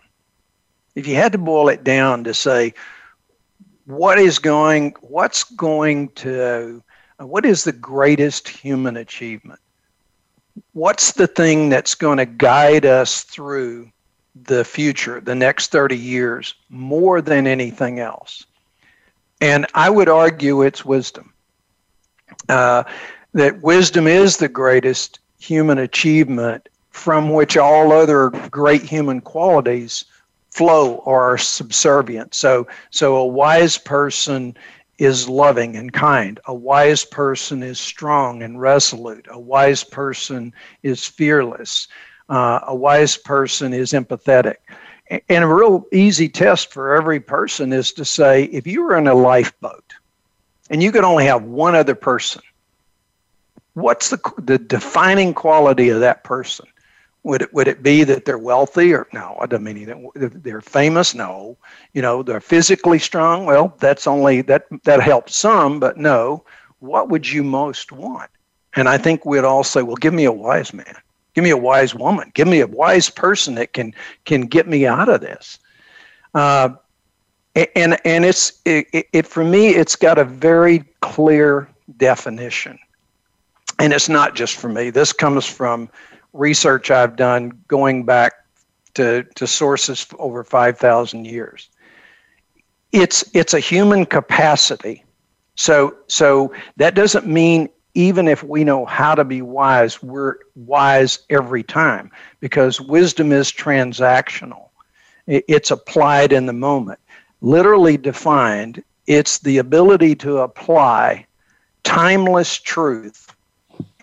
if 0.94 1.06
you 1.06 1.16
had 1.16 1.32
to 1.32 1.38
boil 1.38 1.68
it 1.68 1.84
down 1.84 2.24
to 2.24 2.32
say 2.32 2.74
what 3.86 4.18
is 4.18 4.38
going, 4.38 4.94
what's 5.00 5.44
going 5.44 6.08
to, 6.10 6.82
what 7.18 7.44
is 7.44 7.64
the 7.64 7.72
greatest 7.72 8.48
human 8.48 8.96
achievement? 8.96 9.60
What's 10.72 11.12
the 11.12 11.26
thing 11.26 11.68
that's 11.68 11.94
going 11.94 12.18
to 12.18 12.26
guide 12.26 12.84
us 12.84 13.22
through 13.22 13.90
the 14.34 14.64
future, 14.64 15.20
the 15.20 15.34
next 15.34 15.72
30 15.72 15.96
years, 15.96 16.54
more 16.68 17.20
than 17.20 17.46
anything 17.46 17.98
else? 17.98 18.44
And 19.40 19.66
I 19.74 19.90
would 19.90 20.08
argue 20.08 20.62
it's 20.62 20.84
wisdom. 20.84 21.31
Uh, 22.48 22.84
that 23.34 23.62
wisdom 23.62 24.06
is 24.06 24.36
the 24.36 24.48
greatest 24.48 25.20
human 25.38 25.78
achievement 25.78 26.68
from 26.90 27.30
which 27.30 27.56
all 27.56 27.92
other 27.92 28.30
great 28.50 28.82
human 28.82 29.20
qualities 29.20 30.04
flow 30.50 30.96
or 30.96 31.22
are 31.22 31.38
subservient. 31.38 32.34
So, 32.34 32.66
so 32.90 33.16
a 33.16 33.26
wise 33.26 33.78
person 33.78 34.54
is 34.98 35.28
loving 35.28 35.76
and 35.76 35.92
kind. 35.92 36.38
A 36.46 36.54
wise 36.54 37.04
person 37.04 37.62
is 37.62 37.80
strong 37.80 38.42
and 38.42 38.60
resolute. 38.60 39.26
A 39.30 39.38
wise 39.38 39.82
person 39.82 40.52
is 40.82 41.06
fearless. 41.06 41.88
Uh, 42.28 42.60
a 42.66 42.74
wise 42.74 43.16
person 43.16 43.72
is 43.72 43.92
empathetic. 43.92 44.56
And 45.28 45.44
a 45.44 45.48
real 45.48 45.86
easy 45.92 46.28
test 46.28 46.72
for 46.72 46.94
every 46.94 47.20
person 47.20 47.72
is 47.72 47.92
to 47.94 48.04
say 48.04 48.44
if 48.44 48.66
you 48.66 48.82
were 48.82 48.96
in 48.96 49.08
a 49.08 49.14
lifeboat 49.14 49.91
and 50.72 50.82
you 50.82 50.90
could 50.90 51.04
only 51.04 51.26
have 51.26 51.44
one 51.44 51.74
other 51.74 51.94
person, 51.94 52.42
what's 53.74 54.08
the, 54.08 54.18
the 54.38 54.58
defining 54.58 55.34
quality 55.34 55.90
of 55.90 56.00
that 56.00 56.24
person? 56.24 56.66
Would 57.24 57.42
it, 57.42 57.54
would 57.54 57.68
it 57.68 57.82
be 57.82 58.02
that 58.04 58.24
they're 58.24 58.38
wealthy 58.38 58.92
or 58.92 59.06
no? 59.12 59.36
I 59.38 59.46
don't 59.46 59.62
mean 59.62 60.10
they're 60.16 60.60
famous. 60.60 61.14
No, 61.14 61.56
you 61.92 62.02
know 62.02 62.24
they're 62.24 62.40
physically 62.40 62.98
strong. 62.98 63.44
Well, 63.44 63.76
that's 63.78 64.08
only 64.08 64.42
that 64.42 64.66
that 64.82 65.00
helps 65.00 65.36
some, 65.36 65.78
but 65.78 65.96
no. 65.96 66.44
What 66.80 67.10
would 67.10 67.30
you 67.30 67.44
most 67.44 67.92
want? 67.92 68.28
And 68.74 68.88
I 68.88 68.98
think 68.98 69.24
we'd 69.24 69.44
all 69.44 69.62
say, 69.62 69.82
well, 69.82 69.94
give 69.94 70.12
me 70.12 70.24
a 70.24 70.32
wise 70.32 70.74
man, 70.74 70.96
give 71.34 71.44
me 71.44 71.50
a 71.50 71.56
wise 71.56 71.94
woman, 71.94 72.32
give 72.34 72.48
me 72.48 72.58
a 72.58 72.66
wise 72.66 73.08
person 73.08 73.54
that 73.54 73.72
can 73.72 73.94
can 74.24 74.40
get 74.46 74.66
me 74.66 74.84
out 74.84 75.08
of 75.08 75.20
this. 75.20 75.60
Uh, 76.34 76.70
and 77.54 77.98
and 78.04 78.24
it's 78.24 78.60
it, 78.64 79.06
it 79.12 79.26
for 79.26 79.44
me, 79.44 79.68
it's 79.68 79.96
got 79.96 80.18
a 80.18 80.24
very 80.24 80.84
clear 81.00 81.68
definition, 81.98 82.78
and 83.78 83.92
it's 83.92 84.08
not 84.08 84.34
just 84.34 84.56
for 84.56 84.68
me. 84.68 84.90
This 84.90 85.12
comes 85.12 85.46
from 85.46 85.90
research 86.32 86.90
I've 86.90 87.16
done 87.16 87.52
going 87.68 88.04
back 88.04 88.32
to, 88.94 89.24
to 89.34 89.46
sources 89.46 90.06
over 90.18 90.44
5,000 90.44 91.24
years. 91.24 91.70
It's, 92.92 93.24
it's 93.34 93.54
a 93.54 93.60
human 93.60 94.04
capacity. 94.06 95.04
So, 95.54 95.96
so 96.06 96.52
that 96.76 96.94
doesn't 96.94 97.26
mean 97.26 97.68
even 97.94 98.26
if 98.26 98.42
we 98.42 98.64
know 98.64 98.86
how 98.86 99.14
to 99.14 99.24
be 99.24 99.42
wise, 99.42 100.02
we're 100.02 100.36
wise 100.54 101.20
every 101.28 101.62
time 101.62 102.10
because 102.40 102.80
wisdom 102.80 103.32
is 103.32 103.52
transactional. 103.52 104.68
It's 105.26 105.70
applied 105.70 106.32
in 106.32 106.46
the 106.46 106.54
moment. 106.54 106.98
Literally 107.42 107.96
defined, 107.96 108.82
it's 109.08 109.40
the 109.40 109.58
ability 109.58 110.14
to 110.14 110.38
apply 110.38 111.26
timeless 111.82 112.56
truth 112.56 113.34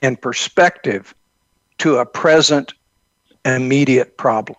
and 0.02 0.22
perspective 0.22 1.16
to 1.78 1.98
a 1.98 2.06
present 2.06 2.74
immediate 3.46 4.18
problem. 4.18 4.58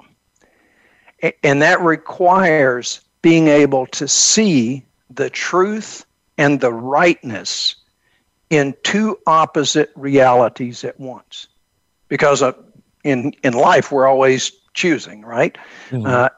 And 1.42 1.60
that 1.60 1.80
requires 1.82 3.02
being 3.20 3.48
able 3.48 3.86
to 3.88 4.08
see 4.08 4.82
the 5.10 5.28
truth 5.28 6.06
and 6.38 6.58
the 6.58 6.72
rightness 6.72 7.76
in 8.48 8.74
two 8.82 9.18
opposite 9.26 9.92
realities 9.94 10.84
at 10.84 10.98
once. 10.98 11.48
Because 12.08 12.42
uh, 12.42 12.52
in, 13.04 13.34
in 13.44 13.52
life, 13.52 13.92
we're 13.92 14.06
always 14.06 14.52
choosing, 14.74 15.22
right? 15.22 15.56
Mm-hmm. 15.90 16.06
Uh, 16.06 16.28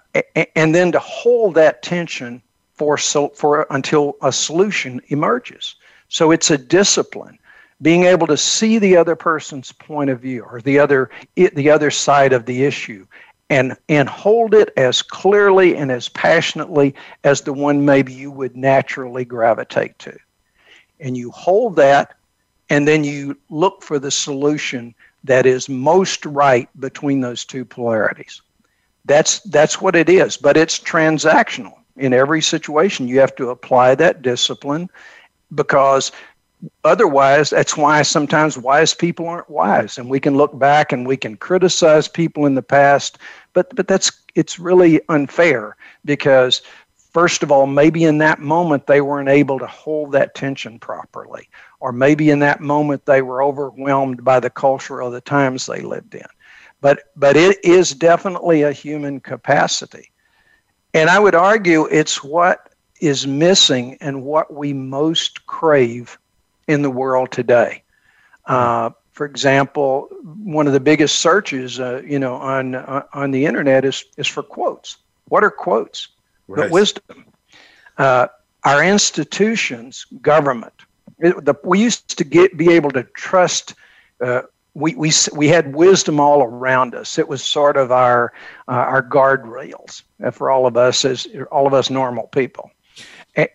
and 0.56 0.74
then 0.74 0.92
to 0.92 0.98
hold 0.98 1.54
that 1.54 1.82
tension 1.82 2.42
for, 2.74 2.98
so, 2.98 3.28
for 3.30 3.66
until 3.70 4.16
a 4.22 4.32
solution 4.32 5.00
emerges. 5.08 5.76
So 6.08 6.30
it's 6.30 6.50
a 6.50 6.58
discipline 6.58 7.38
being 7.82 8.04
able 8.04 8.28
to 8.28 8.36
see 8.36 8.78
the 8.78 8.96
other 8.96 9.16
person's 9.16 9.72
point 9.72 10.08
of 10.08 10.20
view 10.20 10.44
or 10.44 10.60
the 10.60 10.78
other 10.78 11.10
the 11.34 11.68
other 11.68 11.90
side 11.90 12.32
of 12.32 12.46
the 12.46 12.64
issue 12.64 13.06
and 13.50 13.76
and 13.88 14.08
hold 14.08 14.54
it 14.54 14.72
as 14.76 15.02
clearly 15.02 15.76
and 15.76 15.90
as 15.90 16.08
passionately 16.08 16.94
as 17.24 17.42
the 17.42 17.52
one 17.52 17.84
maybe 17.84 18.12
you 18.12 18.30
would 18.30 18.56
naturally 18.56 19.24
gravitate 19.24 19.98
to 19.98 20.16
and 21.00 21.16
you 21.16 21.30
hold 21.32 21.76
that 21.76 22.14
and 22.70 22.86
then 22.86 23.04
you 23.04 23.36
look 23.50 23.82
for 23.82 23.98
the 23.98 24.10
solution 24.10 24.94
that 25.24 25.46
is 25.46 25.68
most 25.68 26.24
right 26.26 26.68
between 26.80 27.20
those 27.20 27.44
two 27.44 27.64
polarities. 27.64 28.42
That's 29.04 29.40
that's 29.40 29.80
what 29.80 29.96
it 29.96 30.08
is 30.08 30.36
but 30.36 30.56
it's 30.56 30.78
transactional. 30.78 31.74
In 31.96 32.14
every 32.14 32.40
situation 32.40 33.08
you 33.08 33.20
have 33.20 33.34
to 33.36 33.50
apply 33.50 33.94
that 33.96 34.22
discipline 34.22 34.88
because 35.54 36.12
otherwise 36.84 37.50
that's 37.50 37.76
why 37.76 38.02
sometimes 38.02 38.56
wise 38.56 38.94
people 38.94 39.28
aren't 39.28 39.50
wise. 39.50 39.98
And 39.98 40.08
we 40.08 40.20
can 40.20 40.36
look 40.36 40.56
back 40.58 40.92
and 40.92 41.06
we 41.06 41.16
can 41.16 41.36
criticize 41.36 42.08
people 42.08 42.46
in 42.46 42.54
the 42.54 42.62
past 42.62 43.18
but 43.52 43.74
but 43.74 43.88
that's 43.88 44.12
it's 44.34 44.58
really 44.58 45.00
unfair 45.08 45.76
because 46.04 46.62
first 47.12 47.42
of 47.42 47.50
all 47.50 47.66
maybe 47.66 48.04
in 48.04 48.18
that 48.18 48.40
moment 48.40 48.86
they 48.86 49.00
weren't 49.00 49.28
able 49.28 49.58
to 49.58 49.66
hold 49.66 50.12
that 50.12 50.34
tension 50.34 50.78
properly 50.78 51.48
or 51.80 51.92
maybe 51.92 52.30
in 52.30 52.38
that 52.38 52.60
moment 52.60 53.04
they 53.06 53.22
were 53.22 53.42
overwhelmed 53.42 54.24
by 54.24 54.40
the 54.40 54.50
culture 54.50 55.00
of 55.00 55.12
the 55.12 55.20
times 55.20 55.66
they 55.66 55.80
lived 55.80 56.14
in 56.14 56.26
but 56.80 57.04
but 57.16 57.36
it 57.36 57.62
is 57.64 57.92
definitely 57.92 58.62
a 58.62 58.72
human 58.72 59.20
capacity 59.20 60.10
and 60.94 61.08
i 61.10 61.18
would 61.18 61.34
argue 61.34 61.86
it's 61.86 62.22
what 62.22 62.72
is 63.02 63.26
missing 63.26 63.98
and 64.00 64.22
what 64.22 64.54
we 64.54 64.72
most 64.72 65.44
crave 65.46 66.16
in 66.68 66.82
the 66.82 66.90
world 66.90 67.32
today. 67.32 67.82
Uh, 68.46 68.90
for 69.10 69.26
example, 69.26 70.08
one 70.44 70.68
of 70.68 70.72
the 70.72 70.80
biggest 70.80 71.16
searches, 71.16 71.80
uh, 71.80 72.00
you 72.06 72.18
know, 72.18 72.34
on 72.36 72.76
uh, 72.76 73.02
on 73.12 73.32
the 73.32 73.44
internet 73.44 73.84
is 73.84 74.04
is 74.16 74.26
for 74.26 74.42
quotes. 74.42 74.96
What 75.28 75.44
are 75.44 75.50
quotes? 75.50 76.08
Right. 76.53 76.64
But 76.64 76.70
wisdom. 76.70 77.24
Uh, 77.98 78.28
our 78.64 78.84
institutions, 78.84 80.07
government. 80.20 80.74
It, 81.18 81.44
the, 81.44 81.55
we 81.64 81.80
used 81.80 82.16
to 82.18 82.24
get 82.24 82.57
be 82.57 82.70
able 82.70 82.90
to 82.92 83.03
trust. 83.03 83.74
Uh, 84.20 84.42
we, 84.74 84.94
we, 84.94 85.12
we 85.34 85.48
had 85.48 85.74
wisdom 85.74 86.18
all 86.18 86.42
around 86.42 86.94
us. 86.94 87.18
It 87.18 87.28
was 87.28 87.42
sort 87.42 87.76
of 87.76 87.92
our 87.92 88.32
uh, 88.68 88.72
our 88.72 89.03
guardrails 89.03 90.03
for 90.32 90.50
all 90.50 90.66
of 90.66 90.76
us 90.76 91.05
as 91.05 91.26
all 91.50 91.66
of 91.66 91.74
us 91.74 91.90
normal 91.90 92.28
people 92.28 92.70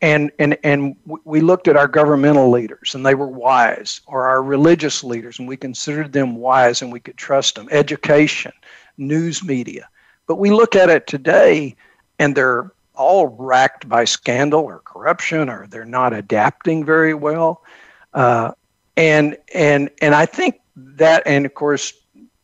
and 0.02 0.32
and 0.40 0.58
and 0.64 0.96
we 1.24 1.40
looked 1.40 1.68
at 1.68 1.78
our 1.78 1.88
governmental 1.88 2.50
leaders 2.50 2.96
and 2.96 3.06
they 3.06 3.16
were 3.16 3.28
wise 3.28 4.02
or 4.08 4.28
our 4.28 4.42
religious 4.42 5.04
leaders 5.04 5.40
and 5.40 5.48
we 5.48 5.56
considered 5.56 6.14
them 6.14 6.36
wise 6.36 6.82
and 6.82 6.92
we 6.92 7.00
could 7.00 7.18
trust 7.18 7.56
them 7.56 7.68
education 7.72 8.52
news 8.98 9.44
media 9.44 9.88
but 10.26 10.36
we 10.38 10.50
look 10.50 10.76
at 10.76 10.90
it 10.90 11.06
today 11.06 11.76
and 12.20 12.36
they're 12.36 12.72
all 12.98 13.28
racked 13.28 13.88
by 13.88 14.04
scandal 14.04 14.62
or 14.62 14.80
corruption 14.80 15.50
or 15.50 15.68
they're 15.68 15.86
not 15.86 16.14
adapting 16.14 16.84
very 16.84 17.14
well 17.14 17.64
uh, 18.14 18.52
and 18.96 19.38
and 19.54 19.90
and 20.02 20.16
i 20.16 20.26
think 20.26 20.60
that 20.76 21.24
and 21.26 21.46
of 21.46 21.54
course 21.54 21.94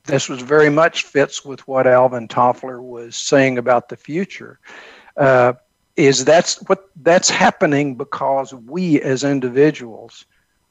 this 0.05 0.27
was 0.27 0.41
very 0.41 0.69
much 0.69 1.03
fits 1.03 1.43
with 1.45 1.67
what 1.67 1.87
alvin 1.87 2.27
toffler 2.27 2.81
was 2.81 3.15
saying 3.15 3.57
about 3.57 3.89
the 3.89 3.97
future 3.97 4.59
uh, 5.17 5.53
is 5.95 6.25
that's 6.25 6.61
what 6.63 6.89
that's 6.97 7.29
happening 7.29 7.95
because 7.95 8.53
we 8.53 8.99
as 9.01 9.23
individuals 9.23 10.25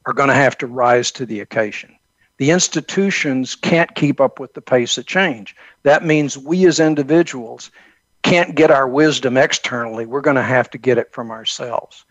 are 0.05 0.13
going 0.13 0.29
to 0.29 0.35
have 0.35 0.57
to 0.57 0.67
rise 0.67 1.11
to 1.11 1.25
the 1.25 1.39
occasion. 1.39 1.97
The 2.37 2.51
institutions 2.51 3.55
can't 3.55 3.93
keep 3.95 4.19
up 4.19 4.39
with 4.39 4.53
the 4.53 4.61
pace 4.61 4.97
of 4.97 5.05
change. 5.05 5.55
That 5.83 6.03
means 6.03 6.37
we 6.37 6.65
as 6.65 6.79
individuals 6.79 7.71
can't 8.23 8.55
get 8.55 8.71
our 8.71 8.87
wisdom 8.87 9.37
externally. 9.37 10.05
We're 10.05 10.21
going 10.21 10.35
to 10.35 10.41
have 10.41 10.69
to 10.71 10.77
get 10.77 10.97
it 10.97 11.11
from 11.11 11.29
ourselves. 11.31 12.05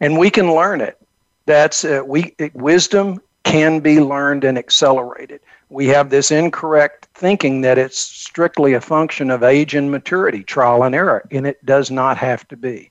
And 0.00 0.18
we 0.18 0.30
can 0.30 0.52
learn 0.52 0.80
it. 0.80 0.98
That's 1.46 1.84
uh, 1.84 2.02
we 2.04 2.34
wisdom 2.54 3.20
can 3.44 3.80
be 3.80 4.00
learned 4.00 4.44
and 4.44 4.58
accelerated 4.58 5.40
we 5.74 5.88
have 5.88 6.10
this 6.10 6.30
incorrect 6.30 7.08
thinking 7.14 7.60
that 7.62 7.78
it's 7.78 7.98
strictly 7.98 8.74
a 8.74 8.80
function 8.80 9.30
of 9.30 9.42
age 9.42 9.74
and 9.74 9.90
maturity, 9.90 10.44
trial 10.44 10.84
and 10.84 10.94
error, 10.94 11.26
and 11.32 11.46
it 11.46 11.64
does 11.66 11.90
not 11.90 12.16
have 12.16 12.46
to 12.48 12.56
be. 12.56 12.90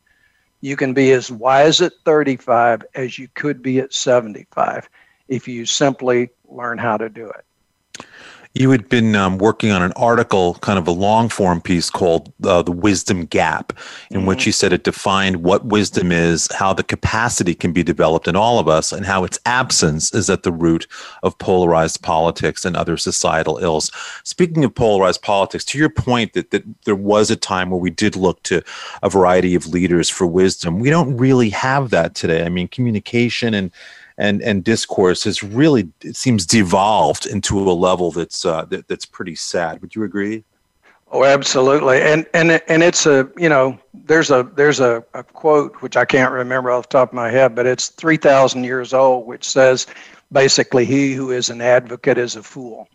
You 0.59 0.75
can 0.75 0.93
be 0.93 1.11
as 1.13 1.31
wise 1.31 1.81
at 1.81 1.93
35 2.03 2.83
as 2.95 3.17
you 3.17 3.29
could 3.35 3.61
be 3.61 3.79
at 3.79 3.93
75. 3.93 4.89
if 5.29 5.47
you 5.47 5.65
simply 5.65 6.29
learn 6.49 6.77
how 6.77 6.97
to 6.97 7.09
do 7.09 7.29
it. 7.29 7.45
You 8.55 8.69
had 8.69 8.87
been 8.87 9.15
um, 9.15 9.39
working 9.39 9.71
on 9.71 9.81
an 9.81 9.93
article, 9.93 10.55
kind 10.61 10.77
of 10.77 10.87
a 10.87 10.91
long 10.91 11.27
form 11.27 11.59
piece 11.59 11.89
called 11.89 12.31
uh, 12.43 12.61
The 12.61 12.71
Wisdom 12.71 13.25
Gap, 13.25 13.73
in 14.11 14.19
mm-hmm. 14.19 14.27
which 14.27 14.45
you 14.45 14.51
said 14.51 14.71
it 14.71 14.83
defined 14.83 15.37
what 15.37 15.65
wisdom 15.65 16.11
is, 16.11 16.47
how 16.53 16.71
the 16.71 16.83
capacity 16.83 17.55
can 17.55 17.73
be 17.73 17.81
developed 17.81 18.27
in 18.27 18.35
all 18.35 18.59
of 18.59 18.67
us, 18.67 18.91
and 18.91 19.07
how 19.07 19.23
its 19.23 19.39
absence 19.47 20.13
is 20.13 20.29
at 20.29 20.43
the 20.43 20.51
root 20.51 20.85
of 21.23 21.35
polarized 21.39 22.03
politics 22.03 22.63
and 22.63 22.75
other 22.75 22.95
societal 22.95 23.57
ills. 23.57 23.91
Speaking 24.23 24.63
of 24.63 24.75
polarized 24.75 25.23
politics, 25.23 25.65
to 25.65 25.79
your 25.79 25.89
point 25.89 26.33
that, 26.33 26.51
that 26.51 26.63
there 26.85 26.95
was 26.95 27.31
a 27.31 27.35
time 27.35 27.71
where 27.71 27.79
we 27.79 27.89
did 27.89 28.15
look 28.15 28.43
to 28.43 28.61
a 29.01 29.09
variety 29.09 29.55
of 29.55 29.65
leaders 29.65 30.11
for 30.11 30.27
wisdom, 30.27 30.79
we 30.79 30.91
don't 30.91 31.17
really 31.17 31.49
have 31.49 31.89
that 31.89 32.13
today. 32.13 32.45
I 32.45 32.49
mean, 32.49 32.67
communication 32.67 33.55
and 33.55 33.71
and 34.17 34.41
and 34.41 34.63
discourse 34.63 35.23
has 35.23 35.43
really 35.43 35.89
it 36.01 36.15
seems 36.15 36.45
devolved 36.45 37.25
into 37.25 37.59
a 37.59 37.73
level 37.73 38.11
that's 38.11 38.45
uh, 38.45 38.65
that, 38.65 38.87
that's 38.87 39.05
pretty 39.05 39.35
sad. 39.35 39.81
Would 39.81 39.95
you 39.95 40.03
agree? 40.03 40.43
Oh, 41.11 41.23
absolutely. 41.23 42.01
And 42.01 42.25
and 42.33 42.61
and 42.67 42.81
it's 42.81 43.05
a 43.05 43.29
you 43.37 43.47
know 43.47 43.77
there's 43.93 44.31
a 44.31 44.49
there's 44.55 44.79
a, 44.79 45.03
a 45.13 45.23
quote 45.23 45.75
which 45.81 45.95
I 45.95 46.05
can't 46.05 46.31
remember 46.31 46.71
off 46.71 46.89
the 46.89 46.93
top 46.97 47.09
of 47.09 47.13
my 47.13 47.29
head, 47.29 47.53
but 47.53 47.67
it's 47.67 47.89
three 47.89 48.17
thousand 48.17 48.63
years 48.63 48.93
old, 48.93 49.27
which 49.27 49.47
says 49.47 49.85
basically 50.31 50.85
he 50.85 51.13
who 51.13 51.29
is 51.29 51.49
an 51.49 51.61
advocate 51.61 52.17
is 52.17 52.35
a 52.35 52.41
fool, 52.41 52.89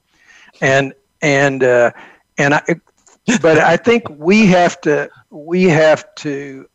and 0.60 0.92
and 1.22 1.62
uh, 1.62 1.92
and 2.38 2.54
I. 2.54 2.62
But 3.42 3.58
I 3.58 3.76
think 3.76 4.08
we 4.08 4.46
have 4.46 4.80
to 4.80 5.10
we 5.30 5.64
have 5.64 6.12
to 6.16 6.68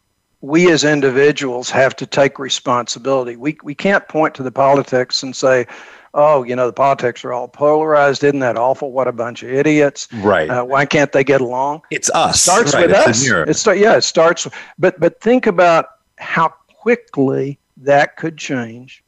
we 0.44 0.70
as 0.70 0.84
individuals 0.84 1.70
have 1.70 1.96
to 1.96 2.06
take 2.06 2.38
responsibility. 2.38 3.38
We, 3.38 3.58
we 3.64 3.74
can't 3.74 4.06
point 4.10 4.36
to 4.36 4.44
the 4.44 4.52
politics 4.52 5.24
and 5.24 5.34
say, 5.34 5.66
oh, 6.14 6.44
you 6.44 6.54
know, 6.54 6.68
the 6.68 6.74
politics 6.74 7.24
are 7.24 7.32
all 7.32 7.48
polarized. 7.48 8.26
Isn't 8.26 8.40
that 8.40 8.58
awful? 8.58 8.92
What 8.92 9.08
a 9.08 9.14
bunch 9.14 9.42
of 9.42 9.50
idiots. 9.50 10.10
Right. 10.12 10.50
Uh, 10.50 10.66
why 10.66 10.86
can't 10.86 11.14
they 11.14 11.24
get 11.24 11.40
along? 11.40 11.84
It's 11.92 12.10
us. 12.10 12.36
It 12.36 12.40
starts 12.40 12.74
right. 12.74 12.88
with 12.90 12.92
it's 12.92 13.26
us. 13.26 13.48
It 13.48 13.56
start, 13.56 13.78
yeah, 13.78 13.96
it 13.96 14.04
starts. 14.04 14.46
But, 14.78 15.00
but 15.00 15.22
think 15.22 15.48
about 15.48 15.86
how 16.18 16.50
quickly 16.76 17.58
that 17.78 18.18
could 18.18 18.38
change 18.38 19.02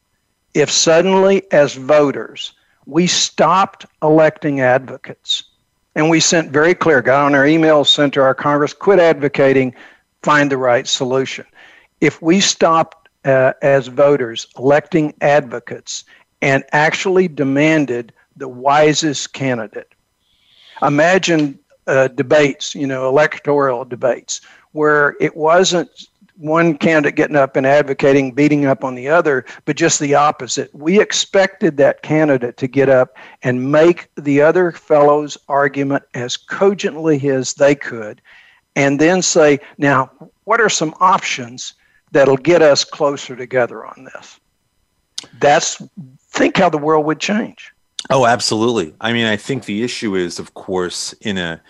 if 0.53 0.71
suddenly, 0.71 1.43
as 1.51 1.75
voters, 1.75 2.53
we 2.85 3.07
stopped 3.07 3.85
electing 4.01 4.61
advocates 4.61 5.43
and 5.95 6.09
we 6.09 6.21
sent 6.21 6.49
very 6.49 6.73
clear, 6.73 7.01
got 7.01 7.25
on 7.25 7.35
our 7.35 7.43
emails, 7.43 7.87
sent 7.87 8.13
to 8.13 8.21
our 8.21 8.33
Congress, 8.33 8.73
quit 8.73 8.99
advocating 8.99 9.75
find 10.25 10.51
the 10.51 10.57
right 10.57 10.87
solution. 10.87 11.45
If 12.01 12.19
we 12.19 12.39
stopped 12.39 13.09
uh, 13.25 13.53
as 13.61 13.85
voters 13.87 14.47
electing 14.57 15.13
advocates 15.21 16.03
and 16.41 16.63
actually 16.71 17.27
demanded 17.27 18.11
the 18.35 18.47
wisest 18.47 19.33
candidate, 19.33 19.93
imagine 20.81 21.59
uh, 21.85 22.07
debates, 22.07 22.73
you 22.73 22.87
know, 22.87 23.07
electoral 23.07 23.85
debates, 23.85 24.41
where 24.71 25.15
it 25.19 25.37
wasn't 25.37 25.91
one 26.37 26.75
candidate 26.75 27.15
getting 27.15 27.35
up 27.35 27.55
and 27.55 27.67
advocating, 27.67 28.31
beating 28.31 28.65
up 28.65 28.83
on 28.83 28.95
the 28.95 29.07
other, 29.07 29.45
but 29.65 29.77
just 29.77 29.99
the 29.99 30.15
opposite. 30.15 30.73
We 30.73 30.99
expected 30.99 31.77
that 31.77 32.01
candidate 32.01 32.57
to 32.57 32.67
get 32.67 32.89
up 32.89 33.15
and 33.43 33.71
make 33.71 34.09
the 34.15 34.41
other 34.41 34.71
fellow's 34.71 35.37
argument 35.47 36.03
as 36.15 36.35
cogently 36.35 37.29
as 37.29 37.53
they 37.53 37.75
could 37.75 38.21
and 38.75 38.99
then 38.99 39.21
say, 39.21 39.59
now, 39.77 40.11
what 40.43 40.61
are 40.61 40.69
some 40.69 40.93
options 40.99 41.73
that'll 42.11 42.37
get 42.37 42.61
us 42.61 42.83
closer 42.83 43.35
together 43.35 43.85
on 43.85 44.05
this? 44.05 44.39
That's 45.39 45.81
think 46.29 46.57
how 46.57 46.69
the 46.69 46.77
world 46.77 47.05
would 47.05 47.19
change. 47.19 47.71
Oh, 48.09 48.25
absolutely. 48.25 48.93
I 49.01 49.13
mean, 49.13 49.25
I 49.25 49.35
think 49.35 49.65
the 49.65 49.83
issue 49.83 50.15
is, 50.15 50.37
of 50.37 50.53
course, 50.53 51.13
in 51.21 51.37
a 51.37 51.61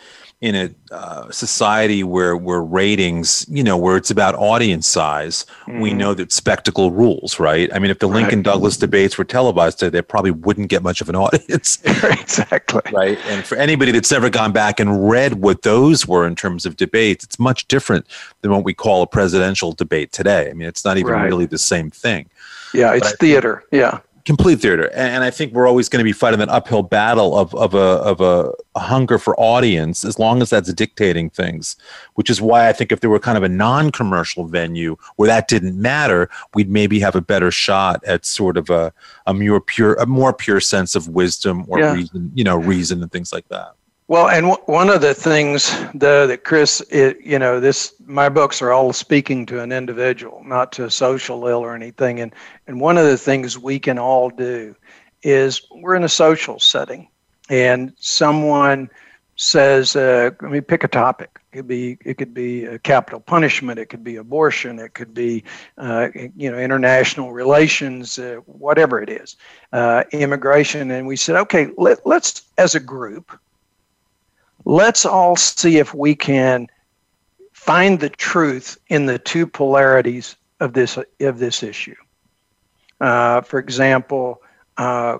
in 0.45 0.53
a 0.55 0.93
uh, 0.93 1.31
society 1.31 2.03
where 2.03 2.37
where 2.37 2.61
ratings, 2.61 3.47
you 3.49 3.63
know, 3.63 3.75
where 3.75 3.97
it's 3.97 4.11
about 4.11 4.35
audience 4.35 4.87
size, 4.87 5.43
mm. 5.65 5.81
we 5.81 5.89
mm-hmm. 5.89 5.97
know 5.97 6.13
that 6.13 6.31
spectacle 6.31 6.91
rules, 6.91 7.39
right? 7.39 7.73
I 7.73 7.79
mean, 7.79 7.89
if 7.89 7.97
the 7.97 8.07
right. 8.07 8.21
Lincoln 8.21 8.43
Douglas 8.43 8.77
debates 8.77 9.17
were 9.17 9.23
televised 9.23 9.79
today, 9.79 9.89
they 9.97 10.01
probably 10.03 10.29
wouldn't 10.29 10.69
get 10.69 10.83
much 10.83 11.01
of 11.01 11.09
an 11.09 11.15
audience. 11.25 11.79
exactly. 11.85 12.81
Right. 12.93 13.17
And 13.25 13.43
for 13.43 13.57
anybody 13.57 13.91
that's 13.91 14.11
ever 14.11 14.29
gone 14.29 14.51
back 14.51 14.79
and 14.79 15.09
read 15.09 15.41
what 15.41 15.63
those 15.63 16.07
were 16.07 16.27
in 16.27 16.35
terms 16.35 16.67
of 16.67 16.77
debates, 16.77 17.23
it's 17.23 17.39
much 17.39 17.67
different 17.67 18.05
than 18.41 18.51
what 18.51 18.63
we 18.63 18.75
call 18.75 19.01
a 19.01 19.07
presidential 19.07 19.71
debate 19.71 20.11
today. 20.11 20.51
I 20.51 20.53
mean, 20.53 20.67
it's 20.67 20.85
not 20.85 20.97
even 20.97 21.13
right. 21.13 21.25
really 21.25 21.47
the 21.47 21.57
same 21.57 21.89
thing. 21.89 22.29
Yeah, 22.71 22.93
it's 22.93 23.15
theater. 23.17 23.63
Think, 23.71 23.81
yeah 23.81 23.99
complete 24.25 24.59
theater 24.59 24.91
and 24.95 25.23
i 25.23 25.29
think 25.29 25.53
we're 25.53 25.67
always 25.67 25.87
going 25.87 25.99
to 25.99 26.03
be 26.03 26.11
fighting 26.11 26.39
that 26.39 26.49
uphill 26.49 26.81
battle 26.81 27.37
of, 27.37 27.53
of, 27.53 27.75
a, 27.75 27.77
of 27.77 28.21
a, 28.21 28.51
a, 28.73 28.79
hunger 28.79 29.19
for 29.19 29.39
audience 29.39 30.03
as 30.03 30.17
long 30.17 30.41
as 30.41 30.49
that's 30.49 30.73
dictating 30.73 31.29
things 31.29 31.75
which 32.15 32.29
is 32.29 32.41
why 32.41 32.67
i 32.67 32.73
think 32.73 32.91
if 32.91 33.01
there 33.01 33.09
were 33.09 33.19
kind 33.19 33.37
of 33.37 33.43
a 33.43 33.49
non-commercial 33.49 34.45
venue 34.45 34.95
where 35.17 35.27
that 35.27 35.47
didn't 35.47 35.79
matter 35.79 36.27
we'd 36.55 36.69
maybe 36.69 36.99
have 36.99 37.15
a 37.15 37.21
better 37.21 37.51
shot 37.51 38.03
at 38.03 38.25
sort 38.25 38.57
of 38.57 38.69
a, 38.71 38.91
a 39.27 39.33
more 39.33 39.61
pure 39.61 39.93
a 39.95 40.07
more 40.07 40.33
pure 40.33 40.59
sense 40.59 40.95
of 40.95 41.07
wisdom 41.09 41.63
or 41.67 41.79
yeah. 41.79 41.93
reason 41.93 42.31
you 42.33 42.43
know 42.43 42.57
reason 42.57 43.03
and 43.03 43.11
things 43.11 43.31
like 43.31 43.47
that 43.49 43.74
well, 44.07 44.29
and 44.29 44.47
w- 44.47 44.63
one 44.67 44.89
of 44.89 45.01
the 45.01 45.13
things 45.13 45.75
though 45.95 46.27
that 46.27 46.43
Chris, 46.43 46.81
it, 46.91 47.17
you 47.21 47.39
know, 47.39 47.59
this 47.59 47.93
my 48.05 48.29
books 48.29 48.61
are 48.61 48.71
all 48.71 48.93
speaking 48.93 49.45
to 49.47 49.61
an 49.61 49.71
individual, 49.71 50.43
not 50.45 50.71
to 50.73 50.85
a 50.85 50.91
social 50.91 51.47
ill 51.47 51.59
or 51.59 51.75
anything. 51.75 52.19
And 52.19 52.33
and 52.67 52.79
one 52.79 52.97
of 52.97 53.05
the 53.05 53.17
things 53.17 53.57
we 53.57 53.79
can 53.79 53.97
all 53.97 54.29
do 54.29 54.75
is 55.23 55.61
we're 55.71 55.95
in 55.95 56.03
a 56.03 56.09
social 56.09 56.59
setting, 56.59 57.07
and 57.49 57.93
someone 57.97 58.89
says, 59.37 59.95
uh, 59.95 60.29
"Let 60.39 60.51
me 60.51 60.61
pick 60.61 60.83
a 60.83 60.87
topic." 60.87 61.39
It 61.51 61.57
could 61.57 61.67
be 61.67 61.97
it 62.05 62.17
could 62.19 62.33
be 62.33 62.67
capital 62.83 63.21
punishment. 63.21 63.79
It 63.79 63.87
could 63.87 64.03
be 64.03 64.17
abortion. 64.17 64.77
It 64.77 64.93
could 64.93 65.15
be 65.15 65.43
uh, 65.79 66.09
you 66.35 66.51
know 66.51 66.59
international 66.59 67.33
relations. 67.33 68.19
Uh, 68.19 68.35
whatever 68.45 69.01
it 69.01 69.09
is, 69.09 69.35
uh, 69.73 70.03
immigration. 70.11 70.91
And 70.91 71.07
we 71.07 71.15
said, 71.15 71.37
okay, 71.37 71.69
let, 71.77 72.05
let's 72.05 72.43
as 72.59 72.75
a 72.75 72.79
group 72.79 73.31
let's 74.65 75.05
all 75.05 75.35
see 75.35 75.77
if 75.77 75.93
we 75.93 76.15
can 76.15 76.67
find 77.53 77.99
the 77.99 78.09
truth 78.09 78.77
in 78.89 79.05
the 79.05 79.19
two 79.19 79.47
polarities 79.47 80.35
of 80.59 80.73
this 80.73 80.97
of 81.21 81.39
this 81.39 81.63
issue. 81.63 81.95
Uh, 82.99 83.41
for 83.41 83.59
example, 83.59 84.41
uh, 84.77 85.19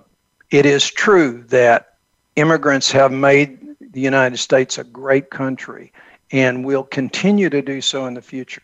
it 0.50 0.66
is 0.66 0.90
true 0.90 1.44
that 1.48 1.94
immigrants 2.36 2.90
have 2.90 3.12
made 3.12 3.58
the 3.92 4.00
United 4.00 4.36
States 4.36 4.78
a 4.78 4.84
great 4.84 5.30
country 5.30 5.92
and 6.32 6.64
will 6.64 6.82
continue 6.82 7.48
to 7.48 7.62
do 7.62 7.80
so 7.80 8.06
in 8.06 8.14
the 8.14 8.22
future. 8.22 8.62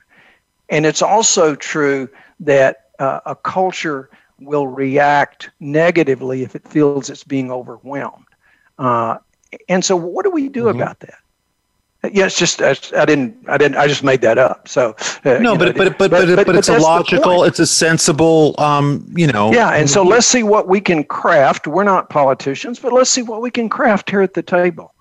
And 0.68 0.85
it's 0.87 1.03
also 1.03 1.55
true 1.55 2.09
that 2.41 2.91
uh, 2.99 3.20
a 3.26 3.37
culture 3.37 4.11
will 4.41 4.66
react 4.66 5.51
negatively 5.61 6.43
if 6.43 6.57
it 6.57 6.66
feels 6.66 7.11
it's 7.11 7.24
being 7.24 7.51
overwhelmed. 7.51 8.24
And 9.68 9.84
so, 9.84 9.96
what 9.96 10.24
do 10.24 10.30
we 10.30 10.48
do 10.48 10.64
mm-hmm. 10.64 10.80
about 10.80 11.00
that? 11.00 11.18
Yeah, 12.11 12.26
it's 12.26 12.36
just 12.36 12.61
I, 12.61 12.70
I, 12.96 13.05
didn't 13.05 13.36
I 13.48 13.57
didn't 13.57 13.76
I 13.76 13.86
just 13.86 14.03
made 14.03 14.22
that 14.22 14.36
up. 14.36 14.66
So 14.66 14.96
uh, 15.24 15.38
no, 15.38 15.57
but, 15.57 15.66
know, 15.66 15.72
but, 15.72 15.98
but, 15.98 16.11
but, 16.11 16.11
but 16.11 16.46
but 16.46 16.57
it's 16.57 16.68
a 16.68 16.78
logical, 16.78 17.44
it's 17.44 17.61
a 17.61 17.66
sensible, 17.66 18.57
um, 18.59 19.07
you 19.16 19.28
know. 19.28 19.53
Yeah, 19.53 19.70
and 19.70 19.88
so 19.88 20.03
let's 20.03 20.26
see 20.26 20.42
what 20.42 20.66
we 20.66 20.80
can 20.80 21.05
craft. 21.05 21.68
We're 21.68 21.84
not 21.84 22.11
politicians, 22.11 22.80
but 22.80 22.92
let's 22.92 23.09
see 23.09 23.22
what 23.22 23.40
we 23.40 23.53
can 23.53 23.68
craft 23.68 24.11
here 24.11 24.20
at 24.20 24.34
the 24.34 24.42
table. 24.42 24.94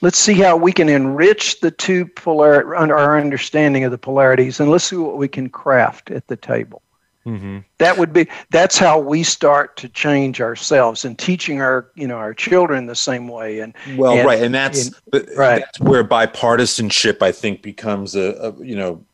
Let's 0.00 0.18
see 0.18 0.34
how 0.34 0.56
we 0.56 0.72
can 0.72 0.88
enrich 0.88 1.60
the 1.60 1.70
two 1.70 2.06
polar 2.06 2.74
our 2.74 3.18
understanding 3.18 3.84
of 3.84 3.92
the 3.92 3.98
polarities, 3.98 4.58
and 4.58 4.68
let's 4.70 4.84
see 4.84 4.96
what 4.96 5.18
we 5.18 5.28
can 5.28 5.48
craft 5.48 6.10
at 6.10 6.26
the 6.26 6.36
table. 6.36 6.82
Mm-hmm. 7.26 7.58
That 7.78 7.98
would 7.98 8.12
be 8.12 8.28
that's 8.50 8.78
how 8.78 9.00
we 9.00 9.24
start 9.24 9.76
to 9.78 9.88
change 9.88 10.40
ourselves 10.40 11.04
and 11.04 11.18
teaching 11.18 11.60
our 11.60 11.90
you 11.96 12.06
know 12.06 12.16
our 12.16 12.32
children 12.32 12.86
the 12.86 12.94
same 12.94 13.26
way. 13.26 13.58
And 13.58 13.74
well, 13.96 14.16
and, 14.16 14.24
right, 14.24 14.42
and 14.42 14.54
that's 14.54 14.92
and, 15.12 15.28
right 15.36 15.64
that's 15.64 15.80
where 15.80 16.04
bipartisanship 16.04 17.22
I 17.22 17.32
think 17.32 17.62
becomes 17.62 18.14
a, 18.14 18.32
a 18.34 18.64
you 18.64 18.76
know 18.76 19.04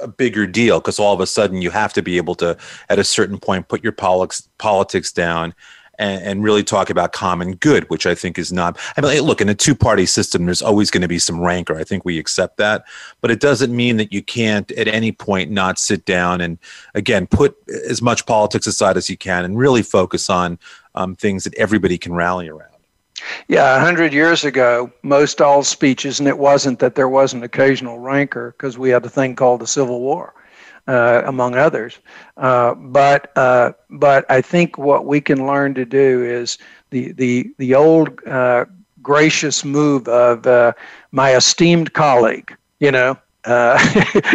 a 0.00 0.06
bigger 0.06 0.46
deal 0.46 0.78
because 0.78 1.00
all 1.00 1.12
of 1.12 1.20
a 1.20 1.26
sudden 1.26 1.60
you 1.60 1.70
have 1.70 1.92
to 1.94 2.02
be 2.02 2.16
able 2.16 2.36
to 2.36 2.56
at 2.88 3.00
a 3.00 3.04
certain 3.04 3.38
point 3.38 3.66
put 3.66 3.82
your 3.82 3.92
politics 3.92 4.48
politics 4.58 5.10
down 5.10 5.52
and, 5.98 6.22
and, 6.22 6.42
really 6.42 6.64
talk 6.64 6.90
about 6.90 7.12
common 7.12 7.54
good, 7.56 7.88
which 7.90 8.06
I 8.06 8.14
think 8.14 8.38
is 8.38 8.52
not. 8.52 8.78
I 8.96 9.00
mean, 9.00 9.22
look, 9.22 9.40
in 9.40 9.48
a 9.48 9.54
two 9.54 9.74
party 9.74 10.06
system, 10.06 10.46
there's 10.46 10.62
always 10.62 10.90
going 10.90 11.02
to 11.02 11.08
be 11.08 11.18
some 11.18 11.40
rancor. 11.40 11.76
I 11.76 11.84
think 11.84 12.04
we 12.04 12.18
accept 12.18 12.56
that. 12.56 12.84
But 13.20 13.30
it 13.30 13.40
doesn't 13.40 13.74
mean 13.74 13.98
that 13.98 14.12
you 14.12 14.22
can't 14.22 14.70
at 14.72 14.88
any 14.88 15.12
point 15.12 15.50
not 15.50 15.78
sit 15.78 16.04
down 16.04 16.40
and, 16.40 16.58
again, 16.94 17.26
put 17.26 17.56
as 17.88 18.00
much 18.00 18.26
politics 18.26 18.66
aside 18.66 18.96
as 18.96 19.10
you 19.10 19.16
can 19.16 19.44
and 19.44 19.58
really 19.58 19.82
focus 19.82 20.30
on 20.30 20.58
um, 20.94 21.14
things 21.14 21.44
that 21.44 21.54
everybody 21.54 21.98
can 21.98 22.14
rally 22.14 22.48
around. 22.48 22.72
Yeah, 23.48 23.76
a 23.76 23.80
hundred 23.80 24.12
years 24.12 24.44
ago, 24.44 24.90
most 25.02 25.40
all 25.40 25.62
speeches, 25.62 26.18
and 26.18 26.28
it 26.28 26.38
wasn't 26.38 26.78
that 26.80 26.94
there 26.94 27.08
wasn't 27.08 27.44
occasional 27.44 27.98
rancor 27.98 28.54
because 28.56 28.78
we 28.78 28.90
had 28.90 29.04
a 29.04 29.08
thing 29.08 29.36
called 29.36 29.60
the 29.60 29.66
Civil 29.66 30.00
War. 30.00 30.34
Uh, 30.88 31.22
among 31.26 31.54
others. 31.56 31.98
Uh, 32.36 32.74
but 32.74 33.36
uh, 33.36 33.72
but 33.90 34.24
I 34.30 34.40
think 34.40 34.78
what 34.78 35.06
we 35.06 35.20
can 35.20 35.46
learn 35.46 35.74
to 35.74 35.84
do 35.84 36.24
is 36.24 36.58
the 36.90 37.12
the 37.12 37.52
the 37.58 37.74
old 37.74 38.24
uh, 38.26 38.64
gracious 39.02 39.64
move 39.64 40.08
of 40.08 40.46
uh, 40.46 40.72
my 41.10 41.34
esteemed 41.34 41.92
colleague. 41.92 42.56
You 42.80 42.90
know, 42.90 43.16
uh, 43.44 43.76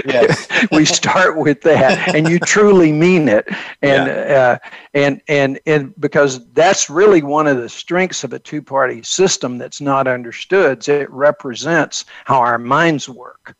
yes. 0.05 0.47
we 0.71 0.83
start 0.83 1.37
with 1.37 1.61
that, 1.61 2.13
and 2.13 2.27
you 2.27 2.39
truly 2.39 2.91
mean 2.91 3.29
it, 3.29 3.47
and 3.81 4.07
yeah. 4.07 4.57
uh, 4.63 4.69
and 4.93 5.21
and 5.27 5.59
and 5.65 5.93
because 5.99 6.45
that's 6.51 6.89
really 6.89 7.23
one 7.23 7.47
of 7.47 7.57
the 7.57 7.69
strengths 7.69 8.23
of 8.23 8.33
a 8.33 8.39
two-party 8.39 9.03
system 9.03 9.57
that's 9.57 9.79
not 9.79 10.07
understood. 10.07 10.87
It 10.89 11.09
represents 11.09 12.05
how 12.25 12.39
our 12.39 12.57
minds 12.57 13.07
work, 13.07 13.55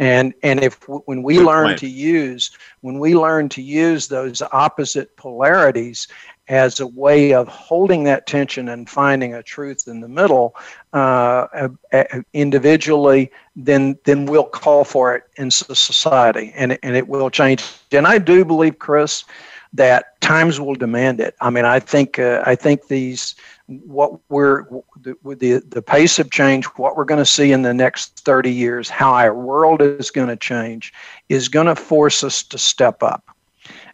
and 0.00 0.32
and 0.42 0.64
if 0.64 0.76
when 0.88 1.22
we 1.22 1.36
Good 1.36 1.46
learn 1.46 1.66
point. 1.68 1.78
to 1.80 1.88
use 1.88 2.50
when 2.80 2.98
we 2.98 3.14
learn 3.14 3.48
to 3.50 3.62
use 3.62 4.08
those 4.08 4.42
opposite 4.50 5.14
polarities 5.16 6.08
as 6.48 6.80
a 6.80 6.86
way 6.86 7.32
of 7.32 7.46
holding 7.46 8.02
that 8.04 8.26
tension 8.26 8.70
and 8.70 8.88
finding 8.90 9.34
a 9.34 9.42
truth 9.42 9.86
in 9.86 10.00
the 10.00 10.08
middle 10.08 10.56
uh, 10.94 11.68
uh, 11.92 12.04
individually, 12.32 13.30
then 13.54 13.96
then 14.04 14.24
we'll 14.24 14.42
call 14.44 14.84
for 14.84 15.14
it 15.14 15.24
in 15.36 15.50
society, 15.50 16.52
and 16.56 16.78
and 16.82 16.96
it 16.96 17.06
will 17.06 17.30
change. 17.30 17.62
And 17.92 18.06
I 18.06 18.18
do 18.18 18.44
believe, 18.44 18.78
Chris, 18.78 19.24
that 19.72 20.20
times 20.20 20.60
will 20.60 20.74
demand 20.74 21.20
it. 21.20 21.34
I 21.40 21.50
mean, 21.50 21.64
I 21.64 21.80
think 21.80 22.18
uh, 22.18 22.42
I 22.44 22.54
think 22.54 22.88
these 22.88 23.34
what 23.66 24.18
we're 24.28 24.64
the, 25.00 25.16
the 25.24 25.62
the 25.68 25.82
pace 25.82 26.18
of 26.18 26.30
change, 26.30 26.64
what 26.76 26.96
we're 26.96 27.04
going 27.04 27.20
to 27.20 27.26
see 27.26 27.52
in 27.52 27.62
the 27.62 27.74
next 27.74 28.20
30 28.20 28.52
years, 28.52 28.88
how 28.88 29.12
our 29.12 29.34
world 29.34 29.80
is 29.80 30.10
going 30.10 30.28
to 30.28 30.36
change, 30.36 30.92
is 31.28 31.48
going 31.48 31.66
to 31.66 31.76
force 31.76 32.24
us 32.24 32.42
to 32.44 32.58
step 32.58 33.02
up. 33.02 33.24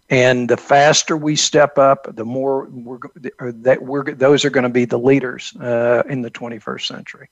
And 0.09 0.49
the 0.49 0.57
faster 0.57 1.17
we 1.17 1.35
step 1.35 1.79
up, 1.79 2.15
the 2.15 2.25
more 2.25 2.67
we're, 2.71 2.99
that 3.41 3.83
we're 3.83 4.05
those 4.15 4.45
are 4.45 4.51
going 4.51 4.63
to 4.63 4.71
be 4.71 4.85
the 4.85 4.99
leaders 4.99 5.55
uh, 5.57 6.05
in 6.09 6.23
the 6.23 6.31
21st 6.31 6.87
century. 6.87 7.29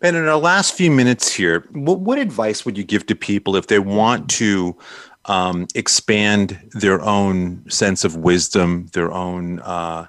Ben, 0.00 0.14
in 0.14 0.26
our 0.26 0.38
last 0.38 0.74
few 0.74 0.90
minutes 0.90 1.32
here, 1.32 1.66
what, 1.72 2.00
what 2.00 2.18
advice 2.18 2.64
would 2.64 2.76
you 2.76 2.84
give 2.84 3.06
to 3.06 3.14
people 3.14 3.56
if 3.56 3.68
they 3.68 3.78
want 3.78 4.28
to 4.30 4.76
um, 5.26 5.66
expand 5.74 6.70
their 6.72 7.00
own 7.02 7.68
sense 7.70 8.04
of 8.04 8.16
wisdom, 8.16 8.88
their 8.92 9.12
own 9.12 9.60
uh, 9.60 10.06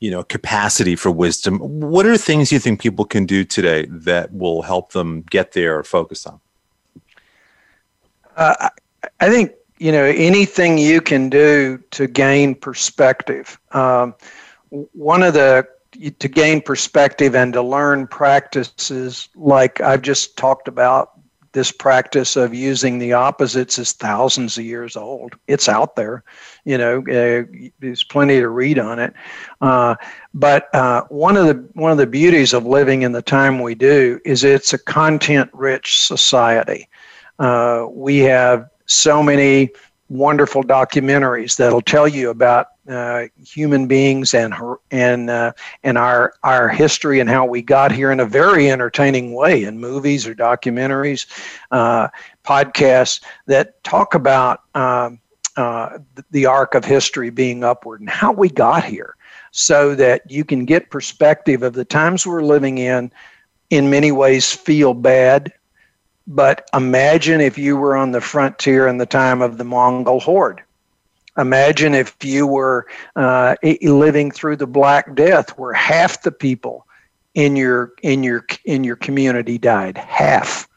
you 0.00 0.10
know 0.10 0.22
capacity 0.22 0.96
for 0.96 1.10
wisdom? 1.10 1.58
What 1.58 2.06
are 2.06 2.16
things 2.16 2.52
you 2.52 2.58
think 2.58 2.80
people 2.80 3.04
can 3.04 3.26
do 3.26 3.44
today 3.44 3.86
that 3.90 4.32
will 4.32 4.62
help 4.62 4.92
them 4.92 5.22
get 5.22 5.52
there 5.52 5.78
or 5.78 5.82
focus 5.82 6.26
on? 6.26 6.40
Uh, 8.36 8.68
I 9.20 9.28
think 9.28 9.52
you 9.78 9.92
know 9.92 10.04
anything 10.04 10.78
you 10.78 11.00
can 11.00 11.28
do 11.28 11.82
to 11.92 12.06
gain 12.06 12.54
perspective. 12.54 13.58
Um, 13.72 14.14
one 14.70 15.22
of 15.22 15.34
the 15.34 15.66
to 16.18 16.28
gain 16.28 16.60
perspective 16.60 17.34
and 17.34 17.52
to 17.52 17.62
learn 17.62 18.06
practices 18.06 19.28
like 19.34 19.80
I've 19.80 20.02
just 20.02 20.36
talked 20.36 20.68
about. 20.68 21.12
This 21.52 21.72
practice 21.72 22.36
of 22.36 22.54
using 22.54 22.98
the 22.98 23.14
opposites 23.14 23.78
is 23.78 23.92
thousands 23.92 24.58
of 24.58 24.64
years 24.64 24.96
old. 24.96 25.34
It's 25.46 25.68
out 25.68 25.96
there, 25.96 26.22
you 26.64 26.76
know. 26.76 26.98
Uh, 27.00 27.44
there's 27.80 28.04
plenty 28.04 28.38
to 28.40 28.48
read 28.48 28.78
on 28.78 28.98
it. 28.98 29.14
Uh, 29.60 29.94
but 30.34 30.72
uh, 30.74 31.04
one 31.08 31.36
of 31.36 31.46
the 31.46 31.54
one 31.72 31.90
of 31.90 31.98
the 31.98 32.06
beauties 32.06 32.52
of 32.52 32.66
living 32.66 33.02
in 33.02 33.12
the 33.12 33.22
time 33.22 33.60
we 33.60 33.74
do 33.74 34.20
is 34.24 34.44
it's 34.44 34.72
a 34.72 34.78
content-rich 34.78 35.98
society. 35.98 36.88
Uh, 37.38 37.86
we 37.90 38.18
have 38.18 38.68
so 38.86 39.22
many 39.22 39.70
wonderful 40.08 40.62
documentaries 40.62 41.56
that'll 41.56 41.82
tell 41.82 42.08
you 42.08 42.30
about 42.30 42.68
uh, 42.88 43.24
human 43.44 43.86
beings 43.86 44.32
and 44.34 44.54
her, 44.54 44.76
and 44.90 45.28
uh, 45.28 45.52
and 45.82 45.98
our 45.98 46.32
our 46.42 46.68
history 46.68 47.20
and 47.20 47.28
how 47.28 47.44
we 47.44 47.60
got 47.60 47.92
here 47.92 48.10
in 48.10 48.20
a 48.20 48.24
very 48.24 48.70
entertaining 48.70 49.34
way 49.34 49.64
in 49.64 49.78
movies 49.78 50.26
or 50.26 50.34
documentaries, 50.34 51.26
uh, 51.70 52.08
podcasts 52.44 53.22
that 53.46 53.82
talk 53.84 54.14
about 54.14 54.62
um, 54.74 55.20
uh, 55.56 55.98
the 56.30 56.46
arc 56.46 56.74
of 56.74 56.84
history 56.84 57.30
being 57.30 57.62
upward 57.62 58.00
and 58.00 58.08
how 58.08 58.32
we 58.32 58.48
got 58.48 58.84
here, 58.84 59.16
so 59.50 59.94
that 59.94 60.22
you 60.30 60.44
can 60.44 60.64
get 60.64 60.90
perspective 60.90 61.62
of 61.62 61.74
the 61.74 61.84
times 61.84 62.26
we're 62.26 62.42
living 62.42 62.78
in. 62.78 63.12
In 63.70 63.90
many 63.90 64.12
ways, 64.12 64.54
feel 64.54 64.94
bad 64.94 65.52
but 66.28 66.68
imagine 66.74 67.40
if 67.40 67.56
you 67.56 67.76
were 67.76 67.96
on 67.96 68.12
the 68.12 68.20
frontier 68.20 68.86
in 68.86 68.98
the 68.98 69.06
time 69.06 69.40
of 69.40 69.56
the 69.56 69.64
Mongol 69.64 70.20
horde. 70.20 70.62
Imagine 71.38 71.94
if 71.94 72.16
you 72.22 72.46
were 72.46 72.86
uh, 73.16 73.56
living 73.82 74.30
through 74.30 74.56
the 74.56 74.66
Black 74.66 75.14
Death, 75.14 75.50
where 75.58 75.72
half 75.72 76.22
the 76.22 76.32
people 76.32 76.86
in 77.34 77.56
your 77.56 77.92
in 78.02 78.22
your 78.22 78.44
in 78.64 78.84
your 78.84 78.96
community 78.96 79.56
died, 79.56 79.96
half. 79.96 80.68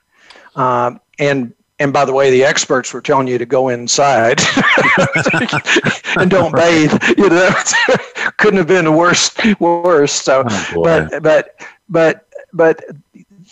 Um, 0.55 1.01
and 1.19 1.53
and 1.79 1.91
by 1.91 2.05
the 2.05 2.13
way, 2.13 2.29
the 2.29 2.43
experts 2.43 2.93
were 2.93 3.01
telling 3.01 3.27
you 3.27 3.39
to 3.39 3.45
go 3.45 3.69
inside 3.69 4.39
and 6.17 6.29
don't 6.29 6.55
bathe. 6.55 6.93
You 7.17 7.29
know, 7.29 7.49
couldn't 8.37 8.57
have 8.57 8.67
been 8.67 8.95
worse. 8.95 9.35
Worse. 9.59 10.13
So, 10.13 10.43
oh, 10.47 10.83
but 10.83 11.23
but 11.23 11.59
but 11.89 12.27
but 12.53 12.83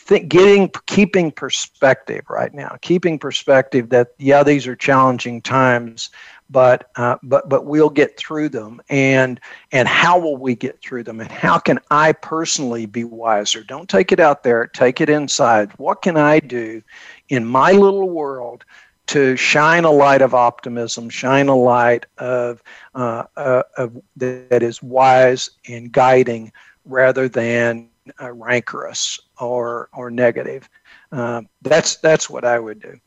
think 0.09 0.27
getting 0.27 0.71
keeping 0.87 1.31
perspective 1.31 2.25
right 2.29 2.53
now 2.53 2.75
keeping 2.81 3.19
perspective 3.19 3.89
that 3.89 4.07
yeah 4.17 4.41
these 4.43 4.65
are 4.65 4.75
challenging 4.75 5.41
times 5.41 6.09
but 6.49 6.89
uh, 6.95 7.17
but 7.21 7.47
but 7.47 7.65
we'll 7.65 7.89
get 7.89 8.17
through 8.17 8.49
them. 8.49 8.81
And 8.89 9.39
and 9.71 9.87
how 9.87 10.19
will 10.19 10.37
we 10.37 10.55
get 10.55 10.81
through 10.81 11.03
them? 11.03 11.19
And 11.19 11.31
how 11.31 11.59
can 11.59 11.79
i 11.91 12.11
personally 12.11 12.85
be 12.85 13.03
wiser? 13.03 13.63
Don't 13.63 13.89
take 13.89 14.11
it 14.11 14.19
out 14.19 14.43
there. 14.43 14.67
Take 14.67 15.01
it 15.01 15.09
inside. 15.09 15.71
What 15.77 16.01
can 16.01 16.17
i 16.17 16.39
do 16.39 16.81
in 17.29 17.45
my 17.45 17.71
little 17.71 18.09
world 18.09 18.65
to 19.07 19.35
shine 19.35 19.85
a 19.85 19.91
light 19.91 20.21
of 20.21 20.35
optimism 20.35 21.09
shine 21.09 21.47
a 21.47 21.55
light 21.55 22.05
of, 22.19 22.61
uh, 22.93 23.23
uh, 23.37 23.63
of 23.75 23.99
that 24.15 24.61
is 24.61 24.83
wise 24.83 25.49
and 25.67 25.91
guiding 25.91 26.51
rather 26.85 27.27
than 27.27 27.88
uh, 28.21 28.31
rancorous 28.31 29.19
or 29.39 29.89
or 29.93 30.11
negative. 30.11 30.69
Uh, 31.11 31.41
that's 31.61 31.97
that's 31.97 32.29
what 32.29 32.45
I 32.45 32.59
would 32.59 32.81
do. 32.81 32.99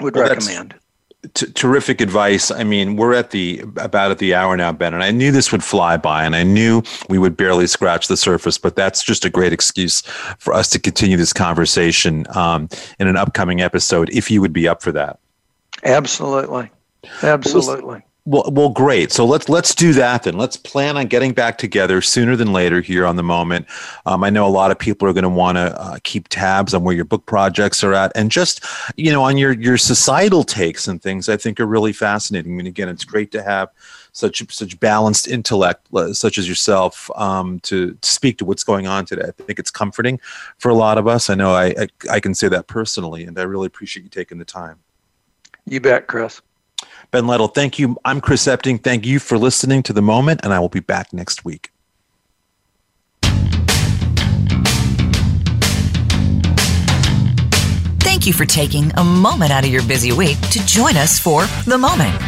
Would 0.00 0.14
well, 0.14 0.28
recommend. 0.28 0.74
T- 1.34 1.52
terrific 1.52 2.00
advice. 2.00 2.50
I 2.50 2.64
mean, 2.64 2.96
we're 2.96 3.14
at 3.14 3.30
the 3.30 3.60
about 3.76 4.10
at 4.10 4.18
the 4.18 4.34
hour 4.34 4.56
now, 4.56 4.72
Ben, 4.72 4.92
and 4.92 5.04
I 5.04 5.12
knew 5.12 5.30
this 5.30 5.52
would 5.52 5.62
fly 5.62 5.96
by, 5.96 6.24
and 6.24 6.34
I 6.34 6.42
knew 6.42 6.82
we 7.08 7.18
would 7.18 7.36
barely 7.36 7.68
scratch 7.68 8.08
the 8.08 8.16
surface. 8.16 8.58
But 8.58 8.74
that's 8.74 9.04
just 9.04 9.24
a 9.24 9.30
great 9.30 9.52
excuse 9.52 10.00
for 10.38 10.52
us 10.52 10.68
to 10.70 10.80
continue 10.80 11.16
this 11.16 11.32
conversation 11.32 12.26
um, 12.34 12.68
in 12.98 13.06
an 13.06 13.16
upcoming 13.16 13.60
episode, 13.60 14.10
if 14.10 14.30
you 14.30 14.40
would 14.40 14.52
be 14.52 14.66
up 14.66 14.82
for 14.82 14.90
that. 14.92 15.20
Absolutely, 15.84 16.70
absolutely. 17.22 18.02
Well, 18.24 18.48
well, 18.52 18.68
great. 18.68 19.10
So 19.10 19.26
let's 19.26 19.48
let's 19.48 19.74
do 19.74 19.92
that 19.94 20.22
then. 20.22 20.38
Let's 20.38 20.56
plan 20.56 20.96
on 20.96 21.06
getting 21.06 21.32
back 21.32 21.58
together 21.58 22.00
sooner 22.00 22.36
than 22.36 22.52
later 22.52 22.80
here 22.80 23.04
on 23.04 23.16
the 23.16 23.24
moment. 23.24 23.66
Um, 24.06 24.22
I 24.22 24.30
know 24.30 24.46
a 24.46 24.48
lot 24.48 24.70
of 24.70 24.78
people 24.78 25.08
are 25.08 25.12
going 25.12 25.24
to 25.24 25.28
want 25.28 25.56
to 25.58 25.80
uh, 25.80 25.98
keep 26.04 26.28
tabs 26.28 26.72
on 26.72 26.84
where 26.84 26.94
your 26.94 27.04
book 27.04 27.26
projects 27.26 27.82
are 27.82 27.94
at, 27.94 28.12
and 28.14 28.30
just 28.30 28.64
you 28.96 29.10
know 29.10 29.24
on 29.24 29.38
your 29.38 29.52
your 29.54 29.76
societal 29.76 30.44
takes 30.44 30.86
and 30.86 31.02
things. 31.02 31.28
I 31.28 31.36
think 31.36 31.58
are 31.58 31.66
really 31.66 31.92
fascinating. 31.92 32.52
I 32.52 32.54
mean, 32.54 32.66
again, 32.68 32.88
it's 32.88 33.04
great 33.04 33.32
to 33.32 33.42
have 33.42 33.70
such 34.12 34.40
such 34.54 34.78
balanced 34.78 35.26
intellect, 35.26 35.88
uh, 35.92 36.12
such 36.12 36.38
as 36.38 36.48
yourself, 36.48 37.10
um, 37.16 37.58
to, 37.60 37.98
speak 38.02 38.38
to 38.38 38.44
what's 38.44 38.62
going 38.62 38.86
on 38.86 39.04
today. 39.04 39.24
I 39.26 39.42
think 39.42 39.58
it's 39.58 39.70
comforting 39.72 40.20
for 40.58 40.68
a 40.68 40.74
lot 40.74 40.96
of 40.96 41.08
us. 41.08 41.28
I 41.28 41.34
know 41.34 41.54
I, 41.54 41.74
I 41.76 41.88
I 42.08 42.20
can 42.20 42.36
say 42.36 42.46
that 42.46 42.68
personally, 42.68 43.24
and 43.24 43.36
I 43.36 43.42
really 43.42 43.66
appreciate 43.66 44.04
you 44.04 44.10
taking 44.10 44.38
the 44.38 44.44
time. 44.44 44.78
You 45.66 45.80
bet, 45.80 46.06
Chris. 46.06 46.40
Ben 47.12 47.26
Lytle, 47.26 47.48
thank 47.48 47.78
you. 47.78 47.96
I'm 48.06 48.22
Chris 48.22 48.46
Epting. 48.46 48.82
Thank 48.82 49.04
you 49.04 49.18
for 49.18 49.36
listening 49.36 49.82
to 49.84 49.92
The 49.92 50.00
Moment, 50.00 50.40
and 50.42 50.52
I 50.52 50.58
will 50.58 50.70
be 50.70 50.80
back 50.80 51.12
next 51.12 51.44
week. 51.44 51.70
Thank 58.00 58.26
you 58.26 58.32
for 58.32 58.46
taking 58.46 58.90
a 58.96 59.04
moment 59.04 59.52
out 59.52 59.62
of 59.64 59.70
your 59.70 59.82
busy 59.82 60.12
week 60.12 60.40
to 60.52 60.64
join 60.64 60.96
us 60.96 61.18
for 61.18 61.44
The 61.66 61.76
Moment. 61.76 62.18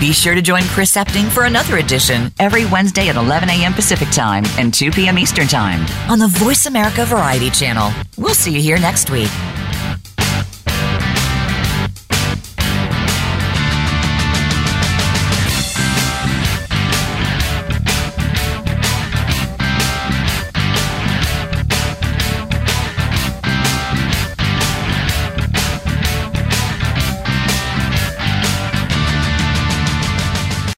Be 0.00 0.14
sure 0.14 0.34
to 0.34 0.40
join 0.40 0.62
Chris 0.62 0.96
Epting 0.96 1.28
for 1.28 1.44
another 1.44 1.76
edition 1.76 2.32
every 2.38 2.64
Wednesday 2.64 3.08
at 3.08 3.16
11 3.16 3.50
a.m. 3.50 3.74
Pacific 3.74 4.08
Time 4.08 4.44
and 4.58 4.72
2 4.72 4.90
p.m. 4.90 5.18
Eastern 5.18 5.48
Time 5.48 5.84
on 6.10 6.18
the 6.18 6.28
Voice 6.28 6.64
America 6.64 7.04
Variety 7.04 7.50
Channel. 7.50 7.92
We'll 8.16 8.32
see 8.32 8.52
you 8.52 8.62
here 8.62 8.78
next 8.78 9.10
week. 9.10 9.28